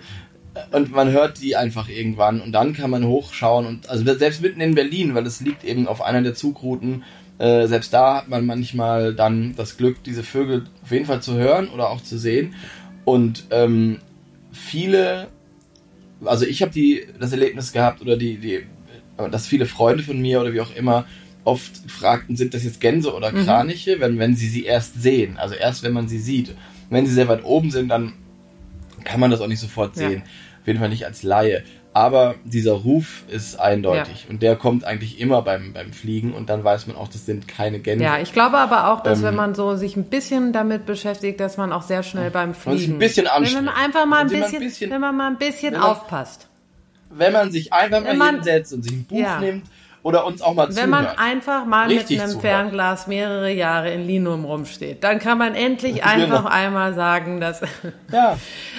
Und 0.72 0.92
man 0.92 1.12
hört 1.12 1.40
die 1.40 1.56
einfach 1.56 1.88
irgendwann 1.88 2.42
und 2.42 2.52
dann 2.52 2.74
kann 2.74 2.90
man 2.90 3.06
hochschauen 3.06 3.68
und 3.68 3.90
also 3.92 4.04
selbst 4.18 4.42
mitten 4.42 4.60
in 4.60 4.74
Berlin, 4.74 5.14
weil 5.14 5.24
es 5.28 5.40
liegt 5.40 5.64
eben 5.64 5.88
auf 5.88 6.02
einer 6.02 6.24
der 6.24 6.34
Zugrouten, 6.34 7.04
äh, 7.38 7.68
selbst 7.68 7.94
da 7.94 8.16
hat 8.16 8.28
man 8.28 8.44
manchmal 8.48 9.14
dann 9.14 9.54
das 9.56 9.78
Glück, 9.78 10.04
diese 10.04 10.24
Vögel 10.24 10.66
auf 10.82 10.90
jeden 10.90 11.06
Fall 11.06 11.22
zu 11.22 11.36
hören 11.36 11.70
oder 11.70 11.92
auch 11.92 12.02
zu 12.02 12.18
sehen. 12.18 12.56
Und 13.06 13.46
ähm, 13.52 14.00
viele 14.52 15.28
also 16.26 16.46
ich 16.46 16.62
habe 16.62 16.72
die 16.72 17.06
das 17.20 17.32
Erlebnis 17.32 17.72
gehabt 17.72 18.02
oder 18.02 18.18
die 18.18 18.38
die 18.38 18.64
dass 19.32 19.48
viele 19.48 19.66
Freunde 19.66 20.04
von 20.04 20.20
mir 20.20 20.42
oder 20.42 20.54
wie 20.54 20.62
auch 20.62 20.76
immer 20.76 21.06
oft 21.48 21.90
fragten, 21.90 22.36
sind 22.36 22.54
das 22.54 22.64
jetzt 22.66 22.80
Gänse 22.82 23.14
oder 23.14 23.32
Kraniche, 23.32 24.00
wenn 24.00 24.20
wenn 24.20 24.36
sie 24.36 24.48
sie 24.50 24.66
erst 24.66 25.02
sehen, 25.02 25.38
also 25.38 25.56
erst 25.56 25.82
wenn 25.84 25.94
man 25.94 26.08
sie 26.08 26.20
sieht. 26.20 26.54
Wenn 26.90 27.06
sie 27.06 27.14
sehr 27.14 27.28
weit 27.28 27.44
oben 27.44 27.72
sind, 27.72 27.90
dann 27.90 28.14
kann 29.04 29.20
man 29.20 29.32
das 29.32 29.42
auch 29.42 29.48
nicht 29.48 29.60
sofort 29.60 29.96
Ja. 29.98 30.10
sehen. 30.10 30.24
Auf 30.62 30.68
jeden 30.68 30.80
Fall 30.80 30.90
nicht 30.90 31.06
als 31.06 31.24
Laie. 31.24 31.64
Aber 31.94 32.36
dieser 32.44 32.74
Ruf 32.74 33.24
ist 33.30 33.60
eindeutig 33.60 34.28
und 34.30 34.44
der 34.44 34.56
kommt 34.56 34.84
eigentlich 34.84 35.20
immer 35.20 35.42
beim, 35.42 35.74
beim 35.74 35.92
Fliegen 35.94 36.34
und 36.34 36.48
dann 36.50 36.64
weiß 36.64 36.86
man 36.88 36.96
auch, 36.96 37.08
das 37.08 37.26
sind 37.26 37.48
keine 37.48 37.80
Gänse. 37.80 38.04
Ja, 38.04 38.20
ich 38.20 38.34
glaube 38.34 38.58
aber 38.58 38.92
auch, 38.92 39.02
dass 39.02 39.20
Ähm, 39.20 39.26
wenn 39.26 39.36
man 39.36 39.56
so 39.56 39.76
sich 39.76 39.96
ein 39.96 40.04
bisschen 40.04 40.54
damit 40.54 40.86
beschäftigt, 40.86 41.40
dass 41.40 41.58
man 41.58 41.72
auch 41.74 41.82
sehr 41.82 42.04
schnell 42.04 42.30
beim 42.30 42.50
man 42.50 42.54
sich 42.54 42.62
Fliegen. 42.86 42.94
ein 42.94 43.00
bisschen 43.00 43.26
wenn 43.26 43.32
anstrengt. 43.32 43.66
man 43.66 43.74
einfach 43.76 44.06
mal 44.06 44.20
ein 44.22 44.30
Wenn 44.30 44.42
bisschen, 44.42 44.62
ein 44.62 44.68
bisschen- 44.68 44.92
wenn 44.92 45.02
man 45.02 45.16
mal 45.18 45.28
ein 45.32 45.38
bisschen 45.38 45.74
wenn 45.74 45.80
man- 45.80 45.90
aufpasst. 45.90 46.48
Wenn 47.10 47.34
man 47.34 47.52
sich 47.52 47.72
einfach 47.74 48.02
mal 48.02 48.10
Wenn 48.10 48.18
man- 48.18 48.36
hinsetzt 48.36 48.74
und 48.74 48.84
sich 48.84 48.92
ein 48.94 49.06
Buch 49.06 49.18
Ja. 49.18 49.40
nimmt 49.40 49.64
oder 50.04 50.26
uns 50.26 50.42
auch 50.42 50.54
mal 50.54 50.68
Wenn 50.76 50.90
man 50.90 51.04
zuhört. 51.04 51.20
einfach 51.20 51.66
mal 51.66 51.88
Richtig 51.88 52.18
mit 52.18 52.22
einem 52.22 52.30
zuhört. 52.32 52.42
Fernglas 52.46 53.08
mehrere 53.08 53.52
Jahre 53.52 53.92
in 53.92 54.06
Linum 54.08 54.46
rumsteht, 54.46 55.04
dann 55.04 55.20
kann 55.20 55.38
man 55.38 55.56
endlich 55.56 56.04
einfach 56.04 56.44
Genau. 56.44 56.50
einmal 56.50 56.94
sagen, 56.94 57.40
dass. 57.42 57.62
Ja, 58.12 58.38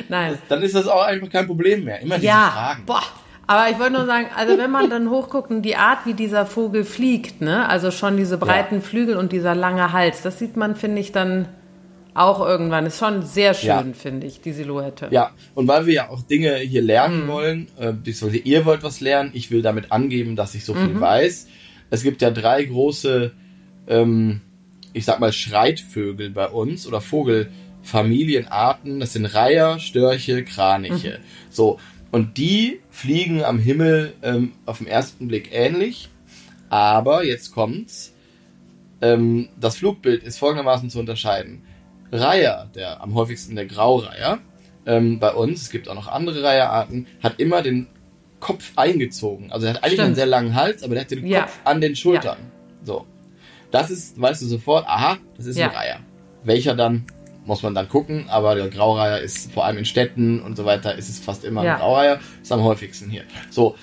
Nein. 0.08 0.38
dann 0.48 0.62
ist 0.62 0.74
das 0.74 0.86
auch 0.86 1.02
einfach 1.02 1.28
kein 1.30 1.46
Problem 1.46 1.84
mehr. 1.84 2.00
Immer 2.00 2.16
diese 2.16 2.28
Ja, 2.28 2.50
Fragen. 2.54 2.82
boah. 2.86 3.02
Aber 3.50 3.70
ich 3.70 3.78
wollte 3.78 3.94
nur 3.94 4.04
sagen, 4.04 4.26
also 4.36 4.58
wenn 4.58 4.70
man 4.70 4.90
dann 4.90 5.08
hochguckt 5.08 5.50
und 5.50 5.62
die 5.62 5.76
Art, 5.76 6.00
wie 6.04 6.12
dieser 6.12 6.44
Vogel 6.44 6.84
fliegt, 6.84 7.40
ne, 7.40 7.66
also 7.66 7.90
schon 7.90 8.18
diese 8.18 8.36
breiten 8.36 8.82
Flügel 8.82 9.16
und 9.16 9.32
dieser 9.32 9.54
lange 9.54 9.92
Hals, 9.94 10.20
das 10.20 10.38
sieht 10.38 10.58
man, 10.58 10.76
finde 10.76 11.00
ich, 11.00 11.12
dann 11.12 11.48
auch 12.14 12.40
irgendwann. 12.40 12.86
Ist 12.86 12.98
schon 12.98 13.22
sehr 13.22 13.54
schön, 13.54 13.68
Ja. 13.68 13.84
finde 13.94 14.26
ich, 14.26 14.40
die 14.40 14.52
Silhouette. 14.52 15.08
Ja, 15.10 15.30
und 15.54 15.68
weil 15.68 15.86
wir 15.86 15.94
ja 15.94 16.08
auch 16.08 16.22
Dinge 16.22 16.56
hier 16.56 16.82
lernen 16.82 17.28
wollen, 17.28 17.68
äh, 17.78 17.92
beziehungsweise 17.92 18.38
ihr 18.38 18.64
wollt 18.64 18.82
was 18.82 19.00
lernen, 19.00 19.30
ich 19.34 19.50
will 19.50 19.62
damit 19.62 19.92
angeben, 19.92 20.36
dass 20.36 20.54
ich 20.54 20.64
so 20.64 20.74
viel 20.74 21.00
weiß. 21.00 21.48
Es 21.90 22.02
gibt 22.02 22.22
ja 22.22 22.30
drei 22.30 22.64
große 22.64 23.32
ähm, 23.88 24.40
ich 24.92 25.04
sag 25.04 25.20
mal, 25.20 25.32
Schreitvögel 25.32 26.30
bei 26.30 26.48
uns 26.48 26.86
oder 26.86 27.00
Vogelfamilienarten. 27.00 29.00
Das 29.00 29.12
sind 29.12 29.26
Reiher, 29.26 29.78
Störche, 29.78 30.44
Kraniche. 30.44 31.20
So. 31.50 31.78
Und 32.10 32.38
die 32.38 32.80
fliegen 32.90 33.44
am 33.44 33.58
Himmel 33.58 34.14
ähm, 34.22 34.52
auf 34.64 34.78
den 34.78 34.86
ersten 34.86 35.28
Blick 35.28 35.50
ähnlich. 35.52 36.08
Aber 36.70 37.24
jetzt 37.24 37.52
kommt's. 37.52 38.14
Ähm, 39.00 39.48
das 39.60 39.76
Flugbild 39.76 40.24
ist 40.24 40.38
folgendermaßen 40.38 40.90
zu 40.90 40.98
unterscheiden. 40.98 41.62
Reiher, 42.12 42.68
der 42.74 43.02
am 43.02 43.14
häufigsten 43.14 43.56
der 43.56 43.66
Graureiher, 43.66 44.38
ähm, 44.86 45.18
bei 45.18 45.32
uns, 45.32 45.62
es 45.62 45.70
gibt 45.70 45.88
auch 45.88 45.94
noch 45.94 46.08
andere 46.08 46.42
Reiherarten, 46.42 47.06
hat 47.22 47.38
immer 47.38 47.62
den 47.62 47.88
Kopf 48.40 48.72
eingezogen. 48.76 49.50
Also 49.52 49.66
er 49.66 49.74
hat 49.74 49.82
eigentlich 49.82 49.94
Stimmt. 49.94 50.06
einen 50.06 50.14
sehr 50.14 50.26
langen 50.26 50.54
Hals, 50.54 50.82
aber 50.82 50.94
der 50.94 51.02
hat 51.04 51.10
den 51.10 51.26
Ja. 51.26 51.42
Kopf 51.42 51.58
an 51.64 51.80
den 51.80 51.96
Schultern. 51.96 52.38
So. 52.84 53.04
Das 53.70 53.90
ist, 53.90 54.20
weißt 54.20 54.40
du 54.42 54.46
sofort, 54.46 54.86
aha, 54.86 55.18
das 55.36 55.46
ist 55.46 55.58
Ja. 55.58 55.68
ein 55.68 55.74
Reiher. 55.76 56.00
Welcher 56.44 56.74
dann, 56.74 57.04
muss 57.44 57.62
man 57.62 57.74
dann 57.74 57.88
gucken, 57.88 58.26
aber 58.28 58.54
der 58.54 58.68
Graureiher 58.68 59.20
ist 59.20 59.52
vor 59.52 59.64
allem 59.66 59.78
in 59.78 59.84
Städten 59.84 60.40
und 60.40 60.56
so 60.56 60.64
weiter, 60.64 60.94
ist 60.96 61.08
es 61.08 61.18
fast 61.18 61.44
immer 61.44 61.64
Ja. 61.64 61.74
ein 61.74 61.80
Graureiher, 61.80 62.20
ist 62.40 62.52
am 62.52 62.62
häufigsten 62.62 63.10
hier. 63.10 63.24
So, 63.50 63.74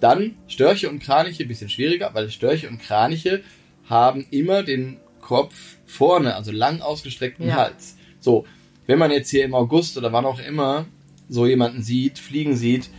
dann 0.00 0.36
Störche 0.46 0.88
und 0.88 1.00
Kraniche, 1.00 1.44
bisschen 1.44 1.68
schwieriger, 1.68 2.10
weil 2.14 2.30
Störche 2.30 2.68
und 2.68 2.78
Kraniche 2.80 3.42
haben 3.88 4.26
immer 4.30 4.62
den 4.62 4.98
Kopf 5.24 5.54
vorne, 5.86 6.34
also 6.34 6.52
lang 6.52 6.80
ausgestreckten 6.82 7.48
Ja. 7.48 7.56
Hals. 7.56 7.96
So, 8.20 8.44
wenn 8.86 8.98
man 8.98 9.10
jetzt 9.10 9.30
hier 9.30 9.44
im 9.44 9.54
August 9.54 9.96
oder 9.96 10.12
wann 10.12 10.24
auch 10.26 10.38
immer 10.38 10.84
so 11.28 11.46
jemanden 11.46 11.82
sieht, 11.82 12.18
fliegen 12.18 12.54
sieht, 12.56 12.90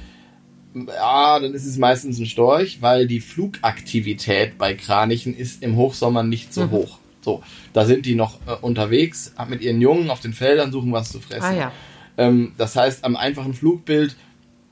ja, 0.88 1.40
dann 1.40 1.54
ist 1.54 1.66
es 1.66 1.78
meistens 1.78 2.20
ein 2.20 2.26
Storch, 2.26 2.82
weil 2.82 3.08
die 3.08 3.22
Flugaktivität 3.22 4.58
bei 4.58 4.74
Kranichen 4.74 5.36
ist 5.36 5.62
im 5.64 5.76
Hochsommer 5.78 6.24
nicht 6.24 6.54
so 6.54 6.64
Mhm. 6.66 6.72
hoch. 6.72 6.98
So, 7.22 7.44
da 7.74 7.86
sind 7.86 8.06
die 8.06 8.16
noch 8.16 8.40
äh, 8.48 8.56
unterwegs, 8.62 9.34
mit 9.48 9.62
ihren 9.62 9.80
Jungen 9.82 10.10
auf 10.10 10.20
den 10.20 10.34
Feldern, 10.34 10.72
suchen 10.72 10.92
was 10.92 11.12
zu 11.12 11.20
fressen. 11.20 11.44
Ah 11.44 11.56
ja. 11.56 11.72
Ähm, 12.18 12.54
das 12.58 12.76
heißt, 12.76 13.04
am 13.04 13.16
einfachen 13.16 13.54
Flugbild 13.54 14.16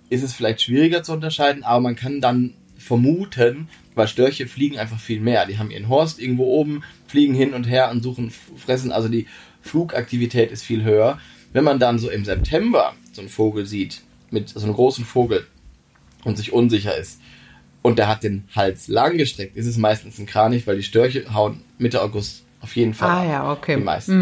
ist 0.10 0.24
es 0.24 0.34
vielleicht 0.34 0.62
schwieriger 0.62 1.04
zu 1.04 1.14
unterscheiden, 1.14 1.64
aber 1.64 1.82
man 1.82 1.96
kann 1.96 2.22
dann 2.22 2.54
vermuten, 2.78 3.68
weil 3.96 4.08
Störche 4.08 4.48
fliegen 4.48 4.78
einfach 4.78 5.00
viel 5.00 5.20
mehr. 5.20 5.46
Die 5.46 5.58
haben 5.58 5.72
ihren 5.72 5.90
Horst 5.90 6.20
irgendwo 6.20 6.46
oben, 6.46 6.84
fliegen 7.08 7.34
hin 7.34 7.54
und 7.54 7.66
her 7.66 7.92
und 7.92 8.04
suchen, 8.04 8.32
fressen. 8.58 8.92
Also 8.92 9.10
die 9.10 9.28
Flugaktivität 9.62 10.52
ist 10.52 10.64
viel 10.64 10.84
höher. 10.84 11.20
Wenn 11.52 11.64
man 11.64 11.80
dann 11.80 12.00
so 12.00 12.10
im 12.10 12.26
September 12.26 12.94
so 13.12 13.22
einen 13.22 13.30
Vogel 13.30 13.66
sieht, 13.66 14.02
mit 14.32 14.50
so 14.50 14.62
einem 14.62 14.74
großen 14.74 15.06
Vogel 15.06 15.46
und 16.24 16.38
sich 16.38 16.52
unsicher 16.52 16.98
ist 16.98 17.20
und 17.82 18.00
der 18.00 18.08
hat 18.08 18.24
den 18.24 18.46
Hals 18.56 18.88
lang 18.88 19.18
gestreckt, 19.18 19.56
ist 19.56 19.68
es 19.68 19.78
meistens 19.78 20.18
ein 20.18 20.26
Kranich, 20.26 20.66
weil 20.66 20.78
die 20.78 20.84
Störche 20.84 21.34
hauen 21.34 21.62
Mitte 21.78 22.02
August 22.02 22.44
auf 22.62 22.76
jeden 22.76 22.94
Fall 22.94 23.10
Ah 23.10 23.30
ja, 23.30 23.52
okay. 23.52 23.76
Die 23.76 23.84
meisten. 23.84 24.14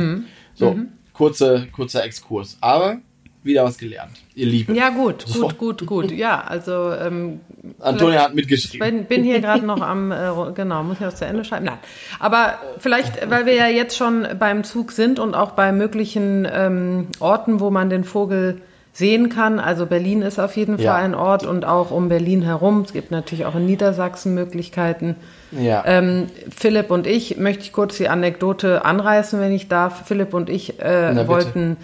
So, 0.56 0.78
kurze, 1.14 1.68
kurzer 1.72 2.04
Exkurs. 2.04 2.58
Aber 2.60 3.00
wieder 3.44 3.64
was 3.64 3.78
gelernt. 3.78 4.12
Ihr 4.36 4.46
Lieben. 4.46 4.76
Ja, 4.76 4.90
gut, 4.90 5.24
So. 5.28 5.48
gut, 5.48 5.58
gut, 5.58 5.86
gut. 5.86 6.12
Ja, 6.12 6.42
also 6.42 6.92
ähm, 6.94 7.40
Antonia 7.80 8.24
hat 8.24 8.36
mitgeschrieben. 8.36 8.88
bin, 8.88 9.06
bin 9.06 9.24
hier 9.24 9.40
gerade 9.42 9.66
noch 9.66 9.82
am, 9.82 10.12
äh, 10.12 10.30
genau, 10.54 10.84
muss 10.84 10.98
ich 10.98 11.06
das 11.06 11.16
zu 11.16 11.26
Ende 11.26 11.44
schreiben? 11.44 11.66
Nein. 11.66 11.78
Aber 12.20 12.60
vielleicht, 12.80 13.30
weil 13.30 13.46
wir 13.46 13.56
ja 13.56 13.68
jetzt 13.68 13.98
schon 13.98 14.28
beim 14.40 14.64
Zug 14.64 14.92
sind 14.92 15.20
und 15.20 15.34
auch 15.36 15.52
bei 15.52 15.72
möglichen 15.72 16.48
ähm, 16.52 17.08
Orten, 17.20 17.60
wo 17.60 17.70
man 17.72 17.90
den 17.90 18.04
Vogel 18.04 18.62
sehen 18.94 19.30
kann. 19.30 19.60
Also 19.60 19.86
Berlin 19.86 20.22
ist 20.22 20.38
auf 20.38 20.58
jeden 20.58 20.76
Fall 20.76 20.86
Ja. 20.86 20.96
ein 20.96 21.16
Ort 21.16 21.46
und 21.46 21.64
auch 21.66 21.92
um 21.92 22.10
Berlin 22.10 22.42
herum. 22.42 22.82
Es 22.82 22.92
gibt 22.92 23.10
natürlich 23.10 23.46
auch 23.46 23.56
in 23.56 23.66
Niedersachsen 23.66 24.34
Möglichkeiten. 24.34 25.16
Ja. 25.52 25.84
Ähm, 25.86 26.28
Philipp 26.56 26.92
und 26.92 27.08
ich, 27.08 27.38
möchte 27.38 27.64
ich 27.64 27.72
kurz 27.72 27.96
die 27.98 28.10
Anekdote 28.10 28.84
anreißen, 28.84 29.40
wenn 29.40 29.54
ich 29.54 29.70
darf. 29.70 30.06
Philipp 30.08 30.34
und 30.34 30.50
ich 30.50 30.82
äh, 30.82 31.12
bitte. 31.14 31.28
wollten 31.30 31.78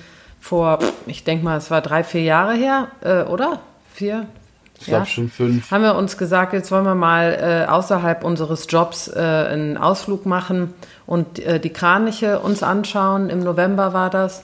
vor, 0.48 0.80
ich 1.06 1.24
denke 1.24 1.44
mal, 1.44 1.58
es 1.58 1.70
war 1.70 1.82
drei, 1.82 2.04
vier 2.04 2.24
Jahre 2.24 2.54
her, 2.56 2.88
äh, 3.02 3.24
oder? 3.24 3.60
Vier? 3.94 4.28
ich 4.80 4.86
glaube 4.86 5.06
schon 5.08 5.30
fünf. 5.30 5.72
haben 5.72 5.84
wir 5.84 5.96
uns 5.96 6.18
gesagt, 6.18 6.54
jetzt 6.54 6.72
wollen 6.72 6.86
wir 6.86 6.96
mal 6.96 7.66
äh, 7.68 7.70
außerhalb 7.70 8.24
unseres 8.24 8.68
Jobs 8.70 9.08
äh, 9.08 9.20
einen 9.20 9.78
Ausflug 9.78 10.26
machen 10.26 10.74
und 11.06 11.40
äh, 11.40 11.60
die 11.60 11.72
Kraniche 11.72 12.40
uns 12.40 12.64
anschauen. 12.64 13.30
Im 13.30 13.40
November 13.40 13.94
war 13.94 14.10
das. 14.10 14.44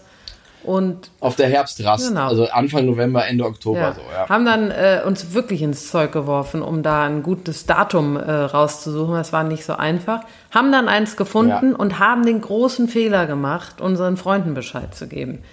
Und 0.64 1.12
Auf 1.20 1.36
der 1.36 1.50
Herbstrast. 1.50 2.08
Genau. 2.08 2.28
Also 2.28 2.48
Anfang 2.48 2.86
November, 2.86 3.28
Ende 3.28 3.44
Oktober 3.44 3.80
ja, 3.80 3.94
so, 3.94 4.02
ja. 4.14 4.30
haben 4.30 4.46
dann 4.46 4.72
äh, 4.72 5.02
uns 5.06 5.34
wirklich 5.34 5.62
ins 5.62 5.92
Zeug 5.92 6.14
geworfen, 6.14 6.62
um 6.62 6.84
da 6.84 7.04
ein 7.04 7.22
gutes 7.22 7.66
Datum 7.66 8.16
äh, 8.16 8.32
rauszusuchen. 8.32 9.14
Das 9.16 9.34
war 9.34 9.44
nicht 9.44 9.66
so 9.66 9.74
einfach. 9.74 10.22
Haben 10.52 10.72
dann 10.72 10.88
eins 10.88 11.18
gefunden 11.18 11.72
Ja. 11.72 11.78
und 11.78 12.00
haben 12.00 12.26
den 12.26 12.40
großen 12.40 12.88
Fehler 12.88 13.28
gemacht, 13.28 13.82
unseren 13.82 14.16
Freunden 14.16 14.54
Bescheid 14.54 14.96
zu 14.96 15.08
geben, 15.08 15.44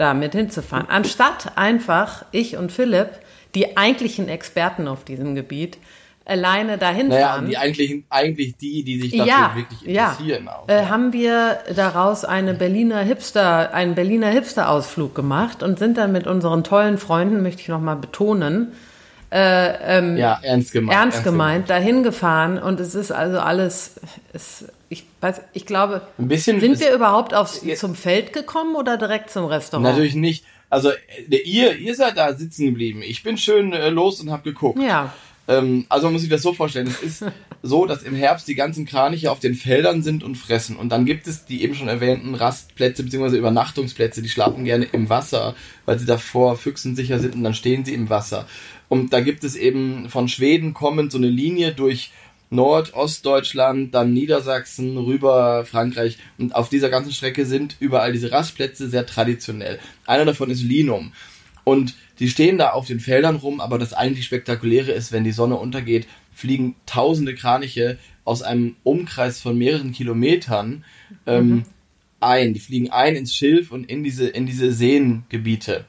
da 0.00 0.14
mit 0.14 0.32
hinzufahren. 0.32 0.88
Anstatt 0.88 1.56
einfach 1.56 2.24
ich 2.32 2.56
und 2.56 2.72
Philipp, 2.72 3.10
die 3.54 3.76
eigentlichen 3.76 4.28
Experten 4.28 4.88
auf 4.88 5.04
diesem 5.04 5.34
Gebiet, 5.34 5.78
alleine 6.24 6.78
dahin 6.78 7.08
Naja, 7.08 7.28
fahren. 7.28 7.48
die 7.48 7.56
eigentlich, 7.56 8.04
eigentlich 8.08 8.56
die, 8.56 8.84
die 8.84 9.00
sich 9.00 9.12
dafür 9.12 9.26
ja, 9.26 9.52
wirklich 9.54 9.82
ja. 9.82 10.10
interessieren 10.10 10.48
auch. 10.48 10.68
Äh, 10.68 10.86
haben 10.86 11.12
wir 11.12 11.58
daraus 11.74 12.24
eine 12.24 12.54
Berliner 12.54 13.00
Hipster, 13.00 13.74
einen 13.74 13.94
Berliner 13.94 14.28
Hipster-Ausflug 14.28 15.14
gemacht 15.14 15.62
und 15.62 15.78
sind 15.78 15.98
dann 15.98 16.12
mit 16.12 16.26
unseren 16.26 16.62
tollen 16.62 16.98
Freunden, 16.98 17.42
möchte 17.42 17.62
ich 17.62 17.68
nochmal 17.68 17.96
betonen, 17.96 18.72
ja, 20.16 20.40
ernst 20.42 20.72
gemeint. 20.72 20.98
ernst 20.98 21.24
gemeint, 21.24 21.70
dahin 21.70 22.02
gefahren 22.02 22.58
und 22.58 22.80
es 22.80 22.94
ist 22.94 23.12
also 23.12 23.38
alles, 23.38 23.94
es, 24.32 24.64
ich 24.88 25.04
weiß, 25.20 25.40
ich 25.52 25.66
glaube, 25.66 26.02
Ein 26.18 26.28
bisschen 26.28 26.60
sind 26.60 26.80
wir 26.80 26.92
überhaupt 26.92 27.32
aufs, 27.34 27.62
zum 27.78 27.94
Feld 27.94 28.32
gekommen 28.32 28.74
oder 28.74 28.96
direkt 28.96 29.30
zum 29.30 29.44
Restaurant? 29.44 29.88
Natürlich 29.88 30.14
nicht. 30.14 30.44
Also 30.68 30.90
äh, 30.90 31.36
ihr, 31.36 31.76
ihr 31.76 31.94
seid 31.94 32.16
da 32.16 32.32
sitzen 32.34 32.66
geblieben. 32.66 33.02
Ich 33.02 33.22
bin 33.22 33.36
schön 33.38 33.72
äh, 33.72 33.90
los 33.90 34.20
und 34.20 34.30
hab 34.30 34.44
geguckt. 34.44 34.80
Ja, 34.80 35.12
Ähm, 35.48 35.84
also 35.88 36.06
man 36.06 36.14
muss 36.14 36.22
sich 36.22 36.30
das 36.30 36.42
so 36.42 36.52
vorstellen. 36.52 36.86
Es 36.86 37.02
ist 37.02 37.24
so, 37.62 37.86
dass 37.86 38.02
im 38.02 38.14
Herbst 38.14 38.46
die 38.46 38.54
ganzen 38.54 38.86
Kraniche 38.86 39.30
auf 39.32 39.40
den 39.40 39.54
Feldern 39.54 40.02
sind 40.02 40.22
und 40.22 40.36
fressen. 40.36 40.76
Und 40.76 40.90
dann 40.90 41.04
gibt 41.04 41.26
es 41.26 41.44
die 41.44 41.62
eben 41.62 41.74
schon 41.74 41.88
erwähnten 41.88 42.34
Rastplätze 42.34 43.02
bzw. 43.02 43.36
Übernachtungsplätze. 43.36 44.22
Die 44.22 44.28
schlafen 44.28 44.64
gerne 44.64 44.86
im 44.92 45.08
Wasser, 45.08 45.54
weil 45.86 45.98
sie 45.98 46.06
davor 46.06 46.56
füchsensicher 46.56 47.18
sind 47.18 47.34
und 47.34 47.42
dann 47.42 47.54
stehen 47.54 47.84
sie 47.84 47.94
im 47.94 48.08
Wasser. 48.08 48.46
Und 48.90 49.12
da 49.12 49.20
gibt 49.20 49.44
es 49.44 49.54
eben 49.54 50.10
von 50.10 50.26
Schweden 50.26 50.74
kommend 50.74 51.12
so 51.12 51.18
eine 51.18 51.28
Linie 51.28 51.72
durch 51.72 52.10
Nord-, 52.50 52.92
Ostdeutschland, 52.92 53.94
dann 53.94 54.12
Niedersachsen, 54.12 54.98
rüber 54.98 55.64
Frankreich. 55.64 56.18
Und 56.38 56.56
auf 56.56 56.68
dieser 56.68 56.90
ganzen 56.90 57.12
Strecke 57.12 57.46
sind 57.46 57.76
überall 57.78 58.12
diese 58.12 58.32
Rastplätze 58.32 58.90
sehr 58.90 59.06
traditionell. 59.06 59.78
Einer 60.06 60.24
davon 60.24 60.50
ist 60.50 60.62
Linum. 60.62 61.12
Und 61.62 61.94
die 62.18 62.28
stehen 62.28 62.58
da 62.58 62.70
auf 62.70 62.88
den 62.88 62.98
Feldern 62.98 63.36
rum, 63.36 63.60
aber 63.60 63.78
das 63.78 63.92
eigentlich 63.94 64.26
Spektakuläre 64.26 64.90
ist, 64.90 65.12
wenn 65.12 65.22
die 65.22 65.30
Sonne 65.30 65.54
untergeht, 65.54 66.08
fliegen 66.34 66.74
tausende 66.84 67.36
Kraniche 67.36 67.96
aus 68.24 68.42
einem 68.42 68.74
Umkreis 68.82 69.40
von 69.40 69.56
mehreren 69.56 69.92
Kilometern 69.92 70.84
ähm, 71.26 71.64
ein. 72.18 72.54
Die 72.54 72.60
fliegen 72.60 72.90
ein 72.90 73.14
ins 73.14 73.36
Schilf 73.36 73.70
und 73.70 73.88
in 73.88 74.02
diese, 74.02 74.26
in 74.26 74.46
diese 74.46 74.72
Seengebiete. 74.72 75.84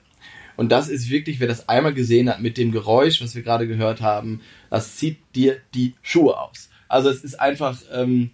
Und 0.61 0.71
das 0.71 0.89
ist 0.89 1.09
wirklich, 1.09 1.39
wer 1.39 1.47
das 1.47 1.67
einmal 1.69 1.91
gesehen 1.91 2.29
hat 2.29 2.39
mit 2.39 2.55
dem 2.55 2.71
Geräusch, 2.71 3.19
was 3.19 3.33
wir 3.33 3.41
gerade 3.41 3.67
gehört 3.67 3.99
haben, 3.99 4.41
das 4.69 4.95
zieht 4.95 5.17
dir 5.33 5.57
die 5.73 5.95
Schuhe 6.03 6.39
aus. 6.39 6.69
Also 6.87 7.09
es 7.09 7.23
ist 7.23 7.39
einfach 7.39 7.79
ähm, 7.91 8.29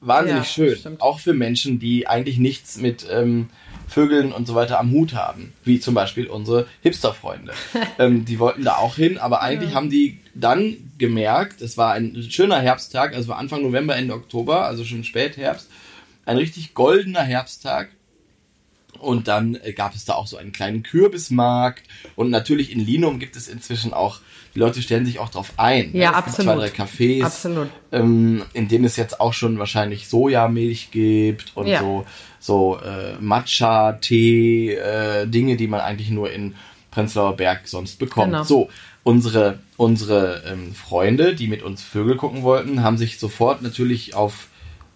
wahnsinnig 0.00 0.42
Ja, 0.42 0.44
schön. 0.44 0.76
stimmt. 0.76 1.00
Auch 1.00 1.20
für 1.20 1.34
Menschen, 1.34 1.78
die 1.78 2.08
eigentlich 2.08 2.38
nichts 2.38 2.78
mit 2.78 3.06
ähm, 3.08 3.48
Vögeln 3.86 4.32
und 4.32 4.48
so 4.48 4.56
weiter 4.56 4.80
am 4.80 4.90
Hut 4.90 5.14
haben. 5.14 5.52
Wie 5.62 5.78
zum 5.78 5.94
Beispiel 5.94 6.26
unsere 6.26 6.66
Hipster-Freunde. 6.80 7.52
ähm, 8.00 8.24
die 8.24 8.40
wollten 8.40 8.64
da 8.64 8.78
auch 8.78 8.96
hin, 8.96 9.18
aber 9.18 9.40
eigentlich 9.40 9.72
haben 9.72 9.88
die 9.88 10.18
dann 10.34 10.78
gemerkt, 10.98 11.62
es 11.62 11.78
war 11.78 11.92
ein 11.92 12.26
schöner 12.28 12.58
Herbsttag, 12.58 13.14
also 13.14 13.28
war 13.28 13.38
Anfang 13.38 13.62
November, 13.62 13.94
Ende 13.94 14.14
Oktober, 14.14 14.64
also 14.64 14.82
schon 14.82 15.04
Spätherbst, 15.04 15.70
ein 16.26 16.38
richtig 16.38 16.74
goldener 16.74 17.22
Herbsttag. 17.22 17.90
Und 19.02 19.28
dann 19.28 19.56
äh, 19.62 19.72
gab 19.72 19.94
es 19.94 20.04
da 20.04 20.14
auch 20.14 20.26
so 20.26 20.36
einen 20.36 20.52
kleinen 20.52 20.82
Kürbismarkt. 20.82 21.82
Und 22.16 22.30
natürlich 22.30 22.70
in 22.72 22.80
Linum 22.80 23.18
gibt 23.18 23.36
es 23.36 23.48
inzwischen 23.48 23.92
auch, 23.92 24.20
die 24.54 24.58
Leute 24.58 24.80
stellen 24.82 25.04
sich 25.06 25.18
auch 25.18 25.28
drauf 25.30 25.52
ein. 25.56 25.90
Ja, 25.94 26.10
es 26.10 26.16
absolut. 26.16 26.64
Gibt 26.64 26.76
zwei, 26.76 26.84
drei 26.84 27.20
Cafés, 27.20 27.24
Absolut. 27.24 27.68
Ähm, 27.90 28.42
in 28.52 28.68
denen 28.68 28.84
es 28.84 28.96
jetzt 28.96 29.20
auch 29.20 29.32
schon 29.32 29.58
wahrscheinlich 29.58 30.08
Sojamilch 30.08 30.90
gibt 30.90 31.52
und 31.56 31.66
Ja. 31.66 31.80
so, 31.80 32.04
so 32.38 32.78
äh, 32.78 33.14
Matcha, 33.20 33.92
Tee, 33.94 34.74
äh, 34.74 35.26
Dinge, 35.26 35.56
die 35.56 35.66
man 35.66 35.80
eigentlich 35.80 36.10
nur 36.10 36.30
in 36.30 36.54
Prenzlauer 36.90 37.36
Berg 37.36 37.62
sonst 37.66 37.98
bekommt. 37.98 38.32
Genau. 38.32 38.44
So, 38.44 38.68
unsere, 39.02 39.58
unsere 39.76 40.42
ähm, 40.46 40.74
Freunde, 40.74 41.34
die 41.34 41.48
mit 41.48 41.62
uns 41.62 41.82
Vögel 41.82 42.16
gucken 42.16 42.42
wollten, 42.42 42.82
haben 42.82 42.98
sich 42.98 43.18
sofort 43.18 43.62
natürlich 43.62 44.14
auf 44.14 44.48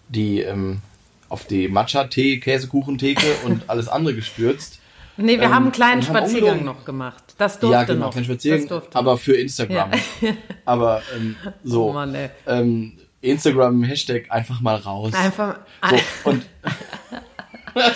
die 0.08 0.42
ähm, 0.42 0.78
auf 1.28 1.44
die 1.46 1.68
Matcha-Tee, 1.68 2.40
Käsekuchentheke 2.40 3.26
und 3.44 3.68
alles 3.68 3.88
andere 3.88 4.14
gestürzt. 4.14 4.78
nee, 5.16 5.36
wir 5.38 5.44
ähm, 5.44 5.54
haben 5.54 5.62
einen 5.64 5.72
kleinen 5.72 6.02
Spaziergang 6.02 6.64
noch 6.64 6.84
gemacht. 6.84 7.34
Das 7.38 7.58
durfte 7.58 7.74
ja, 7.74 7.84
genau, 7.84 8.06
noch. 8.06 8.14
kein 8.14 8.24
Spaziergang, 8.24 8.60
Das 8.62 8.68
durfte. 8.68 8.96
aber 8.98 9.18
für 9.18 9.34
Instagram. 9.36 9.90
Ja. 10.20 10.30
Aber 10.64 11.02
ähm, 11.16 11.36
so. 11.64 11.90
Oh 11.90 11.92
Mann, 11.92 12.16
ähm, 12.46 12.98
Instagram 13.20 13.82
Hashtag 13.84 14.30
einfach 14.30 14.60
mal 14.60 14.76
raus. 14.76 15.12
Einfach. 15.14 15.58
So, 15.90 16.30
und 16.30 16.46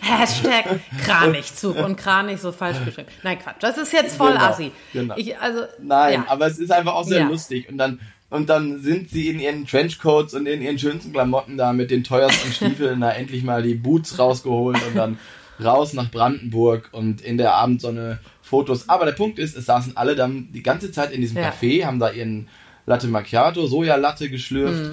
Hashtag 0.00 0.80
Kranichzug 1.04 1.76
und 1.76 1.96
Kranich 1.96 2.40
so 2.40 2.52
falsch 2.52 2.84
geschrieben. 2.84 3.08
Nein, 3.22 3.38
Quatsch. 3.38 3.56
Das 3.60 3.78
ist 3.78 3.92
jetzt 3.92 4.16
voll 4.16 4.32
Genau, 4.32 4.44
assi. 4.44 4.72
genau. 4.92 5.14
Ich, 5.16 5.36
also, 5.38 5.62
Nein, 5.80 6.24
ja. 6.24 6.24
aber 6.28 6.46
es 6.46 6.58
ist 6.58 6.70
einfach 6.70 6.94
auch 6.94 7.04
sehr 7.04 7.20
Ja. 7.20 7.28
lustig. 7.28 7.68
Und 7.68 7.78
dann, 7.78 8.00
und 8.30 8.48
dann 8.48 8.82
sind 8.82 9.10
sie 9.10 9.28
in 9.28 9.40
ihren 9.40 9.66
Trenchcoats 9.66 10.34
und 10.34 10.46
in 10.46 10.60
ihren 10.62 10.78
schönsten 10.78 11.12
Klamotten 11.12 11.56
da 11.56 11.72
mit 11.72 11.90
den 11.90 12.04
teuersten 12.04 12.52
Stiefeln 12.52 13.00
da 13.00 13.10
endlich 13.10 13.42
mal 13.42 13.62
die 13.62 13.74
Boots 13.74 14.18
rausgeholt 14.18 14.78
und 14.86 14.96
dann 14.96 15.18
raus 15.62 15.92
nach 15.94 16.10
Brandenburg 16.10 16.88
und 16.92 17.20
in 17.20 17.38
der 17.38 17.54
Abendsonne 17.54 18.18
Fotos. 18.42 18.88
Aber 18.88 19.04
der 19.06 19.12
Punkt 19.12 19.38
ist, 19.38 19.56
es 19.56 19.66
saßen 19.66 19.96
alle 19.96 20.14
dann 20.14 20.48
die 20.52 20.62
ganze 20.62 20.92
Zeit 20.92 21.10
in 21.12 21.20
diesem 21.20 21.38
Ja. 21.38 21.50
Café, 21.50 21.84
haben 21.84 21.98
da 21.98 22.10
ihren 22.10 22.48
Latte 22.86 23.06
Macchiato, 23.08 23.66
Sojalatte 23.66 24.30
geschlürft. 24.30 24.92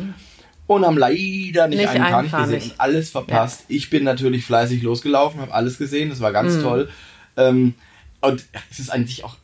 Und 0.67 0.83
haben 0.83 0.97
leider 0.97 1.13
nicht, 1.67 1.77
Mhm. 1.77 1.83
Nicht 1.83 1.89
einen 1.89 2.05
Kranich 2.05 2.31
gesehen 2.31 2.71
und 2.71 2.79
alles 2.79 3.11
verpasst. 3.11 3.65
Ich 3.67 3.91
bin 3.91 4.03
natürlich 4.03 4.45
fleißig 4.45 4.81
losgelaufen, 4.81 5.39
habe 5.39 5.53
alles 5.53 5.77
gesehen, 5.77 6.09
das 6.09 6.21
war 6.21 6.31
ganz 6.31 6.59
toll. 6.63 6.89
Ähm, 7.37 7.75
und 8.21 8.43
es 8.71 8.79
ist 8.79 8.89
eigentlich 8.89 9.23
auch 9.23 9.35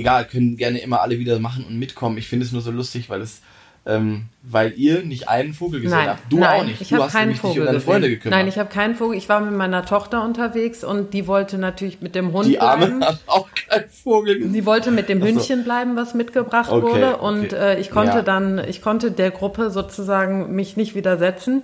egal, 0.00 0.24
können 0.26 0.56
gerne 0.56 0.78
immer 0.78 1.00
alle 1.00 1.18
wieder 1.18 1.38
machen 1.38 1.64
und 1.64 1.78
mitkommen. 1.78 2.18
Ich 2.18 2.28
finde 2.28 2.46
es 2.46 2.52
nur 2.52 2.62
so 2.62 2.70
lustig, 2.70 3.08
weil 3.08 3.20
es, 3.20 3.40
ähm, 3.86 4.24
weil 4.42 4.74
ihr 4.76 5.02
nicht 5.02 5.28
einen 5.28 5.54
Vogel 5.54 5.80
gesehen 5.80 5.96
Nein, 5.98 6.08
habt. 6.10 6.30
Du 6.32 6.38
nein, 6.38 6.60
auch 6.60 6.64
nicht. 6.66 6.80
Ich 6.82 6.88
du 6.90 7.02
hast 7.02 7.12
keinen 7.12 7.28
nämlich 7.28 7.40
dich 7.40 7.48
Vogel 7.48 7.60
um 7.60 7.66
deine 7.66 7.78
gesehen. 7.78 7.90
Freunde 7.92 8.08
gekümmert. 8.10 8.38
Nein, 8.38 8.48
ich 8.48 8.58
habe 8.58 8.68
keinen 8.68 8.94
Vogel. 8.94 9.16
Ich 9.16 9.28
war 9.28 9.40
mit 9.40 9.54
meiner 9.54 9.84
Tochter 9.86 10.22
unterwegs 10.24 10.84
und 10.84 11.14
die 11.14 11.26
wollte 11.26 11.56
natürlich 11.56 12.00
mit 12.02 12.14
dem 12.14 12.32
Hund 12.32 12.46
Die 12.46 12.60
Arme 12.60 12.86
bleiben. 12.86 13.04
hat 13.06 13.20
auch 13.26 13.48
keinen 13.68 13.88
Vogel 13.88 14.36
gesehen. 14.38 14.52
Die 14.52 14.66
wollte 14.66 14.90
mit 14.90 15.08
dem 15.08 15.20
so. 15.20 15.26
Hündchen 15.26 15.64
bleiben, 15.64 15.96
was 15.96 16.12
mitgebracht 16.14 16.70
Okay, 16.70 16.82
wurde. 16.82 17.14
okay. 17.20 17.24
Und 17.26 17.52
äh, 17.54 17.78
ich 17.80 17.90
konnte 17.90 18.16
Ja. 18.18 18.22
dann, 18.22 18.58
ich 18.68 18.82
konnte 18.82 19.10
der 19.12 19.30
Gruppe 19.30 19.70
sozusagen 19.70 20.54
mich 20.54 20.76
nicht 20.76 20.94
widersetzen. 20.94 21.62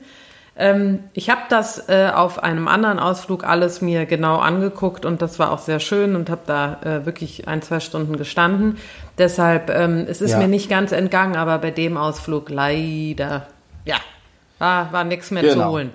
Ähm, 0.58 1.00
ich 1.12 1.28
habe 1.28 1.42
das 1.50 1.88
äh, 1.90 2.10
auf 2.14 2.42
einem 2.42 2.66
anderen 2.66 2.98
Ausflug 2.98 3.44
alles 3.44 3.82
mir 3.82 4.06
genau 4.06 4.36
angeguckt 4.38 5.04
und 5.04 5.20
das 5.20 5.38
war 5.38 5.52
auch 5.52 5.58
sehr 5.58 5.80
schön 5.80 6.16
und 6.16 6.30
habe 6.30 6.40
da 6.46 6.80
äh, 6.82 7.04
wirklich 7.06 7.46
ein, 7.46 7.60
zwei 7.60 7.78
Stunden 7.80 8.16
gestanden. 8.16 8.78
Deshalb, 9.18 9.68
ähm, 9.68 10.06
es 10.08 10.22
ist 10.22 10.30
Ja. 10.32 10.38
mir 10.38 10.48
nicht 10.48 10.70
ganz 10.70 10.92
entgangen, 10.92 11.36
aber 11.36 11.58
bei 11.58 11.70
dem 11.70 11.98
Ausflug 11.98 12.48
leider, 12.48 13.46
ja, 13.84 13.96
war, 14.58 14.92
war 14.92 15.04
nichts 15.04 15.30
mehr 15.30 15.42
zu 15.42 15.50
Genau. 15.50 15.70
holen. 15.70 15.90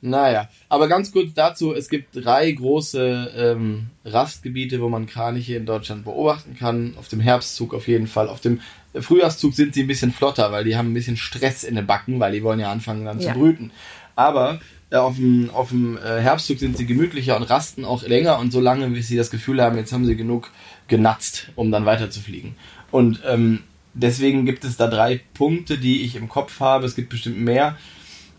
Naja, 0.00 0.48
aber 0.68 0.86
ganz 0.88 1.12
kurz 1.12 1.32
dazu, 1.32 1.72
es 1.74 1.88
gibt 1.88 2.08
drei 2.12 2.50
große 2.52 3.30
ähm, 3.36 3.86
Rastgebiete, 4.04 4.82
wo 4.82 4.90
man 4.90 5.06
Kraniche 5.06 5.54
in 5.56 5.64
Deutschland 5.64 6.04
beobachten 6.04 6.56
kann. 6.58 6.94
Auf 6.98 7.08
dem 7.08 7.20
Herbstzug 7.20 7.72
auf 7.72 7.88
jeden 7.88 8.06
Fall. 8.06 8.28
Auf 8.28 8.40
dem 8.40 8.60
Frühjahrszug 8.98 9.54
sind 9.54 9.74
sie 9.74 9.82
ein 9.82 9.86
bisschen 9.86 10.12
flotter, 10.12 10.52
weil 10.52 10.64
die 10.64 10.76
haben 10.76 10.90
ein 10.90 10.94
bisschen 10.94 11.16
Stress 11.16 11.64
in 11.64 11.74
den 11.74 11.86
Backen, 11.86 12.20
weil 12.20 12.32
die 12.32 12.42
wollen 12.42 12.60
ja 12.60 12.70
anfangen 12.70 13.04
dann 13.04 13.20
Ja. 13.20 13.32
zu 13.32 13.38
brüten. 13.38 13.70
Aber 14.16 14.60
äh, 14.90 14.96
auf 14.96 15.16
dem, 15.16 15.50
auf 15.50 15.70
dem 15.70 15.96
äh, 15.98 16.20
Herbstzug 16.20 16.58
sind 16.58 16.76
sie 16.76 16.86
gemütlicher 16.86 17.36
und 17.36 17.42
rasten 17.44 17.84
auch 17.84 18.02
länger 18.06 18.38
und 18.38 18.52
so 18.52 18.60
lange, 18.60 18.88
bis 18.88 19.08
sie 19.08 19.16
das 19.16 19.30
Gefühl 19.30 19.60
haben, 19.60 19.76
jetzt 19.76 19.92
haben 19.92 20.04
sie 20.06 20.16
genug 20.16 20.50
genatzt, 20.88 21.48
um 21.56 21.70
dann 21.72 21.86
weiterzufliegen. 21.86 22.54
Und 22.90 23.20
ähm, 23.26 23.60
deswegen 23.94 24.46
gibt 24.46 24.64
es 24.64 24.76
da 24.76 24.86
drei 24.86 25.20
Punkte, 25.34 25.78
die 25.78 26.02
ich 26.02 26.14
im 26.16 26.28
Kopf 26.28 26.60
habe. 26.60 26.86
Es 26.86 26.94
gibt 26.94 27.08
bestimmt 27.08 27.40
mehr. 27.40 27.76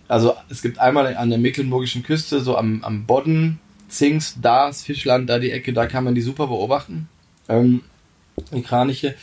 Also 0.07 0.35
es 0.49 0.61
gibt 0.61 0.79
einmal 0.79 1.17
an 1.17 1.29
der 1.29 1.39
mecklenburgischen 1.39 2.03
Küste, 2.03 2.39
so 2.39 2.55
am, 2.57 2.83
am 2.83 3.05
Bodden, 3.05 3.59
Zingst, 3.89 4.37
Dars, 4.41 4.83
Fischland, 4.83 5.29
da 5.29 5.39
die 5.39 5.51
Ecke, 5.51 5.73
da 5.73 5.87
kann 5.87 6.03
man 6.03 6.15
die 6.15 6.21
super 6.21 6.47
beobachten. 6.47 7.09
Ähm, 7.49 7.81
die 8.53 8.61
Kraniche. 8.61 9.15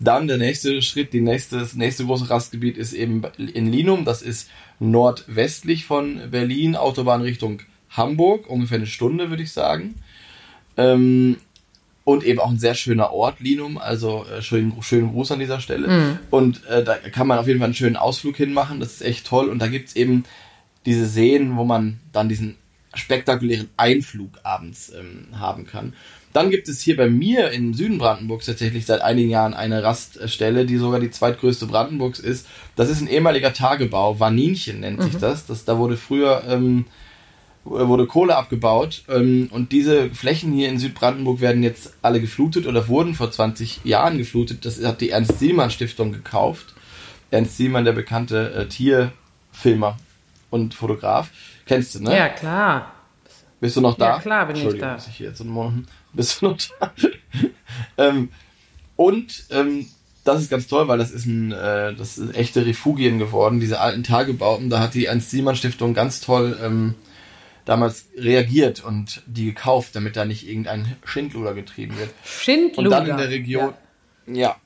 Dann 0.00 0.26
der 0.26 0.38
nächste 0.38 0.82
Schritt, 0.82 1.12
die 1.12 1.20
nächste, 1.20 1.58
das 1.58 1.74
nächste 1.74 2.04
große 2.04 2.28
Rastgebiet 2.28 2.76
ist 2.76 2.92
eben 2.92 3.22
in 3.38 3.70
Linum. 3.70 4.04
Das 4.04 4.22
ist 4.22 4.50
nordwestlich 4.80 5.84
von 5.84 6.30
Berlin, 6.30 6.76
Autobahn 6.76 7.22
Richtung 7.22 7.60
Hamburg, 7.90 8.48
ungefähr 8.48 8.78
eine 8.78 8.86
Stunde, 8.86 9.30
würde 9.30 9.42
ich 9.42 9.52
sagen. 9.52 9.94
Ähm, 10.76 11.36
und 12.04 12.22
eben 12.24 12.38
auch 12.38 12.50
ein 12.50 12.58
sehr 12.58 12.74
schöner 12.74 13.12
Ort, 13.12 13.40
Linum. 13.40 13.78
Also 13.78 14.26
äh, 14.26 14.42
schönen, 14.42 14.74
schönen 14.82 15.12
Gruß 15.12 15.32
an 15.32 15.38
dieser 15.38 15.60
Stelle. 15.60 15.88
Und 16.30 16.64
äh, 16.66 16.84
da 16.84 16.96
kann 16.96 17.26
man 17.26 17.38
auf 17.38 17.46
jeden 17.46 17.60
Fall 17.60 17.66
einen 17.66 17.74
schönen 17.74 17.96
Ausflug 17.96 18.36
hinmachen. 18.36 18.80
Das 18.80 18.92
ist 18.92 19.02
echt 19.02 19.26
toll. 19.26 19.48
Und 19.48 19.60
da 19.60 19.68
gibt's 19.68 19.96
eben 19.96 20.24
diese 20.84 21.06
Seen, 21.06 21.56
wo 21.56 21.64
man 21.64 22.00
dann 22.12 22.28
diesen 22.28 22.56
spektakulären 22.92 23.70
Einflug 23.76 24.38
abends 24.42 24.92
ähm, 24.92 25.28
haben 25.38 25.66
kann. 25.66 25.94
Dann 26.34 26.50
gibt 26.50 26.68
es 26.68 26.80
hier 26.80 26.96
bei 26.96 27.08
mir 27.08 27.52
im 27.52 27.74
Süden 27.74 27.96
Brandenburgs 27.98 28.46
tatsächlich 28.46 28.86
seit 28.86 29.02
einigen 29.02 29.30
Jahren 29.30 29.54
eine 29.54 29.84
Raststelle, 29.84 30.66
die 30.66 30.78
sogar 30.78 30.98
die 30.98 31.12
zweitgrößte 31.12 31.66
Brandenburgs 31.66 32.18
ist. 32.18 32.48
Das 32.74 32.90
ist 32.90 33.00
ein 33.00 33.06
ehemaliger 33.06 33.52
Tagebau, 33.52 34.18
Vaninchen 34.18 34.80
nennt 34.80 35.00
sich 35.00 35.16
das. 35.16 35.46
das. 35.46 35.64
Da 35.64 35.78
wurde 35.78 35.96
früher 35.96 36.42
ähm, 36.48 36.86
wurde 37.64 38.06
Kohle 38.06 38.36
abgebaut 38.36 39.04
ähm, 39.08 39.48
und 39.52 39.70
diese 39.70 40.10
Flächen 40.10 40.52
hier 40.52 40.68
in 40.68 40.80
Südbrandenburg 40.80 41.40
werden 41.40 41.62
jetzt 41.62 41.94
alle 42.02 42.20
geflutet 42.20 42.66
oder 42.66 42.88
wurden 42.88 43.14
vor 43.14 43.30
20 43.30 43.84
Jahren 43.84 44.18
geflutet. 44.18 44.66
Das 44.66 44.84
hat 44.84 45.00
die 45.00 45.10
Ernst-Sielmann-Stiftung 45.10 46.12
gekauft. 46.12 46.74
Ernst 47.30 47.56
Sielmann, 47.56 47.84
der 47.84 47.92
bekannte 47.92 48.52
äh, 48.54 48.66
Tierfilmer 48.66 49.98
und 50.50 50.74
Fotograf. 50.74 51.30
Kennst 51.64 51.94
du, 51.94 52.02
ne? 52.02 52.16
Ja, 52.16 52.28
klar. 52.28 52.92
Bist 53.60 53.76
du 53.76 53.80
noch 53.80 53.96
da? 53.96 54.16
Ja, 54.16 54.18
klar 54.18 54.46
bin 54.46 54.56
ich 54.56 54.78
da. 54.78 54.94
dass 54.94 55.06
ich 55.06 55.16
hier 55.16 55.28
jetzt 55.28 55.40
einen 55.40 55.50
Da? 56.14 56.92
ähm, 57.98 58.30
und 58.96 59.44
ähm, 59.50 59.86
das 60.24 60.40
ist 60.40 60.50
ganz 60.50 60.66
toll, 60.66 60.88
weil 60.88 60.98
das 60.98 61.10
ist 61.10 61.26
ein, 61.26 61.52
äh, 61.52 61.94
das 61.94 62.16
sind 62.16 62.34
echte 62.34 62.64
Refugien 62.64 63.18
geworden, 63.18 63.60
diese 63.60 63.80
alten 63.80 64.02
Tagebauten. 64.02 64.70
Da 64.70 64.80
hat 64.80 64.94
die 64.94 65.06
Ernst-Sielmann-Stiftung 65.06 65.92
ganz 65.92 66.20
toll 66.20 66.58
ähm, 66.62 66.94
damals 67.64 68.06
reagiert 68.16 68.82
und 68.84 69.22
die 69.26 69.46
gekauft, 69.46 69.94
damit 69.96 70.16
da 70.16 70.24
nicht 70.24 70.48
irgendein 70.48 70.96
Schindluder 71.04 71.54
getrieben 71.54 71.98
wird. 71.98 72.10
Schindluder. 72.24 72.88
Und 72.88 72.90
dann 72.90 73.06
in 73.06 73.16
der 73.16 73.30
Region, 73.30 73.74
ja. 74.26 74.56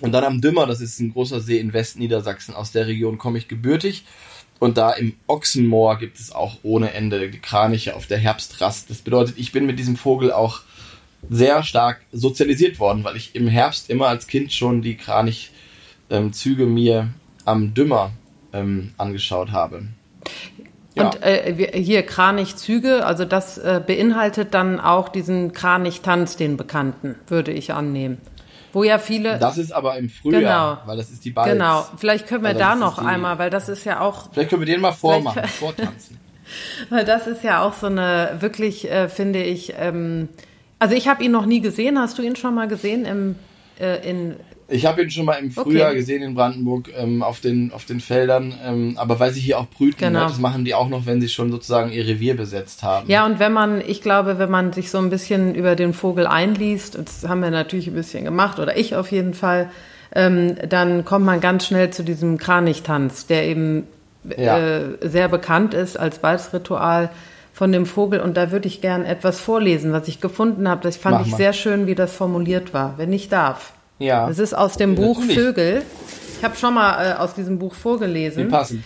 Und 0.00 0.12
dann 0.12 0.24
am 0.24 0.40
Dümmer, 0.40 0.66
das 0.66 0.80
ist 0.80 0.98
ein 1.00 1.12
großer 1.12 1.40
See 1.40 1.58
in 1.58 1.72
Westniedersachsen. 1.72 2.54
Aus 2.54 2.72
der 2.72 2.86
Region 2.86 3.16
komme 3.16 3.38
ich 3.38 3.48
gebürtig. 3.48 4.04
Und 4.58 4.78
da 4.78 4.92
im 4.92 5.14
Ochsenmoor 5.26 5.98
gibt 5.98 6.18
es 6.18 6.32
auch 6.32 6.58
ohne 6.62 6.92
Ende 6.92 7.30
Kraniche 7.30 7.96
auf 7.96 8.06
der 8.06 8.18
Herbstrast. 8.18 8.88
Das 8.88 8.98
bedeutet, 8.98 9.38
ich 9.38 9.52
bin 9.52 9.66
mit 9.66 9.78
diesem 9.78 9.96
Vogel 9.96 10.32
auch 10.32 10.62
sehr 11.28 11.62
stark 11.62 12.00
sozialisiert 12.12 12.78
worden, 12.78 13.04
weil 13.04 13.16
ich 13.16 13.34
im 13.34 13.48
Herbst 13.48 13.90
immer 13.90 14.08
als 14.08 14.26
Kind 14.26 14.52
schon 14.52 14.82
die 14.82 14.96
Kranichzüge 14.96 16.66
mir 16.66 17.08
am 17.44 17.74
Dümmer 17.74 18.12
ähm, 18.52 18.92
angeschaut 18.96 19.50
habe. 19.52 19.88
Ja. 20.94 21.06
Und 21.06 21.22
äh, 21.22 21.72
hier 21.74 22.02
Kranichzüge, 22.04 23.04
also 23.04 23.24
das 23.24 23.58
äh, 23.58 23.82
beinhaltet 23.84 24.54
dann 24.54 24.78
auch 24.78 25.08
diesen 25.08 25.52
Kranichtanz, 25.52 26.36
den 26.36 26.56
bekannten, 26.56 27.16
würde 27.26 27.52
ich 27.52 27.72
annehmen. 27.72 28.18
Wo 28.74 28.84
ja 28.84 28.98
viele. 28.98 29.38
Das 29.38 29.56
ist 29.56 29.72
aber 29.72 29.96
im 29.96 30.10
Frühjahr, 30.10 30.74
Genau. 30.76 30.86
weil 30.88 30.96
das 30.98 31.10
ist 31.10 31.24
die 31.24 31.30
Balz. 31.30 31.50
genau, 31.52 31.86
vielleicht 31.96 32.26
können 32.26 32.42
wir 32.42 32.48
Also 32.50 32.58
da 32.60 32.74
noch 32.74 32.98
die- 33.00 33.06
einmal, 33.06 33.38
weil 33.38 33.48
das 33.50 33.68
ist 33.70 33.84
ja 33.84 34.00
auch, 34.00 34.30
Vielleicht 34.32 34.50
können 34.50 34.60
wir 34.62 34.66
den 34.66 34.80
mal 34.82 34.92
vormachen, 34.92 35.44
vortanzen. 35.48 36.18
weil 36.90 37.04
das 37.04 37.26
ist 37.26 37.42
ja 37.42 37.62
auch 37.62 37.72
so 37.72 37.86
eine 37.86 38.36
wirklich, 38.40 38.90
äh, 38.90 39.08
finde 39.08 39.42
ich. 39.42 39.72
Ähm, 39.78 40.28
also 40.78 40.94
ich 40.94 41.08
habe 41.08 41.24
ihn 41.24 41.30
noch 41.32 41.46
nie 41.46 41.60
gesehen. 41.60 41.98
Hast 41.98 42.18
du 42.18 42.22
ihn 42.22 42.36
schon 42.36 42.54
mal 42.54 42.68
gesehen 42.68 43.04
im 43.06 43.36
äh, 43.80 44.08
in 44.08 44.36
Ich 44.66 44.86
habe 44.86 45.02
ihn 45.02 45.10
schon 45.10 45.26
mal 45.26 45.34
im 45.34 45.50
Frühjahr 45.50 45.88
Okay. 45.90 45.98
gesehen 45.98 46.22
in 46.22 46.34
Brandenburg 46.34 46.90
ähm, 46.96 47.22
auf, 47.22 47.40
den, 47.40 47.70
auf 47.72 47.84
den 47.84 48.00
Feldern, 48.00 48.54
ähm, 48.64 48.94
aber 48.96 49.20
weil 49.20 49.30
sie 49.32 49.40
hier 49.40 49.58
auch 49.58 49.66
brüten, 49.66 49.98
Genau. 49.98 50.20
ne? 50.20 50.26
das 50.26 50.38
machen 50.38 50.64
die 50.64 50.74
auch 50.74 50.88
noch, 50.88 51.04
wenn 51.04 51.20
sie 51.20 51.28
schon 51.28 51.50
sozusagen 51.50 51.92
ihr 51.92 52.06
Revier 52.06 52.34
besetzt 52.36 52.82
haben. 52.82 53.08
Ja, 53.10 53.26
und 53.26 53.38
wenn 53.38 53.52
man, 53.52 53.82
ich 53.86 54.00
glaube, 54.00 54.38
wenn 54.38 54.50
man 54.50 54.72
sich 54.72 54.90
so 54.90 54.96
ein 54.98 55.10
bisschen 55.10 55.54
über 55.54 55.76
den 55.76 55.92
Vogel 55.92 56.26
einliest, 56.26 56.96
das 56.96 57.28
haben 57.28 57.40
wir 57.42 57.50
natürlich 57.50 57.88
ein 57.88 57.94
bisschen 57.94 58.24
gemacht, 58.24 58.58
oder 58.58 58.76
ich 58.76 58.96
auf 58.96 59.12
jeden 59.12 59.34
Fall, 59.34 59.68
ähm, 60.14 60.56
dann 60.66 61.04
kommt 61.04 61.26
man 61.26 61.40
ganz 61.42 61.66
schnell 61.66 61.90
zu 61.90 62.02
diesem 62.02 62.38
Kranichtanz, 62.38 63.26
der 63.26 63.44
eben 63.46 63.86
Ja. 64.38 64.58
äh, 64.58 64.82
sehr 65.02 65.28
bekannt 65.28 65.74
ist 65.74 65.98
als 65.98 66.20
Balzritual 66.20 67.10
von 67.52 67.70
dem 67.70 67.84
Vogel. 67.84 68.20
Und 68.20 68.38
da 68.38 68.50
würde 68.50 68.66
ich 68.66 68.80
gern 68.80 69.04
etwas 69.04 69.38
vorlesen, 69.38 69.92
was 69.92 70.08
ich 70.08 70.22
gefunden 70.22 70.66
habe. 70.66 70.80
Das 70.82 70.96
fand 70.96 71.18
Mach 71.18 71.26
ich 71.26 71.32
mal. 71.32 71.36
sehr 71.36 71.52
schön, 71.52 71.86
wie 71.86 71.94
das 71.94 72.14
formuliert 72.14 72.72
war, 72.72 72.94
wenn 72.96 73.12
ich 73.12 73.28
darf. 73.28 73.73
Ja. 73.98 74.26
Das 74.28 74.38
ist 74.38 74.54
aus 74.54 74.76
dem 74.76 74.94
Ja, 74.94 75.00
Buch 75.02 75.18
natürlich. 75.20 75.38
Vögel. 75.38 75.82
Ich 76.38 76.44
habe 76.44 76.56
schon 76.56 76.74
mal 76.74 77.12
äh, 77.12 77.14
aus 77.14 77.34
diesem 77.34 77.58
Buch 77.58 77.74
Wie 77.74 77.78
vorgelesen. 77.80 78.48
passend. 78.48 78.84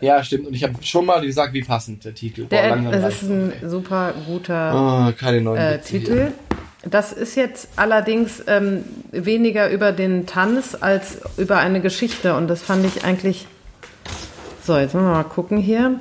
ja, 0.00 0.22
stimmt. 0.24 0.46
Und 0.48 0.54
ich 0.54 0.62
habe 0.64 0.74
schon 0.82 1.04
mal 1.04 1.20
gesagt, 1.20 1.52
wie 1.52 1.62
passend 1.62 2.04
der 2.04 2.14
Titel. 2.14 2.44
Boah, 2.46 2.56
Äh, 2.58 2.62
Der, 2.62 2.70
langsam 2.70 3.02
das 3.02 3.22
ist 3.22 3.28
ein 3.30 3.52
auch, 3.64 3.68
super 3.68 4.14
guter. 4.26 5.06
Oh, 5.06 5.12
äh, 5.56 5.74
Witze 5.74 5.88
hier. 5.90 6.00
Titel. 6.00 6.26
Das 6.88 7.12
ist 7.12 7.34
jetzt 7.36 7.68
allerdings 7.76 8.42
ähm, 8.46 8.84
weniger 9.12 9.68
über 9.70 9.92
den 9.92 10.26
Tanz 10.26 10.76
als 10.80 11.18
über 11.36 11.58
eine 11.58 11.80
Geschichte 11.80 12.34
und 12.34 12.48
das 12.48 12.62
fand 12.62 12.86
ich 12.86 13.04
eigentlich. 13.04 13.46
So, 14.64 14.76
jetzt 14.78 14.94
müssen 14.94 15.06
wir 15.06 15.12
mal 15.12 15.24
gucken 15.24 15.58
hier. 15.58 16.00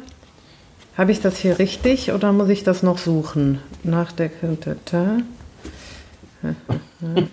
Habe 0.97 1.11
ich 1.11 1.19
das 1.21 1.37
hier 1.37 1.59
richtig 1.59 2.11
oder 2.11 2.31
muss 2.31 2.49
ich 2.49 2.63
das 2.63 2.83
noch 2.83 2.97
suchen? 2.97 3.59
Nach 3.83 4.11
der 4.11 4.29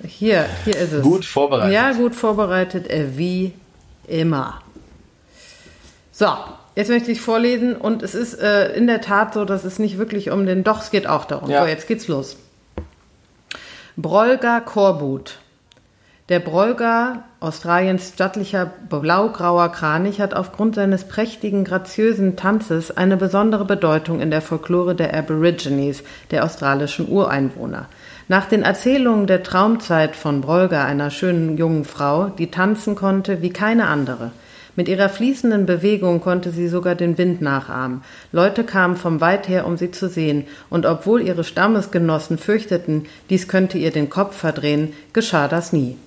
Hier, 0.06 0.46
hier 0.64 0.76
ist 0.76 0.92
es. 0.92 1.02
Gut 1.02 1.24
vorbereitet. 1.24 1.72
Ja, 1.72 1.92
gut 1.92 2.14
vorbereitet, 2.14 2.90
äh, 2.90 3.16
wie 3.16 3.52
immer. 4.06 4.60
So, 6.12 6.28
jetzt 6.76 6.90
möchte 6.90 7.10
ich 7.10 7.20
vorlesen 7.20 7.74
und 7.74 8.02
es 8.02 8.14
ist 8.14 8.34
äh, 8.34 8.72
in 8.74 8.86
der 8.86 9.00
Tat 9.00 9.34
so, 9.34 9.44
dass 9.44 9.64
es 9.64 9.78
nicht 9.78 9.98
wirklich 9.98 10.30
um 10.30 10.46
den, 10.46 10.64
doch, 10.64 10.82
es 10.82 10.90
geht 10.90 11.06
auch 11.06 11.24
darum. 11.24 11.50
Ja. 11.50 11.62
So, 11.62 11.68
jetzt 11.68 11.88
geht's 11.88 12.08
los. 12.08 12.36
Brolga 13.96 14.60
Korbut. 14.60 15.38
Der 16.30 16.40
Brolga, 16.40 17.24
Australiens 17.38 18.12
stattlicher 18.14 18.70
blaugrauer 18.88 19.68
Kranich, 19.70 20.22
hat 20.22 20.32
aufgrund 20.32 20.74
seines 20.74 21.04
prächtigen, 21.04 21.64
graziösen 21.64 22.34
Tanzes 22.34 22.90
eine 22.90 23.18
besondere 23.18 23.66
Bedeutung 23.66 24.20
in 24.20 24.30
der 24.30 24.40
Folklore 24.40 24.94
der 24.94 25.12
Aborigines, 25.12 26.02
der 26.30 26.44
australischen 26.44 27.10
Ureinwohner. 27.10 27.86
Nach 28.26 28.46
den 28.46 28.62
Erzählungen 28.62 29.26
der 29.26 29.42
Traumzeit 29.42 30.16
von 30.16 30.40
Brolga, 30.40 30.86
einer 30.86 31.10
schönen 31.10 31.58
jungen 31.58 31.84
Frau, 31.84 32.28
die 32.28 32.50
tanzen 32.50 32.94
konnte 32.94 33.42
wie 33.42 33.50
keine 33.50 33.86
andere. 33.86 34.30
Mit 34.76 34.88
ihrer 34.88 35.10
fließenden 35.10 35.66
Bewegung 35.66 36.20
konnte 36.20 36.50
sie 36.50 36.68
sogar 36.68 36.94
den 36.94 37.18
Wind 37.18 37.42
nachahmen. 37.42 38.02
Leute 38.32 38.64
kamen 38.64 38.96
vom 38.96 39.20
weit 39.20 39.46
her, 39.46 39.66
um 39.66 39.76
sie 39.76 39.90
zu 39.90 40.08
sehen, 40.08 40.46
und 40.70 40.86
obwohl 40.86 41.20
ihre 41.20 41.44
Stammesgenossen 41.44 42.38
fürchteten, 42.38 43.04
dies 43.28 43.46
könnte 43.46 43.76
ihr 43.76 43.90
den 43.90 44.08
Kopf 44.08 44.38
verdrehen, 44.38 44.94
geschah 45.12 45.46
das 45.46 45.74
nie. 45.74 45.98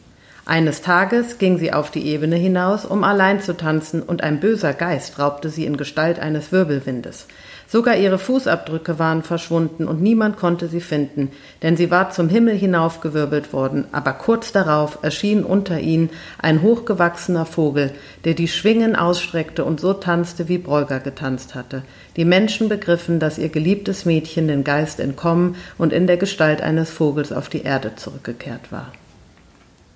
Eines 0.48 0.82
Tages 0.82 1.38
ging 1.38 1.60
sie 1.60 1.72
auf 1.72 1.92
die 1.92 2.08
Ebene 2.08 2.36
hinaus, 2.36 2.84
um 2.84 3.04
allein 3.04 3.42
zu 3.42 3.56
tanzen, 3.56 4.02
und 4.02 4.24
ein 4.24 4.40
böser 4.40 4.74
Geist 4.74 5.20
raubte 5.20 5.50
sie 5.50 5.66
in 5.66 5.78
Gestalt 5.78 6.20
eines 6.20 6.52
Wirbelwindes. 6.52 7.28
Sogar 7.70 7.98
ihre 7.98 8.18
Fußabdrücke 8.18 8.98
waren 8.98 9.24
verschwunden 9.24 9.90
und 9.90 10.02
niemand 10.02 10.38
konnte 10.38 10.70
sie 10.70 10.80
finden, 10.80 11.32
denn 11.62 11.76
sie 11.76 11.92
war 11.92 12.12
zum 12.12 12.30
Himmel 12.30 12.56
hinaufgewirbelt 12.56 13.52
worden, 13.52 13.86
aber 13.92 14.14
kurz 14.14 14.54
darauf 14.54 15.00
erschien 15.02 15.44
unter 15.44 15.78
ihnen 15.82 16.10
ein 16.40 16.62
hochgewachsener 16.62 17.46
Vogel, 17.46 17.92
der 18.24 18.36
die 18.36 18.48
Schwingen 18.48 18.96
ausstreckte 18.96 19.66
und 19.66 19.82
so 19.82 19.92
tanzte, 19.92 20.48
wie 20.48 20.60
Breuger 20.60 21.02
getanzt 21.02 21.56
hatte. 21.56 21.84
Die 22.16 22.24
Menschen 22.24 22.70
begriffen, 22.70 23.20
dass 23.20 23.38
ihr 23.38 23.50
geliebtes 23.50 24.06
Mädchen 24.06 24.48
den 24.48 24.64
Geist 24.64 25.02
entkommen 25.02 25.58
und 25.78 25.92
in 25.92 26.08
der 26.08 26.18
Gestalt 26.18 26.62
eines 26.62 26.90
Vogels 26.90 27.34
auf 27.34 27.50
die 27.50 27.64
Erde 27.64 27.98
zurückgekehrt 27.98 28.72
war. 28.72 28.94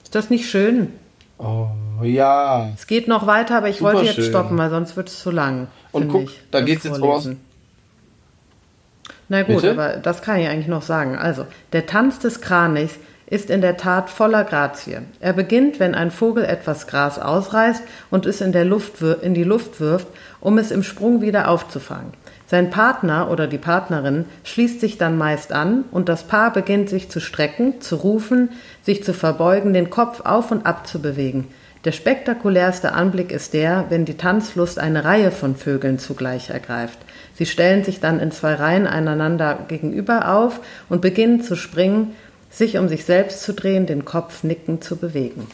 Ist 0.03 0.13
das 0.13 0.29
nicht 0.29 0.49
schön? 0.49 0.89
Oh, 1.37 1.69
ja. 2.03 2.69
Es 2.75 2.85
geht 2.85 3.07
noch 3.07 3.27
weiter, 3.27 3.57
aber 3.57 3.69
ich 3.69 3.77
Super 3.77 3.93
wollte 3.93 4.07
jetzt 4.07 4.15
schön. 4.15 4.25
stoppen, 4.25 4.57
weil 4.57 4.69
sonst 4.69 4.97
wird 4.97 5.07
es 5.07 5.19
zu 5.19 5.31
lang. 5.31 5.67
Und 5.93 6.09
guck, 6.09 6.23
ich, 6.23 6.41
da 6.51 6.59
geht's 6.59 6.83
jetzt 6.83 6.97
Vorlesen. 6.97 7.39
Na 9.31 9.43
gut, 9.43 9.61
Bitte? 9.61 9.71
aber 9.71 9.95
das 9.95 10.21
kann 10.21 10.41
ich 10.41 10.49
eigentlich 10.49 10.67
noch 10.67 10.81
sagen. 10.81 11.15
Also, 11.15 11.45
der 11.71 11.85
Tanz 11.85 12.19
des 12.19 12.41
Kranichs 12.41 12.95
ist 13.27 13.49
in 13.49 13.61
der 13.61 13.77
Tat 13.77 14.09
voller 14.09 14.43
Grazie. 14.43 14.97
Er 15.21 15.31
beginnt, 15.31 15.79
wenn 15.79 15.95
ein 15.95 16.11
Vogel 16.11 16.43
etwas 16.43 16.85
Gras 16.85 17.17
ausreißt 17.17 17.81
und 18.09 18.25
es 18.25 18.41
in, 18.41 18.51
der 18.51 18.65
Luft 18.65 19.01
in 19.21 19.33
die 19.33 19.45
Luft 19.45 19.79
wirft, 19.79 20.07
um 20.41 20.57
es 20.57 20.69
im 20.69 20.83
Sprung 20.83 21.21
wieder 21.21 21.47
aufzufangen. 21.47 22.11
Sein 22.45 22.71
Partner 22.71 23.31
oder 23.31 23.47
die 23.47 23.57
Partnerin 23.57 24.25
schließt 24.43 24.81
sich 24.81 24.97
dann 24.97 25.17
meist 25.17 25.53
an 25.53 25.85
und 25.91 26.09
das 26.09 26.23
Paar 26.23 26.51
beginnt 26.51 26.89
sich 26.89 27.09
zu 27.09 27.21
strecken, 27.21 27.79
zu 27.79 27.95
rufen, 27.95 28.49
sich 28.81 29.01
zu 29.01 29.13
verbeugen, 29.13 29.71
den 29.71 29.89
Kopf 29.89 30.19
auf 30.25 30.51
und 30.51 30.65
ab 30.65 30.85
zu 30.85 31.01
bewegen. 31.01 31.47
Der 31.85 31.93
spektakulärste 31.93 32.91
Anblick 32.91 33.31
ist 33.31 33.53
der, 33.53 33.85
wenn 33.87 34.03
die 34.03 34.17
Tanzlust 34.17 34.77
eine 34.77 35.05
Reihe 35.05 35.31
von 35.31 35.55
Vögeln 35.55 35.99
zugleich 35.99 36.49
ergreift. 36.49 36.99
Sie 37.41 37.47
stellen 37.47 37.83
sich 37.83 37.99
dann 37.99 38.19
in 38.19 38.31
zwei 38.31 38.53
Reihen 38.53 38.85
einander 38.85 39.57
gegenüber 39.67 40.31
auf 40.31 40.59
und 40.89 41.01
beginnen 41.01 41.41
zu 41.41 41.55
springen, 41.55 42.13
sich 42.51 42.77
um 42.77 42.87
sich 42.87 43.03
selbst 43.03 43.41
zu 43.41 43.55
drehen, 43.55 43.87
den 43.87 44.05
Kopf 44.05 44.43
nickend 44.43 44.83
zu 44.83 44.95
bewegen. 44.95 45.47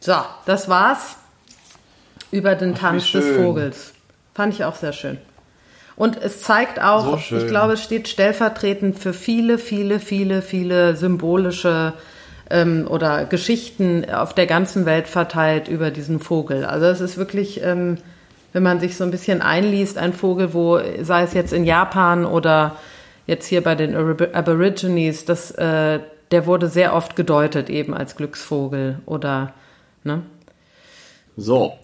So, 0.00 0.14
das 0.46 0.70
war's 0.70 1.16
über 2.30 2.54
den 2.54 2.74
Tanz 2.74 3.12
des. 3.12 3.36
Vogels. 3.36 3.92
Fand 4.32 4.54
ich 4.54 4.64
auch 4.64 4.74
sehr 4.74 4.94
schön. 4.94 5.18
Und 5.94 6.16
es 6.16 6.40
zeigt 6.40 6.80
auch, 6.80 7.18
So 7.18 7.36
ich 7.36 7.48
glaube, 7.48 7.74
es 7.74 7.82
steht 7.82 8.08
stellvertretend 8.08 8.98
für 8.98 9.12
viele, 9.12 9.58
viele, 9.58 10.00
viele, 10.00 10.40
viele 10.40 10.96
symbolische 10.96 11.92
ähm, 12.48 12.86
oder 12.88 13.26
Geschichten 13.26 14.08
auf 14.10 14.32
der 14.32 14.46
ganzen 14.46 14.86
Welt 14.86 15.06
verteilt 15.06 15.68
über 15.68 15.90
diesen 15.90 16.18
Vogel. 16.18 16.64
Also 16.64 16.86
es 16.86 17.02
ist 17.02 17.18
wirklich, 17.18 17.62
ähm, 17.62 17.98
wenn 18.52 18.62
man 18.62 18.80
sich 18.80 18.96
so 18.96 19.04
ein 19.04 19.10
bisschen 19.10 19.42
einliest, 19.42 19.98
ein 19.98 20.12
Vogel, 20.12 20.52
wo, 20.54 20.78
sei 21.00 21.22
es 21.22 21.32
jetzt 21.32 21.52
in 21.52 21.64
Japan 21.64 22.24
oder 22.24 22.76
jetzt 23.26 23.46
hier 23.46 23.62
bei 23.62 23.74
den 23.74 23.94
Ab- 23.94 24.34
Aborigines, 24.34 25.24
das, 25.24 25.50
äh, 25.52 26.00
der 26.30 26.46
wurde 26.46 26.68
sehr 26.68 26.94
oft 26.94 27.16
gedeutet 27.16 27.70
eben 27.70 27.94
als 27.94 28.16
Glücksvogel 28.16 29.00
oder, 29.06 29.54
ne? 30.04 30.22
So. 31.36 31.74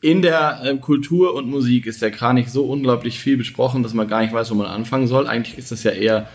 In 0.00 0.20
der 0.20 0.60
ähm, 0.64 0.82
Kultur 0.82 1.34
und 1.34 1.48
Musik 1.48 1.86
ist 1.86 2.02
der 2.02 2.10
Kranich 2.10 2.50
so 2.50 2.64
unglaublich 2.64 3.18
viel 3.18 3.38
besprochen, 3.38 3.82
dass 3.82 3.94
man 3.94 4.06
gar 4.06 4.20
nicht 4.20 4.34
weiß, 4.34 4.50
wo 4.50 4.54
man 4.54 4.66
anfangen 4.66 5.06
soll. 5.06 5.26
Eigentlich 5.26 5.56
ist 5.56 5.72
das 5.72 5.82
ja 5.82 5.92
eher 5.92 6.28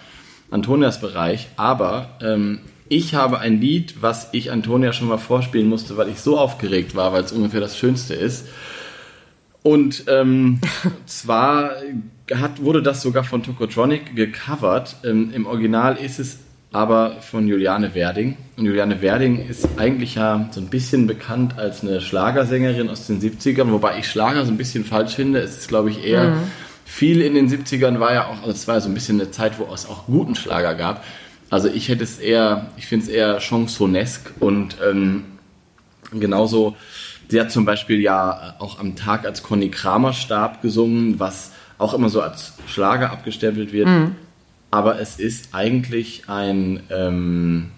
Antonias 0.49 0.99
Bereich. 0.99 1.49
Aber 1.55 2.17
ähm, 2.21 2.61
ich 2.87 3.13
habe 3.13 3.37
ein 3.37 3.61
Lied, 3.61 4.01
was 4.01 4.29
ich 4.31 4.51
Antonia 4.51 4.91
schon 4.91 5.07
mal 5.07 5.19
vorspielen 5.19 5.69
musste, 5.69 5.97
weil 5.97 6.09
ich 6.09 6.19
so 6.19 6.39
aufgeregt 6.39 6.95
war, 6.95 7.13
weil 7.13 7.23
es 7.23 7.31
ungefähr 7.31 7.59
das 7.59 7.77
Schönste 7.77 8.15
ist. 8.15 8.47
Und 9.63 10.05
ähm, 10.07 10.59
zwar 11.05 11.71
hat, 12.33 12.63
wurde 12.63 12.81
das 12.81 13.01
sogar 13.01 13.23
von 13.23 13.43
Tokotronic 13.43 14.15
gecovert. 14.15 14.95
Ähm, 15.03 15.31
Im 15.33 15.45
Original 15.45 15.95
ist 15.97 16.19
es 16.19 16.39
aber 16.71 17.21
von 17.21 17.47
Juliane 17.47 17.95
Werding. 17.95 18.37
Und 18.55 18.65
Juliane 18.65 19.01
Werding 19.01 19.47
ist 19.47 19.67
eigentlich 19.77 20.15
ja 20.15 20.47
so 20.51 20.61
ein 20.61 20.67
bisschen 20.67 21.07
bekannt 21.07 21.57
als 21.57 21.81
eine 21.81 21.99
Schlagersängerin 21.99 22.89
aus 22.89 23.07
den 23.07 23.19
70ern, 23.19 23.71
wobei 23.71 23.97
ich 23.97 24.07
Schlager 24.07 24.45
so 24.45 24.51
ein 24.51 24.57
bisschen 24.57 24.85
falsch 24.85 25.15
finde. 25.15 25.39
Es 25.39 25.57
ist, 25.57 25.67
glaube 25.67 25.89
ich, 25.89 26.05
eher 26.05 26.37
viel 26.89 27.21
in 27.21 27.35
den 27.35 27.47
70ern 27.47 27.99
war 27.99 28.13
ja 28.13 28.27
auch, 28.27 28.41
also 28.41 28.49
es 28.49 28.67
war 28.67 28.75
ja 28.75 28.81
so 28.81 28.89
ein 28.89 28.95
bisschen 28.95 29.21
eine 29.21 29.29
Zeit, 29.29 29.59
wo 29.59 29.71
es 29.73 29.87
auch 29.87 30.07
guten 30.07 30.35
Schlager 30.35 30.73
gab. 30.73 31.03
Also 31.49 31.67
ich 31.69 31.87
hätte 31.87 32.03
es 32.03 32.17
eher, 32.17 32.71
ich 32.77 32.87
finde 32.87 33.05
es 33.05 33.11
eher 33.11 33.39
chansonesk 33.39 34.31
und 34.39 34.77
ähm, 34.87 35.23
genauso, 36.11 36.75
sie 37.29 37.39
hat 37.39 37.51
zum 37.51 37.63
Beispiel 37.65 37.99
ja 38.01 38.55
auch 38.59 38.79
am 38.79 38.95
Tag, 38.95 39.25
als 39.25 39.41
Conny 39.43 39.69
Kramer 39.69 40.13
starb, 40.13 40.61
gesungen, 40.61 41.19
was 41.19 41.51
auch 41.77 41.93
immer 41.93 42.09
so 42.09 42.21
als 42.21 42.53
Schlager 42.67 43.11
abgestempelt 43.11 43.71
wird. 43.71 43.87
Aber 44.71 44.99
es 44.99 45.17
ist 45.19 45.53
eigentlich 45.53 46.23
ein, 46.27 46.81
ähm, 46.91 47.71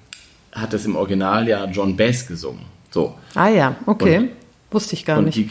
hat 0.52 0.74
es 0.74 0.86
im 0.86 0.96
Original 0.96 1.48
ja 1.48 1.66
John 1.66 1.96
Bass 1.96 2.28
gesungen. 2.28 2.62
So. 2.90 3.16
Ah 3.36 3.48
ja, 3.50 3.76
okay. 3.86 4.18
Und- 4.18 4.30
Wusste 4.72 4.94
ich 4.96 5.04
gar 5.06 5.22
nicht. 5.22 5.36
die, 5.36 5.50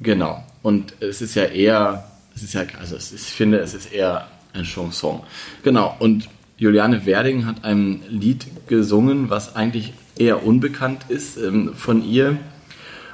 genau. 0.00 0.42
Und 0.62 0.94
es 1.00 1.20
ist 1.20 1.34
ja 1.34 1.44
eher, 1.44 2.04
es 2.34 2.44
ist 2.44 2.54
ja, 2.54 2.62
also 2.78 2.94
ist, 2.96 3.12
ich 3.12 3.20
finde, 3.22 3.58
es 3.58 3.74
ist 3.74 3.92
eher 3.92 4.28
ein 4.54 4.62
Chanson. 4.62 5.20
Genau. 5.64 5.96
Und 5.98 6.28
Juliane 6.56 7.04
Werding 7.06 7.44
hat 7.44 7.64
ein 7.64 8.02
Lied 8.08 8.46
gesungen, 8.68 9.30
was 9.30 9.56
eigentlich 9.56 9.92
eher 10.16 10.44
unbekannt 10.46 11.02
ist 11.08 11.36
ähm, 11.38 11.72
von 11.74 12.04
ihr. 12.08 12.36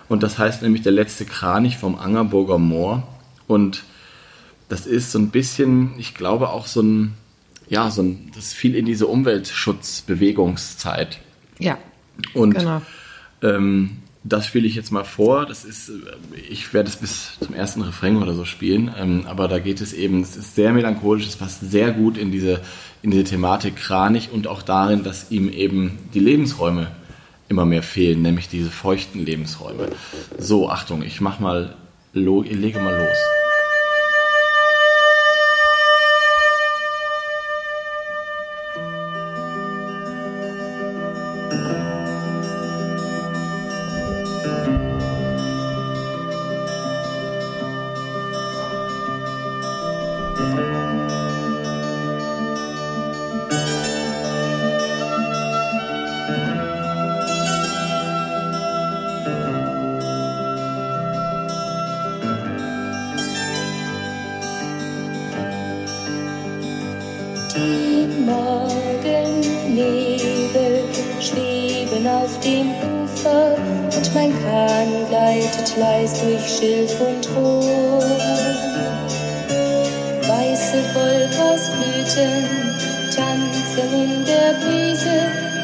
Und 0.09 0.23
das 0.23 0.39
heißt 0.39 0.63
nämlich 0.63 0.83
Der 0.83 0.93
letzte 0.93 1.25
Kranich 1.25 1.79
vom 1.79 1.97
Angerburger 1.97 2.59
Moor. 2.59 3.03
Und 3.47 3.85
das 4.69 4.87
ist 4.87 5.13
so 5.13 5.19
ein 5.19 5.31
bisschen, 5.31 5.95
ich 5.99 6.15
glaube 6.15 6.51
auch 6.51 6.67
so 6.67 6.83
ein, 6.83 7.15
ja, 7.69 7.91
so 7.91 8.03
ein, 8.03 8.31
das 8.35 8.53
fiel 8.53 8.75
in 8.75 8.87
diese 8.87 9.07
Umweltschutzbewegungszeit. 9.07 11.21
Ja, 11.59 11.79
Und 12.35 12.55
genau. 12.55 12.83
ähm, 13.43 14.03
das 14.25 14.47
spiele 14.47 14.67
ich 14.67 14.75
jetzt 14.75 14.93
mal 14.93 15.05
vor. 15.05 15.47
Das 15.47 15.65
ist, 15.65 15.89
äh, 15.89 15.93
ich 16.49 16.73
werde 16.73 16.89
es 16.89 16.97
bis 16.97 17.39
zum 17.41 17.55
ersten 17.55 17.83
Refrain 17.83 18.17
oder 18.17 18.35
so 18.35 18.45
spielen, 18.45 18.93
ähm, 18.99 19.25
aber 19.27 19.49
da 19.49 19.59
geht 19.59 19.81
es 19.81 19.93
eben, 19.93 20.23
es 20.23 20.37
ist 20.37 20.55
sehr 20.55 20.73
melancholisch, 20.73 21.27
es 21.27 21.37
passt 21.37 21.71
sehr 21.71 21.93
gut 21.93 22.17
in 22.17 22.31
diese, 22.31 22.61
in 23.03 23.11
diese 23.11 23.25
Thematik 23.25 23.77
Kranich 23.77 24.31
und 24.33 24.47
auch 24.47 24.63
darin, 24.63 25.03
dass 25.03 25.31
ihm 25.31 25.49
eben 25.49 25.99
die 26.15 26.21
Lebensräume 26.21 26.89
immer 27.53 27.67
mehr 27.67 27.83
fehlen, 27.83 28.23
nämlich 28.23 28.49
diese 28.49 28.71
feuchten 28.71 29.25
Lebensräume. 29.25 29.89
So, 30.39 30.71
Achtung, 30.71 31.03
ich 31.03 31.21
mach 31.21 31.39
mal, 31.39 31.75
lege 32.15 32.81
mal 32.81 32.97
los. 32.99 33.42
Durch 76.23 76.47
Schilf 76.59 77.01
und 77.01 77.29
Rohr. 77.37 78.03
Weiße 80.29 80.83
Volkersblüten 80.95 82.45
tanzen 83.15 83.91
in 83.93 84.25
der 84.25 84.55
Brise 84.63 85.19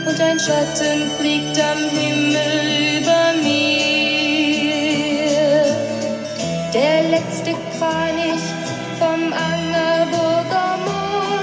und 0.06 0.20
ein 0.20 0.38
Schatten 0.38 1.10
fliegt 1.18 1.58
am 1.60 1.78
Himmel 1.96 2.98
über 2.98 3.32
mir. 3.42 3.68
Der 6.74 7.02
letzte 7.10 7.52
Kranich 7.78 8.44
vom 8.98 9.32
Angerburger 9.32 10.76
Moor 10.84 11.40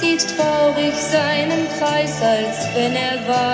zieht 0.00 0.24
traurig 0.36 0.94
seinen 0.94 1.68
Kreis, 1.78 2.14
als 2.22 2.56
wenn 2.74 2.94
er 2.96 3.18
weint. 3.28 3.53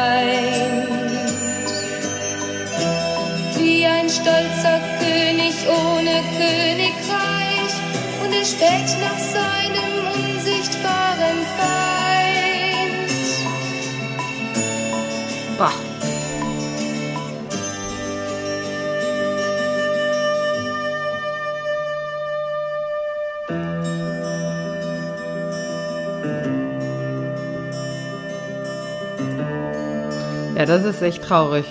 Das 30.71 30.85
ist 30.85 31.03
echt 31.03 31.23
traurig. 31.23 31.65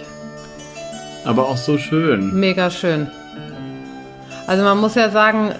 Aber 1.25 1.47
auch 1.47 1.57
so 1.57 1.77
schön. 1.77 2.33
Mega 2.37 2.69
schön. 2.69 3.07
Also 4.45 4.63
man 4.63 4.77
muss 4.79 4.95
ja 4.95 5.09
sagen, 5.09 5.53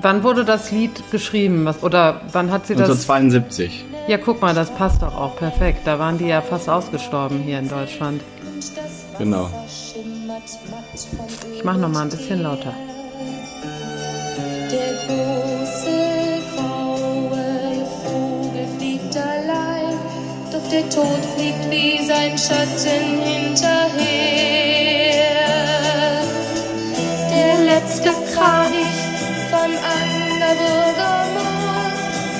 wann 0.00 0.22
wurde 0.22 0.44
das 0.44 0.70
Lied 0.70 1.10
geschrieben? 1.10 1.64
Was, 1.64 1.82
oder 1.82 2.20
wann 2.32 2.50
hat 2.50 2.66
sie 2.66 2.74
das? 2.74 2.88
1972. 2.90 3.84
Ja, 4.06 4.18
guck 4.18 4.42
mal, 4.42 4.54
das 4.54 4.70
passt 4.70 5.02
doch 5.02 5.14
auch 5.14 5.36
perfekt. 5.36 5.86
Da 5.86 5.98
waren 5.98 6.18
die 6.18 6.26
ja 6.26 6.42
fast 6.42 6.68
ausgestorben 6.68 7.38
hier 7.38 7.58
in 7.58 7.68
Deutschland. 7.68 8.20
Genau. 9.18 9.48
Ich 11.54 11.64
mach 11.64 11.76
noch 11.76 11.88
mal 11.88 12.02
ein 12.02 12.10
bisschen 12.10 12.42
lauter. 12.42 12.74
Der 14.70 14.94
große 15.06 16.13
der 20.74 20.90
Tod 20.90 21.24
fliegt 21.36 21.70
wie 21.70 22.04
sein 22.04 22.36
Schatten 22.36 23.22
hinterher. 23.22 24.02
Der 27.30 27.64
letzte 27.64 28.10
Kranich 28.34 28.98
vom 29.50 29.70
Angerburger 30.00 31.26
Moor 31.34 31.92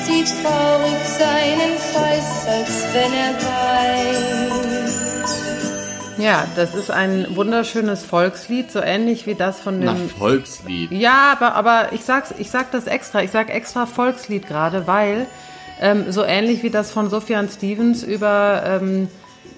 zieht 0.05 0.27
traurig 0.43 1.01
seinen 1.17 1.79
Kreis, 1.93 2.31
als 2.49 2.75
wenn 2.93 3.13
er 3.13 3.35
weint. 3.45 4.65
Ja, 6.19 6.47
das 6.57 6.75
ist 6.75 6.91
ein 6.91 7.27
wunderschönes 7.37 8.03
Volkslied, 8.03 8.73
so 8.73 8.81
ähnlich 8.81 9.27
wie 9.27 9.35
das 9.37 9.61
von 9.61 9.79
Na, 9.79 9.93
dem. 9.93 10.09
Volkslied. 10.09 10.91
Ja, 10.91 11.37
aber, 11.39 11.55
aber 11.55 11.93
ich 11.93 12.05
sag's, 12.05 12.35
ich 12.39 12.51
sag 12.51 12.73
das 12.73 12.89
extra. 12.89 13.23
Ich 13.23 13.31
sag 13.31 13.49
extra 13.51 13.87
Volkslied 13.87 14.49
gerade, 14.49 14.89
weil 14.89 15.27
ähm, 15.81 16.11
so 16.11 16.23
ähnlich 16.25 16.63
wie 16.63 16.71
das 16.71 16.91
von 16.91 17.11
Sufjan 17.11 17.49
Stevens 17.49 18.03
über 18.03 18.63
ähm, 18.67 19.09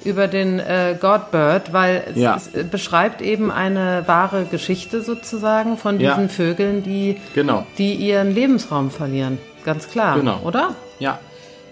über 0.05 0.29
den 0.29 0.61
äh, 0.61 0.97
Godbird, 1.01 1.73
weil 1.73 2.05
es, 2.12 2.17
Ja. 2.17 2.37
es 2.37 2.49
äh, 2.55 2.62
beschreibt 2.62 3.21
eben 3.23 3.51
eine 3.51 4.05
wahre 4.07 4.45
Geschichte 4.45 5.03
sozusagen 5.03 5.77
von 5.79 5.99
Ja. 5.99 6.14
diesen 6.14 6.29
Vögeln, 6.29 6.83
die 6.85 7.17
Genau. 7.35 7.67
die 7.77 7.95
ihren 7.95 8.33
Lebensraum 8.33 8.91
verlieren. 8.91 9.39
Ganz 9.64 9.89
klar, 9.89 10.17
Genau. 10.17 10.41
oder? 10.45 10.75
Ja. 11.01 11.19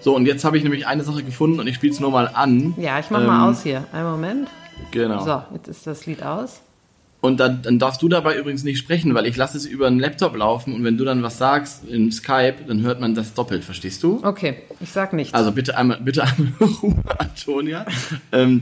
So, 0.01 0.17
und 0.17 0.27
jetzt 0.27 0.45
habe 0.45 0.57
ich 0.57 0.65
nämlich 0.65 0.87
eine 0.87 1.05
Sache 1.05 1.23
gefunden 1.23 1.61
und 1.61 1.67
ich 1.69 1.77
spiele 1.77 1.93
es 1.93 2.01
nur 2.01 2.11
mal 2.11 2.29
an. 2.35 2.75
Ja, 2.77 2.99
ich 2.99 3.09
mach 3.11 3.21
Ähm, 3.21 3.27
mal 3.27 3.49
aus 3.51 3.63
hier. 3.63 3.85
Einen 3.93 4.11
Moment. 4.11 4.49
Genau. 4.91 5.25
So, 5.25 5.43
jetzt 5.55 5.69
ist 5.69 5.87
das 5.87 6.05
Lied 6.07 6.23
aus. 6.25 6.61
Und 7.25 7.41
dann, 7.41 7.63
dann 7.63 7.79
darfst 7.79 8.03
du 8.03 8.11
dabei 8.11 8.37
übrigens 8.37 8.65
nicht 8.65 8.77
sprechen, 8.77 9.15
weil 9.15 9.25
ich 9.25 9.35
lasse 9.35 9.57
es 9.57 9.65
über 9.65 9.87
einen 9.87 9.99
Laptop 9.99 10.37
laufen 10.37 10.75
und 10.75 10.85
wenn 10.85 10.99
du 10.99 11.07
dann 11.07 11.23
was 11.23 11.39
sagst 11.39 11.89
in 11.89 12.13
Skype, 12.13 12.57
dann 12.69 12.83
hört 12.83 13.01
man 13.01 13.15
das 13.15 13.33
doppelt, 13.33 13.65
verstehst 13.65 14.03
du? 14.03 14.21
Okay, 14.23 14.57
ich 14.79 14.91
sag 14.91 15.15
nichts. 15.15 15.33
Also 15.33 15.51
bitte 15.51 15.75
einmal, 15.75 16.03
bitte 16.03 16.23
einmal 16.23 16.53
Ruhe, 16.83 17.03
Antonia. 17.17 17.87
Ähm, 18.31 18.61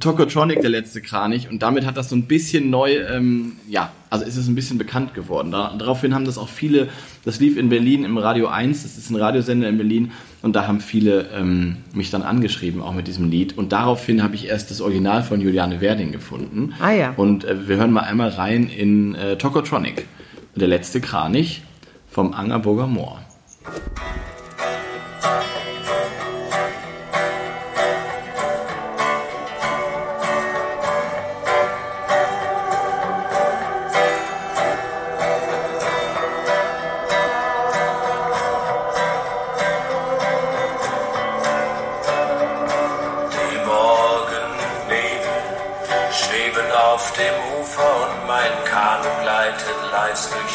Tokotronic, 0.00 0.60
der 0.60 0.70
letzte 0.70 1.00
Kranich, 1.00 1.48
und 1.48 1.62
damit 1.62 1.86
hat 1.86 1.96
das 1.96 2.08
so 2.08 2.16
ein 2.16 2.26
bisschen 2.26 2.68
neu, 2.68 2.96
ähm, 2.96 3.52
ja, 3.68 3.92
also 4.10 4.24
ist 4.24 4.36
es 4.36 4.48
ein 4.48 4.56
bisschen 4.56 4.78
bekannt 4.78 5.14
geworden. 5.14 5.52
Da, 5.52 5.72
daraufhin 5.78 6.16
haben 6.16 6.24
das 6.24 6.36
auch 6.36 6.48
viele, 6.48 6.88
das 7.24 7.38
lief 7.38 7.56
in 7.56 7.68
Berlin 7.68 8.04
im 8.04 8.18
Radio 8.18 8.48
1, 8.48 8.82
das 8.82 8.98
ist 8.98 9.08
ein 9.08 9.14
Radiosender 9.14 9.68
in 9.68 9.76
Berlin, 9.76 10.10
und 10.42 10.54
da 10.54 10.68
haben 10.68 10.80
viele 10.80 11.28
ähm, 11.34 11.78
mich 11.92 12.10
dann 12.10 12.22
angeschrieben, 12.22 12.80
auch 12.80 12.94
mit 12.94 13.08
diesem 13.08 13.28
Lied. 13.28 13.58
Und 13.58 13.72
daraufhin 13.72 14.22
habe 14.22 14.36
ich 14.36 14.46
erst 14.46 14.70
das 14.70 14.80
Original 14.80 15.22
von 15.22 15.40
Juliane 15.40 15.80
Werding 15.80 16.12
gefunden. 16.12 16.74
Ah 16.80 16.92
ja. 16.92 17.12
Und 17.16 17.44
äh, 17.44 17.68
wir 17.68 17.76
hören 17.76 17.92
mal 17.92 18.02
einmal 18.02 18.28
rein 18.28 18.68
in 18.68 19.16
äh, 19.16 19.36
Tokotronic, 19.36 20.06
der 20.54 20.68
letzte 20.68 21.00
Kranich 21.00 21.62
vom 22.08 22.34
Angerburger 22.34 22.86
Moor. 22.86 23.20
Die 23.66 24.08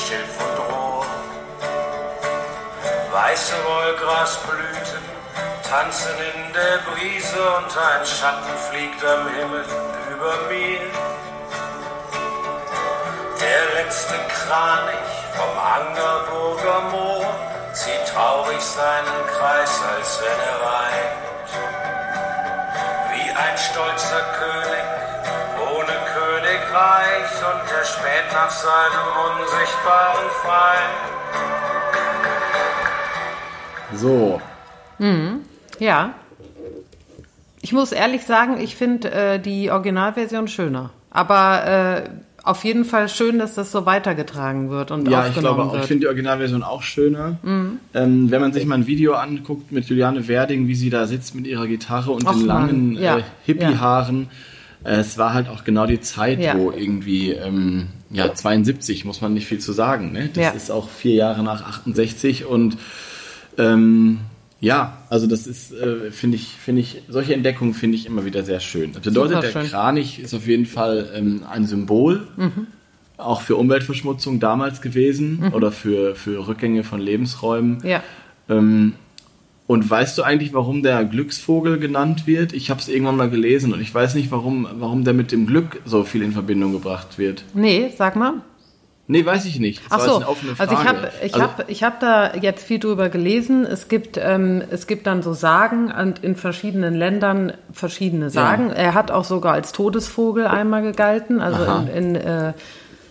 Schilf 0.08 0.36
und 0.38 0.74
Rohr. 0.74 1.06
Weiße 3.12 3.54
Wollgrasblüten 3.66 5.04
tanzen 5.70 6.16
in 6.36 6.54
der 6.54 6.78
Brise 6.92 7.42
und 7.58 7.78
ein 7.78 8.06
Schatten 8.06 8.58
fliegt 8.70 9.04
am 9.06 9.30
Himmel 9.30 9.66
über 10.12 10.36
mir. 10.50 10.82
Der 13.40 13.84
letzte 13.84 14.16
Kranich 14.28 15.14
vom 15.38 15.54
Angerburger 15.78 16.82
Moor 16.92 17.26
zieht 17.72 18.06
traurig 18.14 18.62
seinen 18.62 19.28
Kreis, 19.28 19.72
als 19.96 20.20
wenn 20.22 20.40
er 20.52 20.60
weint. 20.72 21.50
Wie 23.14 23.30
ein 23.32 23.58
stolzer 23.58 24.24
König 24.38 24.63
Königreich 26.74 27.30
und 27.40 27.62
er 27.72 27.86
späht 27.86 28.34
nach 28.34 28.50
seinem 28.50 29.06
unsichtbaren 29.30 30.30
Feind. 30.42 30.96
So, 33.96 34.42
Ja. 35.80 36.14
Ich 37.62 37.74
muss 37.74 37.92
ehrlich 37.92 38.24
sagen, 38.24 38.60
ich 38.60 38.76
finde 38.76 39.12
äh, 39.12 39.40
die 39.40 39.70
Originalversion 39.70 40.48
schöner. 40.48 40.90
Aber 41.12 41.66
äh, 41.66 42.10
auf 42.44 42.64
jeden 42.64 42.86
Fall 42.86 43.08
schön, 43.08 43.38
dass 43.40 43.54
das 43.54 43.72
so 43.72 43.86
weitergetragen 43.86 44.70
wird 44.70 44.90
und 44.92 45.08
Ja, 45.08 45.22
ich 45.22 45.30
aufgenommen 45.30 45.56
glaube 45.56 45.78
auch. 45.78 45.82
Ich 45.82 45.86
finde 45.86 46.02
die 46.02 46.08
Originalversion 46.08 46.64
auch 46.64 46.82
schöner. 46.82 47.38
Ähm, 47.44 47.80
wenn 48.32 48.42
man 48.42 48.52
sich 48.52 48.66
mal 48.66 48.76
ein 48.76 48.88
Video 48.88 49.14
anguckt 49.14 49.72
mit 49.72 49.86
Juliane 49.86 50.28
Werding, 50.28 50.68
wie 50.68 50.76
sie 50.76 50.90
da 50.90 51.06
sitzt 51.06 51.36
mit 51.36 51.46
ihrer 51.46 51.68
Gitarre 51.68 52.12
und 52.12 52.26
Och, 52.28 52.34
den 52.34 52.46
langen 52.48 52.94
ja, 52.96 53.20
äh, 53.20 53.24
Hippie-Haaren. 53.46 54.24
Äh, 54.24 54.53
es 54.84 55.18
war 55.18 55.34
halt 55.34 55.48
auch 55.50 55.64
genau 55.64 55.86
die 55.86 56.02
Zeit, 56.02 56.40
Ja. 56.40 56.58
wo 56.58 56.72
irgendwie, 56.72 57.32
ähm, 57.32 57.88
ja, 58.12 58.34
72, 58.34 59.06
muss 59.06 59.22
man 59.22 59.34
nicht 59.34 59.48
viel 59.48 59.60
zu 59.60 59.72
sagen. 59.74 60.12
Ne? 60.12 60.30
Das 60.34 60.44
Ja. 60.44 60.50
ist 60.52 60.72
auch 60.72 60.90
vier 60.90 61.16
Jahre 61.16 61.44
nach 61.44 61.64
68 61.66 62.46
und 62.46 62.78
ähm, 63.58 64.20
ja, 64.60 64.98
also 65.10 65.28
das 65.28 65.46
ist, 65.46 65.74
äh, 65.74 66.10
finde 66.12 66.38
ich, 66.38 66.48
finde 66.48 66.82
ich, 66.82 67.02
solche 67.10 67.34
Entdeckungen 67.34 67.74
finde 67.74 67.98
ich 67.98 68.06
immer 68.06 68.24
wieder 68.26 68.44
sehr 68.44 68.60
schön. 68.62 68.94
Das 68.94 69.02
bedeutet, 69.04 69.44
der 69.44 69.50
Superschön. 69.52 69.70
Kranich 69.72 70.20
ist 70.20 70.34
auf 70.34 70.48
jeden 70.48 70.66
Fall 70.66 71.12
ähm, 71.16 71.44
ein 71.50 71.66
Symbol, 71.68 72.28
auch 73.18 73.42
für 73.42 73.56
Umweltverschmutzung 73.58 74.40
damals 74.40 74.82
gewesen 74.82 75.52
oder 75.54 75.72
für, 75.72 76.16
für 76.16 76.48
Rückgänge 76.48 76.84
von 76.84 77.00
Lebensräumen. 77.02 77.80
ja. 77.84 78.02
Ähm, 78.50 78.94
und 79.68 79.90
weißt 79.90 80.18
du 80.18 80.24
eigentlich, 80.24 80.54
warum 80.54 80.84
der 80.84 81.06
Glücksvogel 81.06 81.80
genannt 81.80 82.28
wird? 82.28 82.54
Ich 82.54 82.70
habe 82.70 82.80
es 82.82 82.90
irgendwann 82.90 83.16
mal 83.16 83.30
gelesen 83.30 83.74
und 83.74 83.82
ich 83.82 83.94
weiß 83.94 84.16
nicht, 84.16 84.32
warum, 84.32 84.68
warum 84.74 85.04
der 85.04 85.14
mit 85.14 85.32
dem 85.32 85.48
Glück 85.48 85.82
so 85.86 86.04
viel 86.04 86.22
in 86.22 86.34
Verbindung 86.34 86.74
gebracht 86.74 87.18
wird. 87.18 87.44
Nee, 87.54 87.92
sag 87.98 88.16
mal. 88.16 88.34
Nee, 89.06 89.26
weiß 89.26 89.46
ich 89.46 89.60
nicht. 89.60 89.84
Das 89.86 89.92
Ach 89.92 89.98
war 90.00 90.06
so, 90.06 90.12
jetzt 90.12 90.22
eine 90.22 90.30
offene 90.30 90.54
also 90.58 90.74
ich 90.74 90.88
habe 90.88 91.12
ich 91.24 91.34
Also- 91.34 91.44
hab, 91.46 91.70
ich 91.70 91.84
hab 91.84 92.00
da 92.00 92.36
jetzt 92.36 92.66
viel 92.66 92.80
drüber 92.80 93.10
gelesen. 93.10 93.66
Es 93.66 93.90
gibt, 93.90 94.18
ähm, 94.18 94.62
es 94.70 94.88
gibt 94.88 95.08
dann 95.08 95.22
so 95.22 95.34
Sagen 95.34 95.92
und 95.92 96.24
in 96.24 96.36
verschiedenen 96.38 96.96
Ländern 96.96 97.52
verschiedene 97.74 98.30
Sagen. 98.30 98.70
Er 98.70 98.94
hat 98.94 99.12
auch 99.12 99.26
sogar 99.26 99.54
als 99.54 99.74
Todesvogel 99.74 100.48
einmal 100.48 100.84
gegalten. 100.84 101.42
Also 101.42 101.64
Aha. 101.64 101.86
in, 101.94 102.16
in 102.16 102.16
äh, 102.16 102.54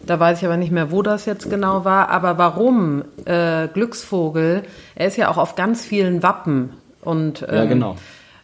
da 0.07 0.19
weiß 0.19 0.39
ich 0.39 0.45
aber 0.45 0.57
nicht 0.57 0.73
mehr, 0.73 0.91
wo 0.91 1.03
das 1.03 1.27
jetzt 1.27 1.49
genau 1.51 1.85
war. 1.85 2.09
Aber 2.11 2.39
warum 2.39 3.05
äh, 3.25 3.69
Glücksvogel? 3.69 4.63
Er 4.95 5.07
ist 5.07 5.17
ja 5.17 5.31
auch 5.31 5.37
auf 5.39 5.55
ganz 5.55 5.85
vielen 5.85 6.23
Wappen 6.23 6.71
und 7.01 7.43
ähm, 7.49 7.55
Ja, 7.55 7.65
genau. 7.65 7.97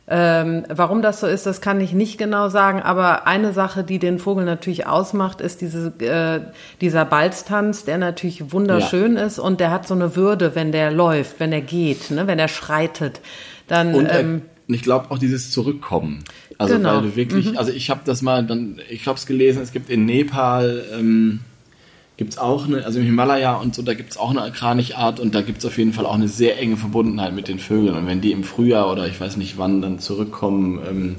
ähm, 0.08 0.64
warum 0.68 1.02
das 1.02 1.20
so 1.20 1.26
ist, 1.26 1.46
das 1.46 1.60
kann 1.60 1.80
ich 1.80 1.92
nicht 1.92 2.16
genau 2.18 2.48
sagen, 2.48 2.80
aber 2.80 3.26
eine 3.26 3.52
Sache, 3.52 3.84
die 3.84 3.98
den 3.98 4.18
Vogel 4.18 4.44
natürlich 4.44 4.86
ausmacht, 4.86 5.40
ist 5.40 5.60
diese, 5.60 5.88
äh, 6.00 6.40
dieser 6.80 7.04
Balztanz, 7.04 7.84
der 7.84 7.98
natürlich 7.98 8.52
wunderschön 8.52 9.16
ist 9.16 9.38
und 9.38 9.60
der 9.60 9.70
hat 9.70 9.86
so 9.86 9.94
eine 9.94 10.16
Würde, 10.16 10.54
wenn 10.54 10.72
der 10.72 10.90
läuft, 10.90 11.40
wenn 11.40 11.52
er 11.52 11.60
geht, 11.60 12.10
ne, 12.10 12.26
wenn 12.26 12.38
er 12.38 12.48
schreitet. 12.48 13.20
Dann, 13.66 13.94
Und, 13.94 14.06
äh, 14.06 14.20
ähm, 14.20 14.42
ich 14.66 14.82
glaube 14.82 15.10
auch 15.10 15.18
dieses 15.18 15.50
Zurückkommen. 15.50 16.24
Also 16.58 16.74
Genau. 16.74 16.96
weil 16.96 17.02
du 17.02 17.16
wirklich, 17.16 17.58
also 17.58 17.70
ich 17.70 17.88
habe 17.88 18.00
das 18.04 18.20
mal 18.20 18.44
dann, 18.44 18.80
ich 18.90 19.06
habe 19.06 19.16
es 19.16 19.26
gelesen, 19.26 19.62
es 19.62 19.72
gibt 19.72 19.90
in 19.90 20.06
Nepal, 20.06 20.84
ähm, 20.98 21.40
gibt 22.18 22.32
es 22.32 22.38
auch 22.38 22.66
eine, 22.66 22.84
also 22.84 22.98
im 22.98 23.04
Himalaya 23.06 23.54
und 23.54 23.74
so, 23.74 23.82
da 23.82 23.94
gibt 23.94 24.10
es 24.10 24.16
auch 24.18 24.36
eine 24.36 24.50
Kranichart 24.50 25.20
und 25.20 25.34
da 25.34 25.40
gibt 25.40 25.58
es 25.58 25.64
auf 25.66 25.78
jeden 25.78 25.92
Fall 25.92 26.04
auch 26.04 26.14
eine 26.14 26.28
sehr 26.28 26.58
enge 26.58 26.76
Verbundenheit 26.76 27.32
mit 27.32 27.48
den 27.48 27.58
Vögeln. 27.60 27.96
Und 27.96 28.06
wenn 28.06 28.20
die 28.20 28.32
im 28.32 28.42
Frühjahr 28.44 28.90
oder 28.92 29.06
ich 29.06 29.20
weiß 29.20 29.36
nicht 29.36 29.56
wann 29.56 29.80
dann 29.80 30.00
zurückkommen, 30.00 30.80
ähm, 30.86 31.16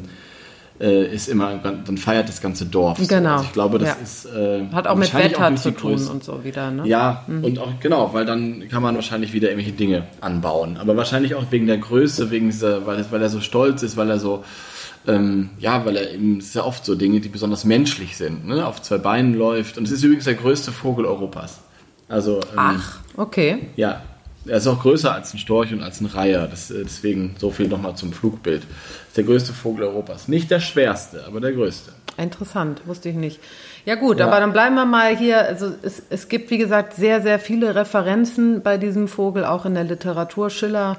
äh, 0.81 1.13
ist 1.13 1.27
immer, 1.27 1.55
dann 1.57 1.97
feiert 1.97 2.29
das 2.29 2.41
ganze 2.41 2.65
Dorf. 2.65 2.97
so. 2.99 3.07
Genau. 3.07 3.31
Also 3.33 3.43
ich 3.45 3.53
glaube, 3.53 3.79
das 3.79 3.89
Ja. 3.89 3.95
ist 4.03 4.25
äh, 4.25 4.65
hat 4.73 4.87
auch 4.87 4.95
mit 4.95 5.13
Wetter 5.13 5.49
durch 5.49 5.61
zu 5.61 5.71
tun 5.71 5.91
Größe. 5.93 6.11
und 6.11 6.23
so 6.23 6.43
wieder, 6.43 6.71
ne? 6.71 6.85
Ja, 6.87 7.23
und 7.27 7.59
auch 7.59 7.79
genau, 7.81 8.13
weil 8.13 8.25
dann 8.25 8.67
kann 8.69 8.81
man 8.83 8.95
wahrscheinlich 8.95 9.33
wieder 9.33 9.49
irgendwelche 9.49 9.75
Dinge 9.75 10.03
anbauen. 10.21 10.77
Aber 10.77 10.95
wahrscheinlich 10.97 11.35
auch 11.35 11.43
wegen 11.49 11.67
der 11.67 11.77
Größe, 11.79 12.29
wegen 12.31 12.47
dieser, 12.49 12.85
weil, 12.85 13.05
weil 13.09 13.21
er 13.21 13.29
so 13.29 13.41
stolz 13.41 13.83
ist, 13.83 13.97
weil 13.97 14.09
er 14.09 14.19
so, 14.19 14.43
ähm, 15.07 15.49
ja, 15.59 15.85
weil 15.85 15.95
er 15.97 16.11
eben, 16.13 16.37
es 16.39 16.47
ist 16.47 16.55
ja 16.55 16.63
oft 16.63 16.85
so 16.85 16.95
Dinge, 16.95 17.19
die 17.19 17.29
besonders 17.29 17.63
menschlich 17.65 18.17
sind, 18.17 18.47
ne? 18.47 18.65
auf 18.65 18.81
zwei 18.81 18.97
Beinen 18.97 19.33
läuft. 19.33 19.77
Und 19.77 19.85
es 19.85 19.91
ist 19.91 20.03
übrigens 20.03 20.25
der 20.25 20.35
größte 20.35 20.71
Vogel 20.71 21.05
Europas. 21.05 21.59
Also, 22.07 22.37
ähm, 22.39 22.57
Ach, 22.57 22.99
okay. 23.17 23.69
ja, 23.75 24.01
er 24.45 24.57
ist 24.57 24.67
auch 24.67 24.81
größer 24.81 25.13
als 25.13 25.33
ein 25.33 25.37
Storch 25.37 25.71
und 25.73 25.83
als 25.83 26.01
ein 26.01 26.05
Reiher. 26.07 26.47
Das, 26.47 26.71
äh, 26.71 26.83
deswegen 26.83 27.35
so 27.37 27.51
viel 27.51 27.67
nochmal 27.67 27.95
zum 27.95 28.13
Flugbild. 28.13 28.63
Ist 29.07 29.17
der 29.17 29.23
größte 29.23 29.53
Vogel 29.53 29.83
Europas. 29.85 30.27
Nicht 30.27 30.49
der 30.51 30.59
schwerste, 30.59 31.25
aber 31.27 31.39
der 31.39 31.51
größte. 31.53 31.91
Interessant, 32.17 32.81
wusste 32.85 33.09
ich 33.09 33.15
nicht. 33.15 33.39
Ja 33.85 33.95
gut, 33.95 34.19
Ja. 34.19 34.27
aber 34.27 34.39
dann 34.39 34.51
bleiben 34.51 34.75
wir 34.75 34.85
mal 34.85 35.15
hier. 35.15 35.41
Also 35.41 35.71
es, 35.83 36.01
es 36.09 36.27
gibt, 36.27 36.51
wie 36.51 36.57
gesagt, 36.57 36.93
sehr, 36.95 37.21
sehr 37.21 37.39
viele 37.39 37.75
Referenzen 37.75 38.61
bei 38.61 38.77
diesem 38.77 39.07
Vogel, 39.07 39.45
auch 39.45 39.65
in 39.65 39.73
der 39.73 39.85
Literatur. 39.85 40.49
Schiller. 40.49 40.97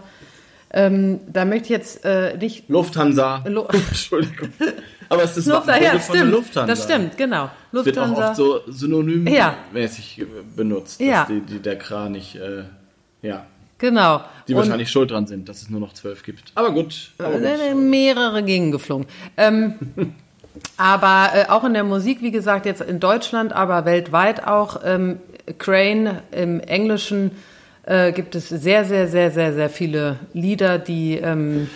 Ähm, 0.73 1.21
da 1.33 1.45
möchte 1.45 1.65
ich 1.65 1.71
jetzt 1.71 2.05
äh, 2.05 2.37
nicht 2.37 2.69
Lufthansa. 2.69 3.43
Lo- 3.47 3.67
Entschuldigung. 3.73 4.51
Aber 5.09 5.25
es 5.25 5.37
ist 5.37 5.47
Lufthansa, 5.47 5.83
ja, 5.83 5.95
Wappenvogel 5.95 6.01
von 6.01 6.13
der 6.15 6.21
stimmt. 6.21 6.33
Lufthansa. 6.33 6.67
Das 6.75 6.85
stimmt, 6.85 7.17
genau. 7.19 7.51
wird 7.73 7.99
auch 7.99 8.07
Lufthansa. 8.07 8.29
oft 8.29 8.37
so 8.37 8.57
Ja. 8.59 8.63
synonymmäßig 8.69 10.21
äh, 10.21 10.27
benutzt, 10.57 11.01
dass 11.01 11.07
Ja. 11.07 11.27
die, 11.29 11.41
die, 11.41 11.59
der 11.59 11.77
Kranich, 11.77 12.37
äh, 12.37 12.63
ja, 13.27 13.47
genau. 13.79 14.21
die 14.47 14.53
Und- 14.55 14.59
wahrscheinlich 14.61 14.91
schuld 14.91 15.11
dran 15.11 15.27
sind, 15.27 15.49
dass 15.49 15.63
es 15.63 15.71
nur 15.71 15.81
noch 15.81 15.93
zwölf 15.95 16.23
gibt. 16.23 16.53
Aber 16.55 16.71
gut. 16.73 17.11
Aber 17.19 17.33
gut. 17.33 17.43
Äh, 17.45 17.75
mehrere 17.75 18.43
gegengeflogen. 18.45 19.07
Ähm, 19.37 19.75
aber 20.77 21.31
äh, 21.35 21.45
auch 21.49 21.65
in 21.65 21.75
der 21.75 21.85
Musik, 21.85 22.23
wie 22.23 22.31
gesagt, 22.31 22.67
jetzt 22.67 22.81
in 22.81 23.01
Deutschland, 23.01 23.53
aber 23.53 23.85
weltweit 23.85 24.47
auch. 24.47 24.81
Ähm, 24.85 25.19
Crane 25.59 26.23
im 26.31 26.61
Englischen 26.61 27.33
äh, 27.85 28.13
gibt 28.13 28.35
es 28.35 28.49
sehr, 28.49 28.85
sehr, 28.85 29.09
sehr, 29.09 29.31
sehr, 29.31 29.55
sehr 29.55 29.71
viele 29.71 30.17
Lieder, 30.33 30.79
die, 30.79 31.17
ähm, 31.17 31.69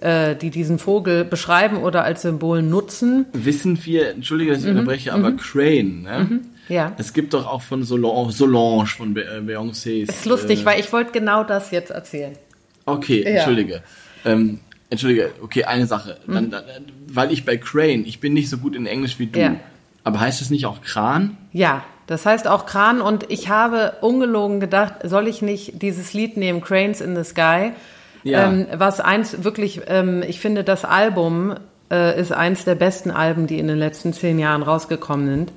äh, 0.00 0.34
die 0.36 0.50
diesen 0.50 0.78
Vogel 0.78 1.24
beschreiben 1.24 1.78
oder 1.78 2.04
als 2.04 2.22
Symbol 2.22 2.62
nutzen. 2.62 3.26
Wissen 3.32 3.78
wir, 3.84 4.10
entschuldige, 4.10 4.52
dass 4.52 4.64
ich 4.64 4.70
unterbreche, 4.70 5.12
aber 5.12 5.32
Crane, 5.32 6.02
ne? 6.02 6.26
Mhm. 6.28 6.40
Ja. 6.68 6.92
Es 6.98 7.14
gibt 7.14 7.32
doch 7.32 7.46
auch 7.46 7.62
von 7.62 7.82
Solange, 7.82 8.30
Solange 8.30 8.86
von 8.86 9.16
äh, 9.16 9.20
Beyoncé. 9.40 10.02
Ist 10.02 10.26
lustig, 10.26 10.66
weil 10.66 10.78
ich 10.78 10.92
wollte 10.92 11.12
genau 11.12 11.42
das 11.42 11.70
jetzt 11.70 11.90
erzählen. 11.90 12.36
Okay, 12.84 13.22
Ja. 13.22 13.30
entschuldige. 13.30 13.82
Ähm, 14.26 14.60
entschuldige, 14.90 15.30
okay, 15.42 15.64
eine 15.64 15.86
Sache. 15.86 16.18
Mhm. 16.26 16.34
Dann, 16.34 16.50
dann, 16.50 16.62
weil 17.06 17.32
ich 17.32 17.46
bei 17.46 17.56
Crane, 17.56 18.04
ich 18.04 18.20
bin 18.20 18.34
nicht 18.34 18.50
so 18.50 18.58
gut 18.58 18.76
in 18.76 18.84
Englisch 18.86 19.18
wie 19.18 19.26
du. 19.26 19.40
Ja. 19.40 19.56
Aber 20.04 20.20
heißt 20.20 20.40
das 20.42 20.50
nicht 20.50 20.66
auch 20.66 20.82
Kran? 20.82 21.36
Ja, 21.52 21.84
das 22.08 22.26
heißt 22.26 22.48
auch 22.48 22.66
Kran 22.66 23.00
und 23.00 23.30
ich 23.30 23.48
habe 23.48 23.92
ungelogen 24.00 24.58
gedacht, 24.58 24.94
soll 25.04 25.28
ich 25.28 25.40
nicht 25.42 25.80
dieses 25.80 26.12
Lied 26.12 26.36
nehmen, 26.36 26.60
Cranes 26.60 27.00
in 27.00 27.14
the 27.14 27.22
Sky, 27.22 27.72
Ja. 28.24 28.48
ähm, 28.48 28.66
was 28.74 28.98
eins 29.00 29.44
wirklich, 29.44 29.82
ähm, 29.86 30.24
ich 30.26 30.40
finde, 30.40 30.64
das 30.64 30.84
Album 30.84 31.54
äh, 31.90 32.20
ist 32.20 32.32
eins 32.32 32.64
der 32.64 32.74
besten 32.74 33.10
Alben, 33.12 33.46
die 33.46 33.58
in 33.60 33.68
den 33.68 33.78
letzten 33.78 34.12
zehn 34.12 34.38
Jahren 34.38 34.62
rausgekommen 34.62 35.26
sind. 35.28 35.52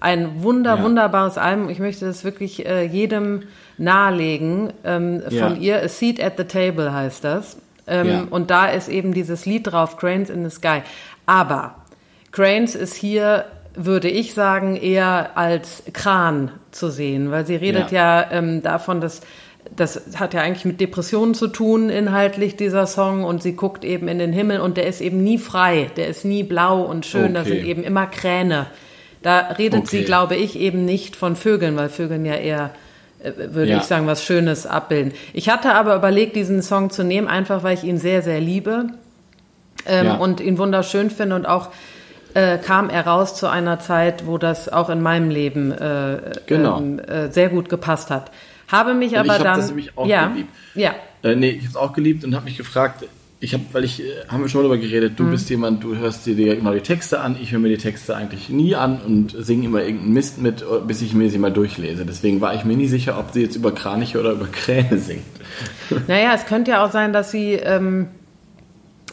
Ein 0.00 0.42
wunder, 0.42 0.76
Ja. 0.76 0.82
wunderbares 0.82 1.36
Album. 1.38 1.68
Ich 1.70 1.78
möchte 1.80 2.04
das 2.06 2.22
wirklich 2.24 2.64
äh, 2.66 2.84
jedem 2.84 3.42
nahelegen. 3.76 4.72
Ähm, 4.84 5.22
Ja. 5.30 5.48
Von 5.48 5.60
ihr, 5.60 5.82
A 5.82 5.88
Seat 5.88 6.22
at 6.22 6.34
the 6.36 6.44
Table 6.44 6.92
heißt 6.92 7.24
das. 7.24 7.56
Ähm. 7.86 8.28
Und 8.30 8.50
da 8.50 8.66
ist 8.66 8.88
eben 8.88 9.12
dieses 9.14 9.46
Lied 9.46 9.68
drauf, 9.72 9.96
Cranes 9.96 10.28
in 10.30 10.44
the 10.48 10.50
Sky. 10.54 10.82
Aber 11.24 11.76
Cranes 12.32 12.74
ist 12.74 12.94
hier, 12.94 13.44
würde 13.76 14.08
ich 14.08 14.34
sagen, 14.34 14.76
eher 14.76 15.36
als 15.36 15.82
Kran 15.92 16.50
zu 16.70 16.90
sehen, 16.90 17.30
weil 17.30 17.46
sie 17.46 17.56
redet 17.56 17.92
ja, 17.92 18.30
ähm, 18.30 18.62
davon, 18.62 19.00
dass 19.00 19.20
das 19.74 20.00
hat 20.16 20.32
ja 20.32 20.42
eigentlich 20.42 20.64
mit 20.64 20.80
Depressionen 20.80 21.34
zu 21.34 21.48
tun, 21.48 21.90
inhaltlich 21.90 22.54
dieser 22.56 22.86
Song, 22.86 23.24
und 23.24 23.42
sie 23.42 23.54
guckt 23.54 23.84
eben 23.84 24.06
in 24.06 24.18
den 24.20 24.32
Himmel 24.32 24.60
und 24.60 24.76
der 24.76 24.86
ist 24.86 25.00
eben 25.00 25.22
nie 25.24 25.38
frei, 25.38 25.90
der 25.96 26.06
ist 26.06 26.24
nie 26.24 26.44
blau 26.44 26.82
und 26.82 27.04
schön, 27.04 27.34
da 27.34 27.40
Okay. 27.40 27.48
sind 27.50 27.64
eben 27.64 27.82
immer 27.82 28.06
Kräne. 28.06 28.66
Da 29.22 29.40
redet 29.58 29.88
sie, 29.88 29.98
Okay. 29.98 30.06
glaube 30.06 30.36
ich, 30.36 30.56
eben 30.56 30.84
nicht 30.84 31.16
von 31.16 31.34
Vögeln, 31.34 31.76
weil 31.76 31.88
Vögeln 31.88 32.24
ja 32.24 32.36
eher, 32.36 32.70
äh, 33.22 33.32
würde 33.54 33.72
Ja. 33.72 33.78
ich 33.78 33.82
sagen, 33.84 34.06
was 34.06 34.22
Schönes 34.22 34.66
abbilden. 34.66 35.12
Ich 35.32 35.48
hatte 35.48 35.74
aber 35.74 35.96
überlegt, 35.96 36.36
diesen 36.36 36.62
Song 36.62 36.90
zu 36.90 37.02
nehmen, 37.02 37.26
einfach 37.26 37.64
weil 37.64 37.74
ich 37.74 37.82
ihn 37.82 37.98
sehr, 37.98 38.22
sehr 38.22 38.40
liebe 38.40 38.86
ähm, 39.84 40.06
Ja. 40.06 40.14
und 40.14 40.40
ihn 40.40 40.58
wunderschön 40.58 41.10
finde 41.10 41.34
und 41.34 41.44
auch 41.46 41.70
äh, 42.36 42.58
kam 42.58 42.90
er 42.90 43.06
raus 43.06 43.34
zu 43.34 43.48
einer 43.48 43.80
Zeit, 43.80 44.26
wo 44.26 44.36
das 44.38 44.68
auch 44.68 44.90
in 44.90 45.00
meinem 45.02 45.30
Leben 45.30 45.72
äh, 45.72 46.18
Genau. 46.46 46.78
ähm, 46.78 46.98
äh, 47.00 47.30
sehr 47.30 47.48
gut 47.48 47.68
gepasst 47.68 48.10
hat. 48.10 48.30
Habe 48.68 48.94
mich 48.94 49.12
Und 49.12 49.18
aber 49.18 49.26
ich 49.26 49.32
hab 49.38 49.44
dann 49.44 49.56
das 49.58 49.68
nämlich 49.68 49.96
auch 49.96 50.06
ja, 50.06 50.28
geliebt. 50.28 50.48
ja, 50.74 50.94
Äh, 51.22 51.34
nee, 51.36 51.50
ich 51.50 51.58
habe 51.60 51.68
es 51.70 51.76
auch 51.76 51.92
geliebt 51.92 52.24
und 52.24 52.34
habe 52.34 52.44
mich 52.44 52.56
gefragt, 52.56 53.04
ich 53.38 53.52
habe, 53.54 53.64
weil 53.72 53.84
ich, 53.84 54.00
äh, 54.02 54.04
haben 54.28 54.42
wir 54.42 54.48
schon 54.48 54.62
mal 54.62 54.68
darüber 54.68 54.82
geredet, 54.82 55.12
Mhm. 55.12 55.16
du 55.24 55.30
bist 55.30 55.48
jemand, 55.50 55.84
du 55.84 55.94
hörst 55.96 56.24
dir 56.26 56.56
immer 56.56 56.72
die 56.74 56.80
Texte 56.80 57.20
an, 57.20 57.36
ich 57.40 57.52
höre 57.52 57.58
mir 57.60 57.68
die 57.68 57.76
Texte 57.78 58.16
eigentlich 58.16 58.48
nie 58.48 58.74
an 58.74 58.98
und 59.06 59.34
singe 59.38 59.66
immer 59.66 59.82
irgendeinen 59.82 60.12
Mist 60.14 60.40
mit, 60.40 60.64
bis 60.86 61.02
ich 61.02 61.12
mir 61.14 61.30
sie 61.30 61.38
mal 61.38 61.52
durchlese. 61.52 62.04
Deswegen 62.06 62.40
war 62.40 62.54
ich 62.54 62.64
mir 62.64 62.76
nie 62.76 62.88
sicher, 62.88 63.18
ob 63.18 63.32
sie 63.32 63.42
jetzt 63.42 63.56
über 63.56 63.72
Kraniche 63.72 64.18
oder 64.20 64.32
über 64.32 64.46
Kräne 64.46 64.98
singt. 64.98 65.22
Naja, 66.08 66.32
es 66.34 66.46
könnte 66.46 66.70
ja 66.72 66.84
auch 66.84 66.90
sein, 66.90 67.12
dass 67.12 67.30
sie, 67.30 67.52
ähm, 67.54 68.08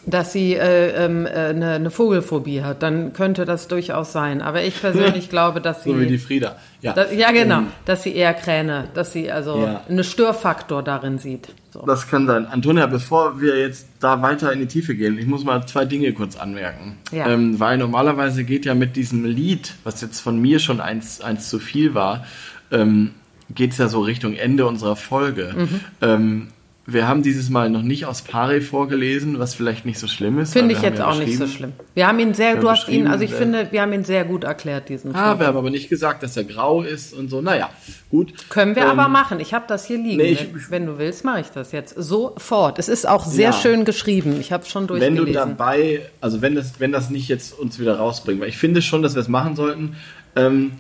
dass 0.06 0.34
sie 0.34 0.54
äh, 0.56 1.06
ähm, 1.06 1.26
äh, 1.26 1.30
eine, 1.30 1.72
eine 1.74 1.92
Vogelphobie 1.92 2.62
hat. 2.62 2.84
Dann 2.84 3.14
könnte 3.14 3.46
das 3.46 3.68
durchaus 3.68 4.12
sein. 4.12 4.42
Aber 4.42 4.62
ich 4.64 4.80
persönlich 4.82 5.30
glaube, 5.30 5.62
dass 5.62 5.84
sie, 5.84 5.92
So 5.92 6.00
wie 6.00 6.08
die 6.08 6.18
Frieda. 6.18 6.58
Ja, 6.82 6.94
da, 6.94 7.10
ja 7.12 7.32
genau, 7.32 7.60
Ähm, 7.60 7.68
dass 7.86 8.04
sie 8.04 8.14
eher 8.14 8.34
Kräne, 8.34 8.90
dass 8.94 9.14
sie 9.14 9.32
also 9.32 9.62
Ja. 9.64 9.82
einen 9.88 10.04
Störfaktor 10.04 10.84
darin 10.84 11.20
sieht. 11.20 11.50
So. 11.72 11.84
das 11.88 12.08
kann 12.10 12.28
sein. 12.28 12.46
Antonia, 12.46 12.86
bevor 12.86 13.40
wir 13.42 13.58
jetzt 13.60 13.88
da 14.00 14.22
weiter 14.22 14.52
in 14.52 14.60
die 14.60 14.68
Tiefe 14.68 14.94
gehen, 14.94 15.18
ich 15.18 15.26
muss 15.26 15.44
mal 15.44 15.66
zwei 15.66 15.86
Dinge 15.86 16.12
kurz 16.14 16.36
anmerken. 16.36 16.98
Ja. 17.12 17.28
Ähm, 17.30 17.60
weil 17.60 17.78
normalerweise 17.78 18.44
geht 18.44 18.66
ja 18.66 18.76
mit 18.76 18.96
diesem 18.96 19.26
Lied, 19.26 19.74
was 19.84 20.02
jetzt 20.02 20.20
von 20.20 20.40
mir 20.40 20.60
schon 20.60 20.82
eins, 20.82 21.22
eins 21.22 21.50
zu 21.50 21.60
viel 21.60 21.94
war, 21.96 22.26
ähm, 22.72 23.12
geht 23.56 23.72
es 23.72 23.78
ja 23.78 23.88
so 23.88 24.02
Richtung 24.02 24.34
Ende 24.36 24.66
unserer 24.66 24.96
Folge. 24.96 25.54
Mhm. 25.56 25.80
Ähm, 26.02 26.48
wir 26.86 27.08
haben 27.08 27.24
dieses 27.24 27.50
Mal 27.50 27.70
noch 27.70 27.82
nicht 27.82 28.06
aus 28.08 28.24
Pare 28.24 28.60
vorgelesen, 28.60 29.40
was 29.40 29.54
vielleicht 29.56 29.86
nicht 29.86 29.98
so 30.00 30.08
schlimm 30.08 30.38
ist. 30.40 30.52
Finde 30.52 30.76
ich 30.76 30.82
jetzt 30.82 31.00
ja 31.00 31.08
auch 31.08 31.18
nicht 31.18 31.38
so 31.38 31.48
schlimm. 31.48 31.72
Wir 31.94 32.08
haben 32.10 32.20
ihn 32.20 32.34
sehr, 32.34 32.56
Wir 32.56 32.62
du 32.62 32.70
hast 32.70 32.90
ihn, 32.90 33.08
also 33.08 33.24
ich 33.24 33.32
finde, 33.34 33.70
wir 33.72 33.82
haben 33.82 33.94
ihn 33.94 34.04
sehr 34.04 34.26
gut 34.26 34.44
erklärt, 34.44 34.90
diesen 34.90 35.16
Ah, 35.16 35.30
Film. 35.30 35.40
wir 35.40 35.48
haben 35.48 35.58
aber 35.58 35.70
nicht 35.70 35.88
gesagt, 35.88 36.24
dass 36.24 36.36
er 36.36 36.44
grau 36.44 36.82
ist 36.82 37.14
und 37.14 37.30
so. 37.30 37.40
Naja, 37.40 37.70
gut. 38.10 38.34
Können 38.50 38.76
wir 38.76 38.84
Ähm, 38.84 38.90
aber 39.00 39.08
machen. 39.08 39.40
Ich 39.40 39.54
habe 39.54 39.64
das 39.68 39.86
hier 39.86 39.98
liegen. 39.98 40.18
nee, 40.18 40.32
ich- 40.34 40.70
wenn 40.72 40.86
du 40.86 40.98
willst, 40.98 41.24
mache 41.24 41.40
ich 41.40 41.48
das 41.48 41.72
jetzt 41.72 41.96
sofort. 41.98 42.78
Es 42.80 42.90
ist 42.90 43.08
auch 43.08 43.26
sehr 43.26 43.52
Ja. 43.52 43.54
schön 43.54 43.86
geschrieben. 43.86 44.38
Ich 44.42 44.52
habe 44.52 44.64
es 44.64 44.70
schon 44.70 44.84
wenn 44.90 45.16
durchgelesen. 45.16 45.26
du 45.28 45.32
dabei, 45.34 46.02
also 46.20 46.42
wenn 46.42 46.54
das, 46.56 46.82
wenn 46.82 46.92
das 46.92 47.10
nicht 47.10 47.30
jetzt 47.30 47.58
uns 47.58 47.80
wieder 47.80 47.96
rausbringt, 47.98 48.42
weil 48.42 48.50
ich 48.50 48.58
finde 48.58 48.82
schon, 48.82 49.02
dass 49.02 49.16
wir 49.16 49.22
es 49.22 49.30
machen 49.30 49.56
sollten. 49.56 49.96
Ähm, 50.36 50.72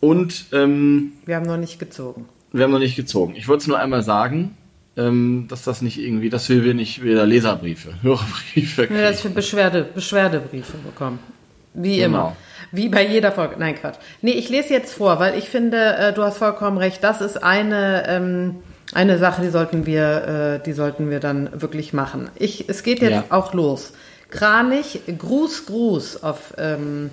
und 0.00 0.46
ähm, 0.52 1.14
wir 1.24 1.34
haben 1.36 1.46
noch 1.46 1.56
nicht 1.56 1.78
gezogen. 1.80 2.26
wir 2.52 2.62
haben 2.64 2.70
noch 2.70 2.78
nicht 2.78 2.94
gezogen. 2.96 3.34
Ich 3.36 3.48
wollte 3.48 3.62
es 3.62 3.66
nur 3.66 3.78
einmal 3.78 4.02
sagen, 4.02 4.56
ähm, 4.96 5.46
dass 5.48 5.62
das 5.62 5.82
nicht 5.82 5.98
irgendwie, 5.98 6.30
dass 6.30 6.48
wir 6.48 6.74
nicht 6.74 7.02
wieder 7.02 7.26
Leserbriefe, 7.26 7.94
Hörerbriefe 8.02 8.86
kriegen. 8.86 8.98
Ja, 9.00 9.10
dass 9.10 9.22
wir 9.24 9.30
Beschwerde, 9.32 9.82
Beschwerdebriefe 9.94 10.76
bekommen. 10.78 11.18
Wie 11.74 11.98
Genau. 11.98 12.06
immer. 12.28 12.36
Wie 12.72 12.88
bei 12.88 13.06
jeder 13.06 13.32
Folge. 13.32 13.56
Nein, 13.58 13.74
Quatsch. 13.76 13.96
Nee, 14.22 14.32
ich 14.32 14.48
lese 14.48 14.72
jetzt 14.72 14.94
vor, 14.94 15.18
weil 15.20 15.38
ich 15.38 15.48
finde, 15.48 15.96
äh, 15.96 16.12
du 16.12 16.22
hast 16.22 16.38
vollkommen 16.38 16.78
recht. 16.78 17.04
Das 17.04 17.20
ist 17.20 17.42
eine, 17.42 18.04
ähm, 18.08 18.56
eine 18.94 19.18
Sache, 19.18 19.42
die 19.42 19.50
sollten 19.50 19.84
wir, 19.86 20.58
äh, 20.60 20.64
die 20.64 20.72
sollten 20.72 21.10
wir 21.10 21.20
dann 21.20 21.60
wirklich 21.60 21.92
machen. 21.92 22.30
Ich, 22.36 22.68
es 22.68 22.82
geht 22.82 23.00
jetzt 23.02 23.10
Ja. 23.12 23.24
auch 23.28 23.52
los. 23.52 23.92
Kranich, 24.30 25.00
Gruß, 25.18 25.66
Gruß 25.66 26.22
auf, 26.22 26.54
ähm, 26.58 27.10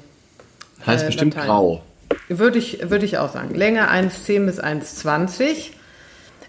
Heißt 0.87 1.03
Äh, 1.03 1.07
bestimmt 1.07 1.35
Latein. 1.35 1.49
grau. 1.49 1.83
würde 2.29 2.57
ich, 2.57 2.89
würde 2.89 3.05
ich 3.05 3.17
auch 3.17 3.31
sagen. 3.31 3.53
Länge 3.53 3.89
1,10 3.89 4.45
bis 4.45 4.59
1,20. 4.59 5.71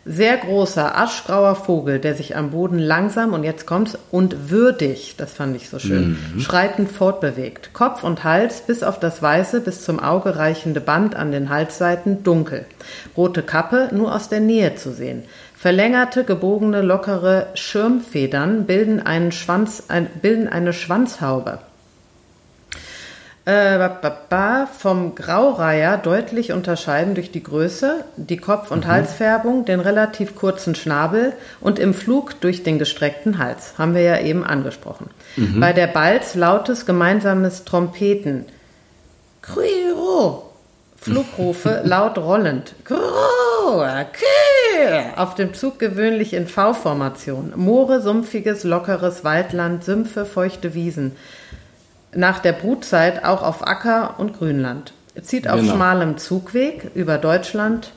Sehr 0.07 0.37
großer, 0.37 0.99
aschgrauer 0.99 1.55
Vogel, 1.55 1.99
der 1.99 2.15
sich 2.15 2.37
am 2.37 2.51
Boden 2.51 2.79
langsam, 2.79 3.33
und 3.33 3.43
jetzt 3.43 3.67
kommt's, 3.67 3.97
und 4.11 4.51
würdig, 4.51 5.15
das 5.17 5.33
fand 5.33 5.57
ich 5.57 5.71
so 5.71 5.79
schön, 5.79 6.19
schreitend 6.39 6.91
fortbewegt. 6.91 7.71
Kopf 7.73 8.05
und 8.05 8.23
Hals 8.23 8.61
bis 8.61 8.83
auf 8.83 9.01
das 9.01 9.23
weiße, 9.23 9.63
bis 9.63 9.83
zum 9.83 10.01
Auge 10.01 10.37
reichende 10.37 10.83
Band 10.83 11.17
an 11.17 11.33
den 11.33 11.49
Halsseiten 11.49 12.23
dunkel. 12.23 12.67
Rote 13.17 13.43
Kappe 13.43 13.89
nur 13.93 14.15
aus 14.15 14.29
der 14.29 14.41
Nähe 14.41 14.75
zu 14.75 14.93
sehen. 14.93 15.23
Verlängerte, 15.57 16.25
gebogene, 16.25 16.83
lockere 16.83 17.47
Schirmfedern 17.55 18.67
bilden, 18.67 19.01
einen 19.01 19.33
Schwanz, 19.33 19.85
ein, 19.89 20.09
bilden 20.21 20.49
eine 20.49 20.75
Schwanzhaube. 20.75 21.61
Äh, 23.47 23.91
vom 24.79 25.15
Graureiher 25.15 25.99
deutlich 25.99 26.53
unterscheiden 26.53 27.15
durch 27.15 27.31
die 27.31 27.43
Größe, 27.43 28.05
die 28.17 28.39
Kopf- 28.39 28.71
und 28.71 28.87
Halsfärbung, 28.87 29.67
den 29.67 29.81
relativ 29.81 30.35
kurzen 30.35 30.75
Schnabel 30.75 31.35
und 31.61 31.79
im 31.79 31.93
Flug 31.93 32.41
durch 32.41 32.63
den 32.63 32.79
gestreckten 32.79 33.37
Hals. 33.37 33.75
Haben 33.77 33.95
wir 33.95 34.01
ja 34.01 34.19
eben 34.19 34.45
angesprochen. 34.45 35.11
Bei 35.61 35.75
der 35.75 35.89
Balz 35.89 36.35
lautes 36.35 36.87
gemeinsames 36.87 37.65
Trompeten. 37.65 38.47
Kriro. 39.43 40.51
Flugrufe 40.97 41.83
laut 41.85 42.17
rollend. 42.17 42.75
Auf 45.17 45.35
dem 45.35 45.53
Zug 45.53 45.79
gewöhnlich 45.79 46.33
in 46.33 46.47
V-Formation. 46.47 47.53
Moore, 47.57 48.01
sumpfiges, 48.01 48.65
lockeres 48.65 49.23
Waldland, 49.23 49.85
Sümpfe, 49.85 50.25
feuchte 50.25 50.73
Wiesen 50.73 51.13
nach 52.17 52.39
der 52.41 52.53
Brutzeit 52.53 53.25
auch 53.25 53.43
auf 53.43 53.67
Acker 53.67 54.15
und 54.19 54.39
Grünland. 54.39 54.93
Zieht 55.23 55.49
auf 55.49 55.61
Genau. 55.61 55.75
schmalem 55.75 56.19
Zugweg 56.19 56.91
über 56.95 57.19
Deutschland 57.19 57.93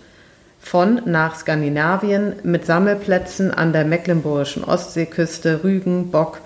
von 0.59 1.01
nach 1.05 1.35
Skandinavien 1.35 2.35
mit 2.43 2.65
Sammelplätzen 2.65 3.51
an 3.53 3.73
der 3.73 3.85
mecklenburgischen 3.85 4.63
Ostseeküste, 4.63 5.63
Rügen, 5.63 6.11
Bock 6.11 6.41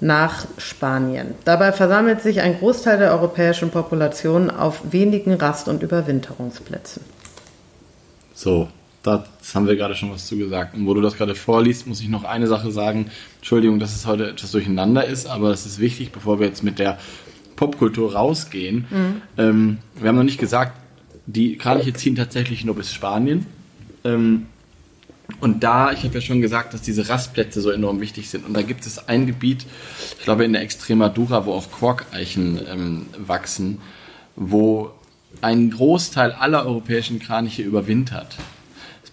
nach 0.00 0.46
Spanien. 0.58 1.34
Dabei 1.44 1.72
versammelt 1.72 2.20
sich 2.22 2.40
ein 2.40 2.58
Großteil 2.58 2.98
der 2.98 3.12
europäischen 3.12 3.70
Population 3.70 4.50
auf 4.50 4.80
wenigen 4.92 5.34
Rast- 5.34 5.68
und 5.68 5.82
Überwinterungsplätzen. 5.82 7.02
So, 8.34 8.68
das 9.04 9.54
haben 9.54 9.66
wir 9.66 9.76
gerade 9.76 9.94
schon 9.94 10.10
was 10.10 10.26
zu 10.26 10.36
gesagt. 10.36 10.74
Und 10.74 10.86
wo 10.86 10.94
du 10.94 11.02
das 11.02 11.16
gerade 11.16 11.34
vorliest, 11.34 11.86
muss 11.86 12.00
ich 12.00 12.08
noch 12.08 12.24
eine 12.24 12.46
Sache 12.46 12.70
sagen. 12.70 13.10
Entschuldigung, 13.36 13.78
dass 13.78 13.94
es 13.94 14.06
heute 14.06 14.30
etwas 14.30 14.50
durcheinander 14.50 15.04
ist, 15.04 15.26
aber 15.26 15.50
es 15.50 15.66
ist 15.66 15.78
wichtig, 15.78 16.10
bevor 16.10 16.40
wir 16.40 16.46
jetzt 16.46 16.64
mit 16.64 16.78
der 16.78 16.98
Popkultur 17.54 18.14
rausgehen. 18.14 18.86
Ähm, 19.36 19.78
wir 20.00 20.08
haben 20.08 20.16
noch 20.16 20.24
nicht 20.24 20.40
gesagt, 20.40 20.80
die 21.26 21.56
Kraniche 21.56 21.92
ziehen 21.92 22.16
tatsächlich 22.16 22.64
nur 22.64 22.74
bis 22.74 22.92
Spanien. 22.92 23.46
Ähm, 24.04 24.46
und 25.40 25.62
da, 25.62 25.92
ich 25.92 26.02
habe 26.04 26.14
ja 26.14 26.20
schon 26.20 26.40
gesagt, 26.40 26.74
dass 26.74 26.82
diese 26.82 27.08
Rastplätze 27.08 27.60
so 27.60 27.70
enorm 27.70 28.00
wichtig 28.00 28.30
sind. 28.30 28.46
Und 28.46 28.54
da 28.54 28.62
gibt 28.62 28.86
es 28.86 29.08
ein 29.08 29.26
Gebiet, 29.26 29.66
ich 30.18 30.24
glaube 30.24 30.44
in 30.44 30.54
der 30.54 30.62
Extremadura, 30.62 31.44
wo 31.44 31.52
auch 31.52 31.70
Korkeichen 31.70 32.60
ähm, 32.68 33.06
wachsen, 33.18 33.78
wo 34.36 34.90
ein 35.42 35.70
Großteil 35.70 36.32
aller 36.32 36.64
europäischen 36.64 37.18
Kraniche 37.18 37.62
überwintert. 37.62 38.36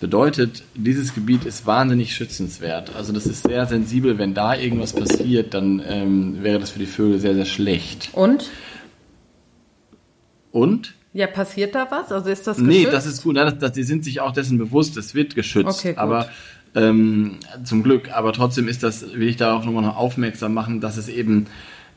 Bedeutet, 0.01 0.63
dieses 0.75 1.13
Gebiet 1.13 1.45
ist 1.45 1.65
wahnsinnig 1.67 2.13
schützenswert. 2.15 2.95
Also 2.95 3.13
das 3.13 3.27
ist 3.27 3.43
sehr 3.43 3.65
sensibel. 3.67 4.17
Wenn 4.17 4.33
da 4.33 4.55
irgendwas 4.55 4.93
passiert, 4.93 5.53
dann 5.53 5.81
ähm, 5.87 6.41
wäre 6.43 6.59
das 6.59 6.71
für 6.71 6.79
die 6.79 6.87
Vögel 6.87 7.19
sehr, 7.19 7.35
sehr 7.35 7.45
schlecht. 7.45 8.09
Und? 8.13 8.49
Und? 10.51 10.95
Ja, 11.13 11.27
passiert 11.27 11.75
da 11.75 11.87
was? 11.91 12.11
Also 12.11 12.29
ist 12.29 12.47
das 12.47 12.57
Nee, 12.57 12.79
geschützt? 12.85 12.93
das 12.93 13.05
ist 13.05 13.23
gut. 13.23 13.35
Nein, 13.35 13.45
Das, 13.45 13.59
das, 13.59 13.71
die 13.73 13.83
sind 13.83 14.03
sich 14.03 14.21
auch 14.21 14.31
dessen 14.31 14.57
bewusst, 14.57 14.97
es 14.97 15.13
wird 15.13 15.35
geschützt. 15.35 15.79
Okay, 15.79 15.89
gut. 15.89 15.97
Aber 15.99 16.29
ähm, 16.73 17.37
zum 17.63 17.83
Glück. 17.83 18.11
Aber 18.11 18.33
trotzdem 18.33 18.67
ist 18.67 18.81
das, 18.83 19.13
will 19.13 19.27
ich 19.27 19.37
darauf 19.37 19.65
nochmal 19.65 19.83
noch 19.83 19.97
aufmerksam 19.97 20.53
machen, 20.53 20.81
dass 20.81 20.97
es 20.97 21.09
eben, 21.09 21.45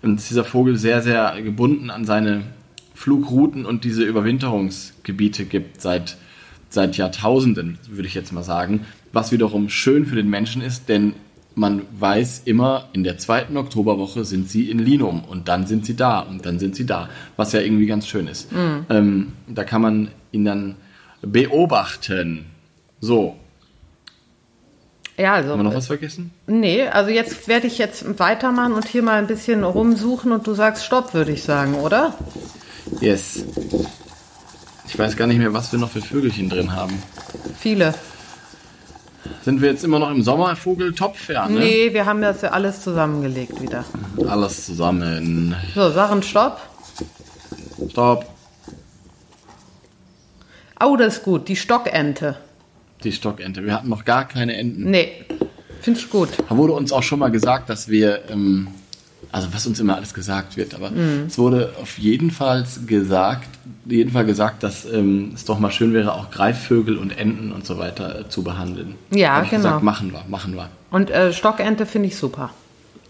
ähm, 0.03 0.17
dass 0.17 0.29
dieser 0.29 0.45
Vogel 0.45 0.77
sehr, 0.77 1.01
sehr 1.01 1.41
gebunden 1.43 1.91
an 1.91 2.05
seine 2.05 2.43
Flugrouten 2.95 3.65
und 3.65 3.85
diese 3.85 4.05
Überwinterungsgebiete 4.05 5.47
gibt 5.47 5.81
seit, 5.81 6.17
seit 6.75 6.97
Jahrtausenden, 6.97 7.79
würde 7.89 8.09
ich 8.09 8.15
jetzt 8.15 8.33
mal 8.33 8.43
sagen. 8.43 8.87
Was 9.13 9.33
wiederum 9.33 9.69
schön 9.69 10.07
für 10.07 10.17
den 10.17 10.29
Menschen 10.29 10.61
ist, 10.63 10.89
denn 10.89 11.15
man 11.55 11.83
weiß 11.99 12.43
immer, 12.47 12.89
in 12.93 13.05
der 13.05 13.17
zweiten 13.17 13.57
Oktoberwoche 13.57 14.25
sind 14.25 14.51
sie 14.51 14.71
in 14.71 14.81
Linum 14.81 15.23
und 15.25 15.47
dann 15.47 15.67
sind 15.67 15.87
sie 15.87 15.95
da 15.95 16.19
und 16.21 16.45
dann 16.45 16.59
sind 16.59 16.75
sie 16.75 16.85
da, 16.85 17.09
was 17.37 17.53
ja 17.53 17.61
irgendwie 17.61 17.87
ganz 17.87 18.09
schön 18.09 18.27
ist. 18.27 18.49
Ähm, 18.91 19.33
da 19.47 19.63
kann 19.63 19.81
man 19.81 20.09
ihn 20.33 20.45
dann 20.45 20.75
beobachten. 21.23 22.47
So, 23.01 23.37
ja, 25.17 25.35
also 25.35 25.51
haben 25.51 25.61
wir 25.61 25.65
noch 25.65 25.75
was 25.75 25.87
vergessen? 25.87 26.33
Nee, 26.47 26.89
also 26.89 27.11
jetzt 27.11 27.47
werde 27.47 27.67
ich 27.67 27.79
jetzt 27.79 28.19
weitermachen 28.19 28.73
und 28.73 28.89
hier 28.89 29.03
mal 29.03 29.19
ein 29.19 29.29
bisschen 29.29 29.63
rumsuchen 29.63 30.33
und 30.33 30.47
du 30.47 30.55
sagst 30.55 30.85
Stopp, 30.85 31.15
würde 31.15 31.31
ich 31.31 31.45
sagen, 31.45 31.75
oder? 31.75 32.15
Yes. 33.01 33.45
Ich 34.87 34.99
weiß 34.99 35.17
gar 35.17 35.27
nicht 35.27 35.39
mehr, 35.39 35.53
was 35.53 35.73
wir 35.73 35.79
noch 35.79 35.91
für 35.91 36.03
Vögelchen 36.03 36.49
drin 36.49 36.73
haben. 36.73 37.03
Viele. 37.59 37.95
Sind 39.43 39.61
wir 39.61 39.71
jetzt 39.71 39.85
immer 39.85 39.99
noch 39.99 40.11
im 40.11 40.23
Sommervogeltopf? 40.23 41.29
Ja, 41.29 41.49
ne? 41.49 41.61
Nee, 41.61 41.93
wir 41.93 42.07
haben 42.07 42.21
das 42.21 42.43
ja 42.43 42.51
alles 42.51 42.83
zusammengelegt 42.83 43.61
wieder. 43.61 43.85
Alles 44.27 44.67
zusammen. 44.67 45.55
So, 45.75 45.91
Sachen 45.91 46.23
Stopp. 46.23 46.61
Stopp. 47.91 48.27
Oh, 50.83 50.97
das 50.97 51.19
ist 51.19 51.23
gut. 51.25 51.49
Die 51.49 51.57
Stockente. 51.57 52.37
Die 53.03 53.13
Stockente. 53.13 53.65
Wir 53.65 53.75
hatten 53.75 53.89
noch 53.89 54.05
gar 54.05 54.27
keine 54.27 54.57
Enten. 54.57 54.91
Nee, 54.91 55.25
finde 55.81 56.01
ich 56.01 56.11
gut. 56.11 56.31
Da 56.49 56.57
wurde 56.57 56.73
uns 56.73 56.93
auch 56.93 57.03
schon 57.03 57.19
mal 57.19 57.31
gesagt, 57.31 57.69
dass 57.69 57.89
wir, 57.89 58.23
ähm, 58.31 58.69
also 59.35 59.53
was 59.53 59.67
uns 59.67 59.81
immer 59.81 59.97
alles 59.97 60.15
gesagt 60.15 60.57
wird, 60.57 60.75
aber 60.75 60.93
es 61.27 61.37
wurde 61.39 61.73
auf 61.83 61.99
jeden 61.99 62.31
Fall 62.31 62.65
gesagt, 62.87 63.49
jeden 63.85 64.13
Fall 64.13 64.25
gesagt, 64.25 64.63
dass 64.63 64.85
ähm, 64.85 65.33
es 65.35 65.45
doch 65.45 65.59
mal 65.59 65.73
schön 65.73 65.93
wäre, 65.93 66.15
auch 66.15 66.31
Greifvögel 66.31 66.97
und 66.97 67.19
Enten 67.19 67.51
und 67.51 67.67
so 67.67 67.77
weiter 67.77 68.21
äh, 68.21 68.29
zu 68.29 68.45
behandeln. 68.45 68.95
Ja, 69.11 69.35
Hab 69.37 69.45
ich 69.45 69.51
genau. 69.51 69.63
Gesagt, 69.65 69.83
machen 69.83 70.13
wir, 70.13 70.25
machen 70.29 70.55
wir. 70.55 70.69
Und 70.93 71.11
äh, 71.11 71.33
Stockente 71.33 71.85
finde 71.85 72.09
ich 72.09 72.17
super. 72.17 72.51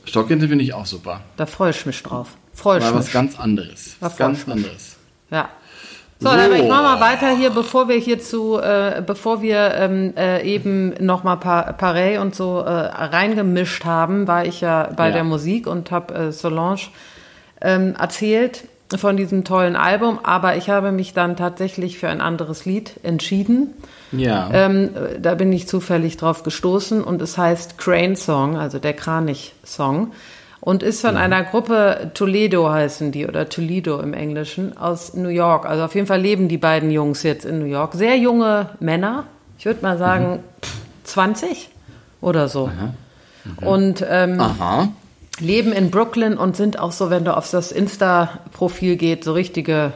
Stockente 0.06 0.48
finde 0.48 0.64
ich 0.64 0.72
auch 0.72 0.86
super. 0.86 1.20
Da 1.36 1.44
freue 1.44 1.70
ich 1.72 1.84
mich 1.84 2.02
drauf. 2.02 2.28
Freue 2.54 2.78
ich 2.78 2.84
Mal 2.84 2.94
was 2.94 3.04
mich. 3.04 3.12
ganz 3.12 3.38
anderes. 3.38 3.96
Da 4.00 4.06
Was 4.06 4.16
ganz 4.16 4.46
mich. 4.46 4.56
anderes. 4.56 4.96
Ja. 5.30 5.50
So, 6.24 6.30
So. 6.30 6.36
dann 6.36 6.52
ich 6.52 6.68
mach 6.68 6.82
mal 6.82 7.00
weiter 7.00 7.28
hier, 7.36 7.50
bevor 7.50 7.88
wir 7.88 7.96
hier 7.96 8.18
zu, 8.18 8.58
äh, 8.58 9.02
bevor 9.06 9.42
wir 9.42 9.74
ähm, 9.74 10.14
äh, 10.16 10.42
eben 10.42 10.94
noch 10.98 11.22
mal 11.22 11.36
pa 11.36 11.72
Parey 11.72 12.18
und 12.18 12.34
so 12.34 12.60
äh, 12.60 12.70
reingemischt 12.70 13.84
haben, 13.84 14.26
war 14.26 14.44
ich 14.44 14.60
ja 14.60 14.88
bei 14.96 15.08
Ja. 15.08 15.14
der 15.14 15.24
Musik 15.24 15.66
und 15.66 15.90
habe 15.90 16.14
äh, 16.14 16.32
Solange 16.32 16.80
ähm, 17.60 17.94
erzählt 17.98 18.64
von 18.96 19.16
diesem 19.16 19.44
tollen 19.44 19.76
Album, 19.76 20.18
aber 20.22 20.56
ich 20.56 20.68
habe 20.70 20.92
mich 20.92 21.14
dann 21.14 21.36
tatsächlich 21.36 21.98
für 21.98 22.08
ein 22.08 22.20
anderes 22.20 22.64
Lied 22.64 22.92
entschieden. 23.02 23.74
Ja. 24.12 24.48
Ähm, 24.52 24.90
äh, 24.94 25.20
da 25.20 25.34
bin 25.34 25.52
ich 25.52 25.66
zufällig 25.66 26.16
drauf 26.16 26.42
gestoßen 26.42 27.02
und 27.02 27.20
es 27.22 27.36
heißt 27.38 27.78
Crane 27.78 28.14
Song, 28.16 28.56
also 28.56 28.78
der 28.78 28.92
Kranich-Song. 28.92 30.12
Und 30.64 30.82
ist 30.82 31.02
von 31.02 31.18
einer 31.18 31.44
Gruppe, 31.44 32.10
Toledo 32.14 32.70
heißen 32.70 33.12
die, 33.12 33.26
oder 33.26 33.50
Toledo 33.50 34.00
im 34.00 34.14
Englischen, 34.14 34.74
aus 34.78 35.12
New 35.12 35.28
York. 35.28 35.66
Also 35.66 35.84
auf 35.84 35.94
jeden 35.94 36.06
Fall 36.06 36.22
leben 36.22 36.48
die 36.48 36.56
beiden 36.56 36.90
Jungs 36.90 37.22
jetzt 37.22 37.44
in 37.44 37.58
New 37.58 37.66
York. 37.66 37.92
Sehr 37.92 38.16
junge 38.16 38.70
Männer, 38.80 39.24
ich 39.58 39.66
würde 39.66 39.82
mal 39.82 39.98
sagen 39.98 40.42
pff, 40.62 40.78
20 41.04 41.68
oder 42.22 42.48
so. 42.48 42.70
Und 43.60 44.06
ähm, 44.08 44.40
leben 45.38 45.70
in 45.70 45.90
Brooklyn 45.90 46.38
und 46.38 46.56
sind 46.56 46.78
auch 46.78 46.92
so, 46.92 47.10
wenn 47.10 47.26
du 47.26 47.36
auf 47.36 47.50
das 47.50 47.70
Insta-Profil 47.70 48.96
geht, 48.96 49.22
so 49.22 49.34
richtige, 49.34 49.92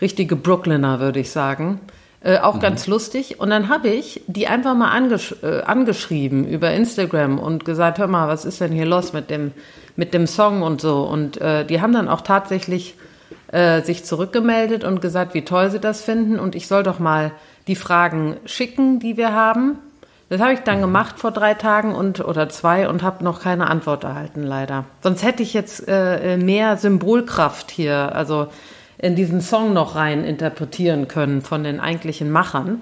richtige 0.00 0.34
Brooklyner, 0.34 0.98
würde 0.98 1.20
ich 1.20 1.30
sagen. 1.30 1.78
Äh, 2.22 2.38
auch 2.38 2.58
ganz 2.58 2.86
lustig. 2.86 3.38
Und 3.38 3.50
dann 3.50 3.68
habe 3.68 3.88
ich 3.88 4.22
die 4.28 4.46
einfach 4.46 4.74
mal 4.74 4.92
angesch 4.92 5.34
äh, 5.42 5.60
angeschrieben 5.60 6.48
über 6.48 6.72
Instagram 6.72 7.38
und 7.38 7.66
gesagt, 7.66 7.98
hör 7.98 8.06
mal, 8.06 8.28
was 8.28 8.46
ist 8.46 8.62
denn 8.62 8.72
hier 8.72 8.86
los 8.86 9.12
mit 9.12 9.28
dem, 9.28 9.52
mit 9.96 10.14
dem 10.14 10.26
Song 10.26 10.62
und 10.62 10.80
so. 10.80 11.02
Und 11.02 11.40
äh, 11.40 11.64
die 11.64 11.80
haben 11.80 11.92
dann 11.92 12.08
auch 12.08 12.20
tatsächlich 12.20 12.94
äh, 13.52 13.82
sich 13.82 14.04
zurückgemeldet 14.04 14.84
und 14.84 15.00
gesagt, 15.00 15.34
wie 15.34 15.44
toll 15.44 15.70
sie 15.70 15.80
das 15.80 16.02
finden. 16.02 16.38
Und 16.38 16.54
ich 16.54 16.68
soll 16.68 16.82
doch 16.82 16.98
mal 16.98 17.32
die 17.66 17.76
Fragen 17.76 18.36
schicken, 18.44 19.00
die 19.00 19.16
wir 19.16 19.32
haben. 19.32 19.78
Das 20.28 20.40
habe 20.40 20.54
ich 20.54 20.60
dann 20.60 20.80
gemacht 20.80 21.20
vor 21.20 21.30
drei 21.30 21.54
Tagen 21.54 21.94
und 21.94 22.20
oder 22.20 22.48
zwei 22.48 22.88
und 22.88 23.02
habe 23.02 23.22
noch 23.22 23.40
keine 23.40 23.68
Antwort 23.68 24.02
erhalten, 24.02 24.42
leider. 24.42 24.84
Sonst 25.00 25.22
hätte 25.22 25.42
ich 25.42 25.54
jetzt 25.54 25.84
äh, 25.86 26.36
mehr 26.36 26.76
Symbolkraft 26.76 27.70
hier. 27.70 28.14
Also 28.14 28.48
in 28.98 29.14
diesen 29.14 29.40
Song 29.40 29.72
noch 29.72 29.94
rein 29.94 30.24
interpretieren 30.24 31.06
können 31.06 31.42
von 31.42 31.62
den 31.62 31.80
eigentlichen 31.80 32.30
Machern. 32.30 32.80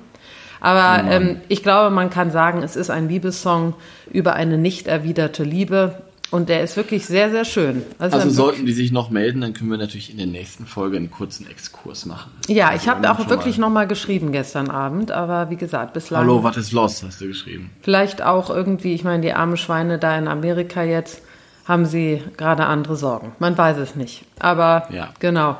Aber 0.61 1.05
ähm, 1.11 1.43
ich 1.49 1.62
glaube, 1.62 1.95
man 1.95 2.09
kann 2.09 2.31
sagen, 2.31 2.62
es 2.62 2.77
ist 2.77 2.89
ein 2.89 3.09
Liebessong 3.09 3.75
über 4.11 4.33
eine 4.33 4.57
nicht 4.57 4.87
erwiderte 4.87 5.45
Liebe. 5.45 5.97
Und 6.35 6.49
der 6.49 6.64
ist 6.64 6.76
wirklich 6.76 7.07
sehr, 7.07 7.30
sehr 7.30 7.45
schön. 7.45 7.85
Also 8.01 8.18
ein 8.18 8.28
sollten 8.30 8.66
die 8.66 8.72
sich 8.72 8.91
noch 8.91 9.09
melden, 9.11 9.41
dann 9.41 9.53
können 9.53 9.70
wir 9.70 9.78
natürlich 9.78 10.11
in 10.11 10.16
der 10.18 10.26
nächsten 10.26 10.66
Folge 10.66 10.97
einen 10.97 11.09
kurzen 11.11 11.47
Exkurs 11.49 12.07
machen. 12.07 12.32
Ja, 12.49 12.70
Also 12.70 12.82
ich 12.82 12.89
habe 12.89 13.09
auch 13.09 13.28
wirklich 13.28 13.57
mal- 13.57 13.68
nochmal 13.68 13.87
geschrieben 13.87 14.32
gestern 14.32 14.68
Abend, 14.68 15.12
aber 15.12 15.49
wie 15.51 15.57
gesagt, 15.57 15.93
bislang. 15.93 16.22
Hallo, 16.22 16.43
was 16.43 16.57
ist 16.57 16.72
los, 16.72 17.05
hast 17.07 17.20
du 17.20 17.28
geschrieben. 17.28 17.70
Vielleicht 17.82 18.20
auch 18.22 18.51
irgendwie, 18.51 18.95
ich 18.95 19.05
meine, 19.05 19.22
die 19.22 19.32
armen 19.32 19.57
Schweine 19.57 19.99
da 20.01 20.18
in 20.18 20.26
Amerika 20.26 20.82
jetzt, 20.82 21.22
haben 21.66 21.87
sie 21.87 22.20
gerade 22.37 22.66
andere 22.66 22.97
Sorgen. 22.97 23.30
Man 23.39 23.57
weiß 23.57 23.76
es 23.76 23.95
nicht. 23.95 24.24
Aber 24.41 24.89
Ja. 24.91 25.11
genau. 25.20 25.57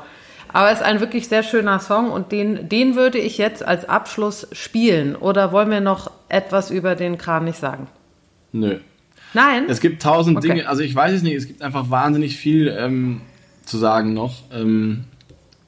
Aber 0.51 0.71
es 0.71 0.79
ist 0.81 0.85
ein 0.85 0.99
wirklich 0.99 1.29
sehr 1.29 1.43
schöner 1.43 1.79
Song 1.79 2.11
und 2.11 2.33
den, 2.33 2.67
den 2.67 2.95
würde 2.97 3.17
ich 3.17 3.37
jetzt 3.37 3.65
als 3.65 3.87
Abschluss 3.87 4.45
spielen. 4.51 5.15
Oder 5.15 5.51
wollen 5.53 5.69
wir 5.71 5.79
noch 5.81 6.11
etwas 6.27 6.69
über 6.69 6.95
den 6.95 7.17
Kranich 7.17 7.55
sagen? 7.55 7.87
Nö. 8.51 8.79
Nein? 9.35 9.65
Es 9.67 9.79
gibt 9.81 10.01
tausend 10.01 10.37
Okay. 10.37 10.47
Dinge, 10.47 10.67
also 10.67 10.81
ich 10.81 10.95
weiß 10.95 11.13
es 11.13 11.21
nicht, 11.21 11.35
es 11.35 11.45
gibt 11.45 11.61
einfach 11.61 11.89
wahnsinnig 11.91 12.37
viel 12.37 12.67
ähm, 12.75 13.21
zu 13.65 13.77
sagen 13.77 14.13
noch. 14.13 14.43
Ähm, 14.51 15.03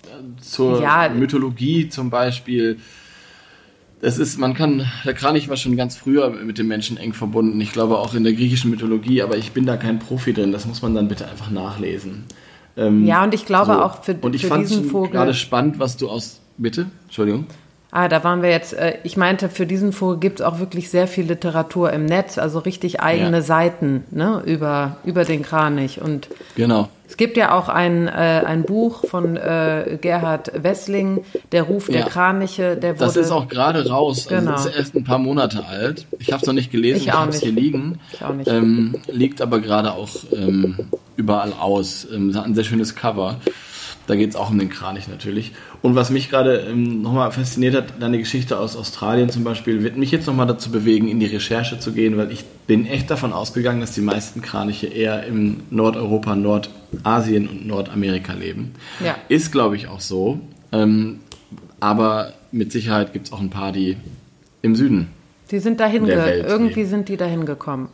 äh, 0.06 0.42
zur 0.42 0.82
Ja. 0.82 1.10
Mythologie 1.10 1.90
zum 1.90 2.10
Beispiel. 2.10 2.80
Es 4.00 4.20
ist, 4.20 4.38
man 4.38 4.54
kann, 4.54 4.86
der 5.06 5.14
Kranich 5.16 5.50
war 5.50 5.58
schon 5.58 5.76
ganz 5.76 5.96
früher 5.98 6.30
mit 6.30 6.58
den 6.60 6.68
Menschen 6.68 6.98
eng 6.98 7.14
verbunden. 7.14 7.60
Ich 7.62 7.74
glaube 7.74 7.98
auch 7.98 8.14
in 8.14 8.24
der 8.24 8.34
griechischen 8.34 8.70
Mythologie, 8.72 9.22
aber 9.24 9.38
ich 9.38 9.52
bin 9.54 9.66
da 9.66 9.76
kein 9.76 10.00
Profi 10.00 10.34
drin. 10.34 10.52
Das 10.52 10.66
muss 10.68 10.82
man 10.84 10.94
dann 10.96 11.08
bitte 11.08 11.28
einfach 11.28 11.50
nachlesen. 11.50 12.26
Ähm, 12.78 13.06
ja, 13.08 13.24
und 13.24 13.34
ich 13.34 13.46
glaube 13.48 13.74
so. 13.74 13.82
auch 13.82 14.04
für, 14.04 14.14
Und 14.22 14.36
ich 14.36 14.44
für 14.44 14.50
fand 14.50 14.70
diesen 14.70 14.86
Vogel. 14.86 15.10
gerade 15.12 15.34
spannend, 15.34 15.80
was 15.80 15.98
du 15.98 16.10
aus. 16.10 16.40
Bitte? 16.60 16.88
Entschuldigung. 17.06 17.48
Ah, 17.90 18.10
da 18.10 18.22
waren 18.24 18.42
wir 18.42 18.50
jetzt. 18.50 18.74
Äh, 18.74 18.98
ich 19.04 19.16
meinte, 19.16 19.48
für 19.48 19.66
diesen 19.66 19.94
Vogel 19.94 20.20
gibt 20.20 20.40
es 20.42 20.46
auch 20.46 20.60
wirklich 20.60 20.90
sehr 20.90 21.08
viel 21.08 21.26
Literatur 21.26 21.94
im 21.94 22.06
Netz, 22.06 22.38
also 22.38 22.60
richtig 22.60 23.00
eigene 23.00 23.38
Ja. 23.38 23.42
Seiten 23.42 24.04
ne, 24.12 24.42
über, 24.46 24.98
über 25.06 25.24
den 25.24 25.42
Kranich. 25.42 26.02
Und 26.02 26.28
Genau. 26.56 26.90
es 27.08 27.16
gibt 27.16 27.38
ja 27.38 27.58
auch 27.58 27.70
ein, 27.70 28.08
äh, 28.10 28.12
ein 28.46 28.64
Buch 28.64 29.06
von 29.08 29.38
äh, 29.38 29.98
Gerhard 30.02 30.52
Wessling, 30.62 31.24
Der 31.54 31.64
Ruf 31.64 31.88
der 31.88 32.02
Ja. 32.02 32.06
Kraniche. 32.10 32.76
Der 32.76 32.96
wurde, 32.96 33.06
Das 33.06 33.16
ist 33.16 33.32
auch 33.32 33.48
gerade 33.48 33.88
raus. 33.88 34.28
Genau. 34.28 34.52
Also 34.52 34.68
es 34.68 34.74
ist 34.76 34.80
erst 34.80 34.96
ein 34.96 35.06
paar 35.06 35.20
Monate 35.20 35.66
alt. 35.66 36.06
Ich 36.20 36.34
habe 36.34 36.42
es 36.42 36.46
noch 36.48 36.54
nicht 36.54 36.72
gelesen, 36.74 36.98
Ich 36.98 37.08
ich, 37.08 37.14
habe 37.14 37.30
es 37.32 37.40
hier 37.42 37.54
liegen. 37.54 38.00
Ich 38.12 38.22
auch 38.22 38.34
nicht. 38.34 38.50
Ähm, 38.50 38.96
liegt 39.08 39.42
aber 39.42 39.62
gerade 39.62 39.94
auch 39.94 40.10
ähm, 40.36 40.76
überall 41.16 41.54
aus. 41.58 42.06
Ähm, 42.14 42.36
hat 42.36 42.46
ein 42.46 42.54
sehr 42.54 42.66
schönes 42.66 42.96
Cover. 42.96 43.38
Da 44.08 44.16
geht 44.16 44.30
es 44.30 44.36
auch 44.36 44.50
um 44.50 44.58
den 44.58 44.70
Kranich 44.70 45.08
natürlich. 45.10 45.52
Und 45.82 45.96
was 45.96 46.10
mich 46.10 46.30
gerade 46.30 46.66
ähm, 46.70 47.02
nochmal 47.02 47.32
fasziniert 47.32 47.76
hat, 47.76 48.02
deine 48.02 48.18
Geschichte 48.18 48.58
aus 48.58 48.78
Australien 48.78 49.30
zum 49.30 49.44
Beispiel, 49.44 49.84
wird 49.84 49.98
mich 49.98 50.12
jetzt 50.12 50.26
nochmal 50.28 50.48
dazu 50.48 50.72
bewegen, 50.72 51.10
in 51.10 51.20
die 51.20 51.26
Recherche 51.26 51.78
zu 51.78 51.92
gehen, 51.92 52.18
weil 52.18 52.32
ich 52.32 52.46
bin 52.68 52.88
echt 52.88 53.12
davon 53.12 53.34
ausgegangen, 53.34 53.82
dass 53.82 53.92
die 53.92 54.02
meisten 54.02 54.42
Kraniche 54.42 54.88
eher 54.88 55.26
in 55.26 55.62
Nordeuropa, 55.70 56.36
Nordasien 56.36 57.48
und 57.48 57.68
Nordamerika 57.68 58.34
leben. 58.34 58.72
Ja. 59.04 59.18
Ist, 59.28 59.52
glaube 59.52 59.76
ich, 59.76 59.88
auch 59.88 60.02
so. 60.02 60.40
Ähm, 60.72 61.20
aber 61.82 62.34
mit 62.52 62.72
Sicherheit 62.72 63.14
gibt 63.14 63.28
es 63.28 63.34
auch 63.34 63.42
ein 63.42 63.50
paar, 63.50 63.74
die 63.74 63.98
im 64.62 64.76
Süden. 64.76 65.10
Die 65.52 65.60
sind 65.60 65.80
dahin, 65.80 66.06
irgendwie 66.06 66.76
leben. 66.76 66.90
sind 66.90 67.10
die 67.10 67.18
dahin 67.18 67.46
gekommen. 67.46 67.90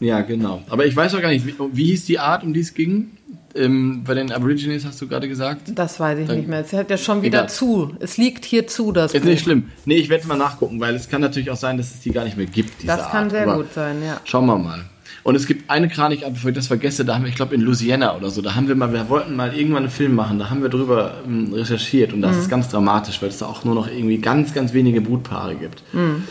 Ja, 0.00 0.22
genau. 0.22 0.62
Aber 0.68 0.86
ich 0.86 0.96
weiß 0.96 1.14
auch 1.14 1.20
gar 1.20 1.28
nicht, 1.28 1.46
wie, 1.46 1.54
wie 1.72 1.84
hieß 1.86 2.06
die 2.06 2.18
Art, 2.18 2.42
um 2.42 2.54
die 2.54 2.60
es 2.60 2.72
ging? 2.72 3.10
Ähm, 3.54 4.04
bei 4.04 4.14
den 4.14 4.30
Aborigines 4.30 4.84
hast 4.84 5.00
du 5.00 5.08
gerade 5.08 5.28
gesagt? 5.28 5.62
Das 5.74 5.98
weiß 5.98 6.18
ich 6.20 6.28
Dann- 6.28 6.36
nicht 6.36 6.48
mehr. 6.48 6.60
Es 6.60 6.72
hat 6.72 6.88
ja 6.90 6.96
schon 6.96 7.22
wieder 7.22 7.38
Egal. 7.40 7.48
zu. 7.50 7.94
Es 7.98 8.16
liegt 8.16 8.44
hier 8.44 8.66
zu, 8.68 8.92
das 8.92 9.12
Ist 9.12 9.22
Buch. 9.22 9.28
nicht 9.28 9.42
schlimm. 9.42 9.64
Nee, 9.86 9.96
ich 9.96 10.08
werde 10.08 10.26
mal 10.28 10.36
nachgucken, 10.38 10.78
weil 10.80 10.94
es 10.94 11.08
kann 11.08 11.20
natürlich 11.20 11.50
auch 11.50 11.56
sein, 11.56 11.76
dass 11.76 11.92
es 11.92 12.00
die 12.00 12.10
gar 12.12 12.24
nicht 12.24 12.36
mehr 12.36 12.46
gibt, 12.46 12.86
Das 12.88 13.10
kann 13.10 13.24
Art. 13.24 13.30
sehr 13.32 13.42
Aber 13.42 13.56
gut 13.56 13.72
sein, 13.74 13.96
ja. 14.04 14.20
Schauen 14.24 14.46
wir 14.46 14.56
mal. 14.58 14.84
Und 15.22 15.34
es 15.34 15.46
gibt 15.46 15.68
eine 15.68 15.88
Kranikart, 15.88 16.32
bevor 16.32 16.50
ich 16.50 16.56
das 16.56 16.68
vergesse, 16.68 17.04
da 17.04 17.14
haben 17.14 17.24
wir, 17.24 17.28
ich 17.28 17.34
glaube 17.34 17.54
in 17.54 17.60
Louisiana 17.60 18.16
oder 18.16 18.30
so, 18.30 18.40
da 18.40 18.54
haben 18.54 18.68
wir 18.68 18.74
mal, 18.76 18.92
wir 18.92 19.08
wollten 19.10 19.36
mal 19.36 19.52
irgendwann 19.52 19.82
einen 19.82 19.90
Film 19.92 20.14
machen, 20.14 20.38
da 20.38 20.48
haben 20.48 20.62
wir 20.62 20.70
drüber 20.70 21.14
ähm, 21.26 21.52
recherchiert 21.52 22.12
und 22.12 22.22
das 22.22 22.36
Mhm. 22.36 22.42
ist 22.42 22.48
ganz 22.48 22.68
dramatisch, 22.68 23.20
weil 23.20 23.28
es 23.28 23.38
da 23.38 23.46
auch 23.46 23.64
nur 23.64 23.74
noch 23.74 23.88
irgendwie 23.88 24.18
ganz, 24.18 24.54
ganz 24.54 24.72
wenige 24.72 25.00
Brutpaare 25.00 25.56
gibt. 25.56 25.82
Mhm. 25.92 26.24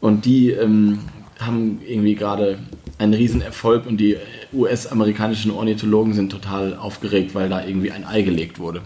Und 0.00 0.24
die 0.24 0.50
ähm, 0.50 0.98
haben 1.40 1.80
irgendwie 1.86 2.14
gerade 2.14 2.58
einen 2.98 3.14
Riesenerfolg 3.14 3.86
und 3.86 3.96
die 3.96 4.16
US-amerikanischen 4.52 5.50
Ornithologen 5.50 6.12
sind 6.14 6.30
total 6.30 6.76
aufgeregt, 6.76 7.34
weil 7.34 7.48
da 7.48 7.64
irgendwie 7.64 7.90
ein 7.92 8.04
Ei 8.06 8.22
gelegt 8.22 8.58
wurde. 8.58 8.82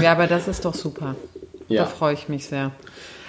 Ja, 0.00 0.12
aber 0.12 0.26
das 0.26 0.48
ist 0.48 0.64
doch 0.64 0.74
super. 0.74 1.16
Ja. 1.68 1.82
Da 1.84 1.88
freue 1.88 2.14
ich 2.14 2.28
mich 2.28 2.46
sehr. 2.46 2.72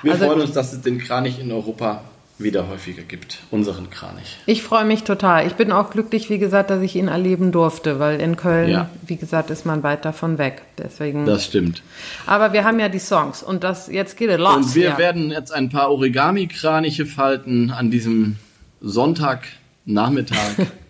Wir 0.03 0.13
Also- 0.13 0.25
freuen 0.25 0.41
uns, 0.41 0.51
dass 0.51 0.73
es 0.73 0.81
den 0.81 0.97
Kranich 0.99 1.39
in 1.39 1.51
Europa 1.51 2.03
wieder 2.39 2.67
häufiger 2.67 3.03
gibt. 3.03 3.37
Unseren 3.51 3.91
Kranich. 3.91 4.37
Ich 4.47 4.63
freue 4.63 4.83
mich 4.83 5.03
total. 5.03 5.45
Ich 5.45 5.53
bin 5.53 5.71
auch 5.71 5.91
glücklich, 5.91 6.27
wie 6.31 6.39
gesagt, 6.39 6.71
dass 6.71 6.81
ich 6.81 6.95
ihn 6.95 7.07
erleben 7.07 7.51
durfte, 7.51 7.99
weil 7.99 8.19
in 8.19 8.35
Köln, 8.35 8.67
Ja. 8.69 8.89
wie 9.05 9.15
gesagt, 9.17 9.51
ist 9.51 9.63
man 9.63 9.83
weit 9.83 10.05
davon 10.05 10.39
weg. 10.39 10.63
Deswegen. 10.79 11.27
Das 11.27 11.45
stimmt. 11.45 11.83
Aber 12.25 12.51
wir 12.51 12.63
haben 12.63 12.79
ja 12.79 12.89
die 12.89 12.97
Songs 12.97 13.43
und 13.43 13.63
das 13.63 13.87
jetzt 13.89 14.17
geht 14.17 14.31
es 14.31 14.39
los. 14.39 14.55
Und 14.55 14.73
wir 14.75 14.85
ja. 14.89 14.97
werden 14.97 15.29
jetzt 15.29 15.51
ein 15.53 15.69
paar 15.69 15.91
Origami-Kraniche 15.91 17.05
falten 17.05 17.69
an 17.69 17.91
diesem 17.91 18.37
Sonntagnachmittag. 18.81 20.37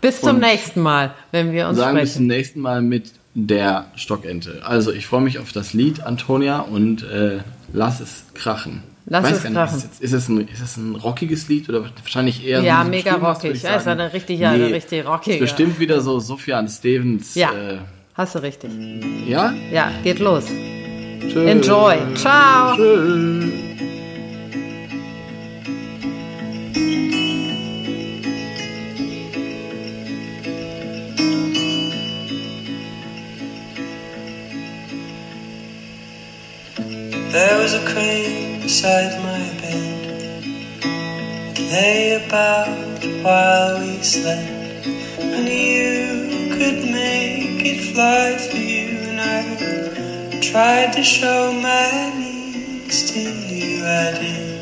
bis 0.00 0.20
zum 0.20 0.38
nächsten 0.38 0.80
Mal, 0.80 1.12
wenn 1.32 1.52
wir 1.52 1.68
uns 1.68 1.78
sagen 1.78 1.98
bis 1.98 2.14
zum 2.14 2.24
sprechen. 2.24 2.26
nächsten 2.38 2.60
Mal 2.60 2.82
mit 2.82 3.12
der 3.34 3.86
Stockente. 3.96 4.62
Also 4.64 4.92
ich 4.92 5.06
freue 5.06 5.20
mich 5.20 5.38
auf 5.38 5.52
das 5.52 5.72
Lied, 5.72 6.02
Antonia, 6.02 6.60
und 6.60 7.02
äh, 7.04 7.38
lass 7.72 8.00
es 8.00 8.24
krachen. 8.34 8.82
Lass 9.06 9.24
Weiß 9.24 9.38
es 9.38 9.44
nicht, 9.44 9.54
krachen. 9.54 9.78
Ist, 9.78 10.00
ist, 10.02 10.12
es 10.12 10.28
ein, 10.28 10.46
ist 10.48 10.60
es 10.60 10.76
ein 10.76 10.94
rockiges 10.94 11.48
Lied 11.48 11.68
oder 11.68 11.84
wahrscheinlich 12.02 12.44
eher 12.46 12.60
Ja, 12.62 12.84
so 12.84 12.90
mega 12.90 13.14
rockig. 13.14 13.62
Ja, 13.62 13.76
ist 13.76 13.88
eine 13.88 14.12
richtig- 14.12 14.38
ja, 14.40 14.50
eine 14.50 14.70
richtig 14.72 15.06
rockige. 15.06 15.36
Ist 15.36 15.40
bestimmt 15.40 15.78
wieder 15.80 16.00
so 16.00 16.20
Sufjan 16.20 16.68
Stevens. 16.68 17.34
Ja, 17.34 17.50
Äh, 17.52 17.78
hast 18.14 18.34
du 18.34 18.40
richtig. 18.40 18.70
ja? 19.26 19.52
Ja, 19.72 19.90
geht 20.02 20.18
los. 20.20 20.44
Tschö. 21.28 21.44
Enjoy. 21.46 21.96
Ciao. 22.14 22.74
Tschö. 22.76 23.48
There 37.32 37.62
was 37.62 37.74
a 37.74 37.84
crane 37.86 38.60
beside 38.60 39.22
my 39.22 39.38
bed. 39.60 40.42
It 40.82 41.60
lay 41.70 42.26
about 42.26 43.04
while 43.22 43.78
we 43.78 44.02
slept. 44.02 44.84
And 45.20 45.48
you 45.48 46.50
could 46.58 46.90
make 46.90 47.64
it 47.64 47.94
fly 47.94 48.36
for 48.36 48.56
you. 48.56 48.98
And 49.10 49.20
I 49.20 50.40
tried 50.40 50.92
to 50.94 51.04
show 51.04 51.52
my 51.52 52.12
knees 52.18 53.12
to 53.12 53.20
you. 53.20 53.84
I 53.86 54.10
did. 54.18 54.60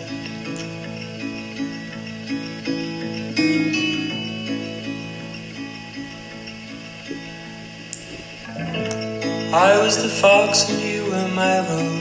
I 9.55 9.79
was 9.83 10.03
the 10.03 10.11
fox 10.11 10.69
and 10.69 10.83
you 10.83 11.05
were 11.11 11.29
my 11.29 11.61
rose. 11.67 11.98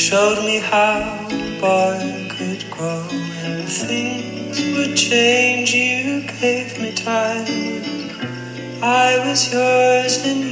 Showed 0.00 0.42
me 0.46 0.58
how 0.60 1.28
a 1.30 1.60
boy 1.60 2.28
could 2.30 2.68
grow 2.70 3.06
and 3.44 3.68
things 3.68 4.58
would 4.74 4.96
change. 4.96 5.74
You 5.74 6.22
gave 6.40 6.80
me 6.80 6.92
time. 6.92 7.46
I 8.82 9.18
was 9.28 9.52
yours 9.52 10.24
and 10.24 10.49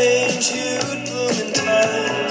change, 0.00 0.52
you'd 0.52 1.04
bloom 1.06 1.30
in 1.30 1.52
time. 1.52 2.29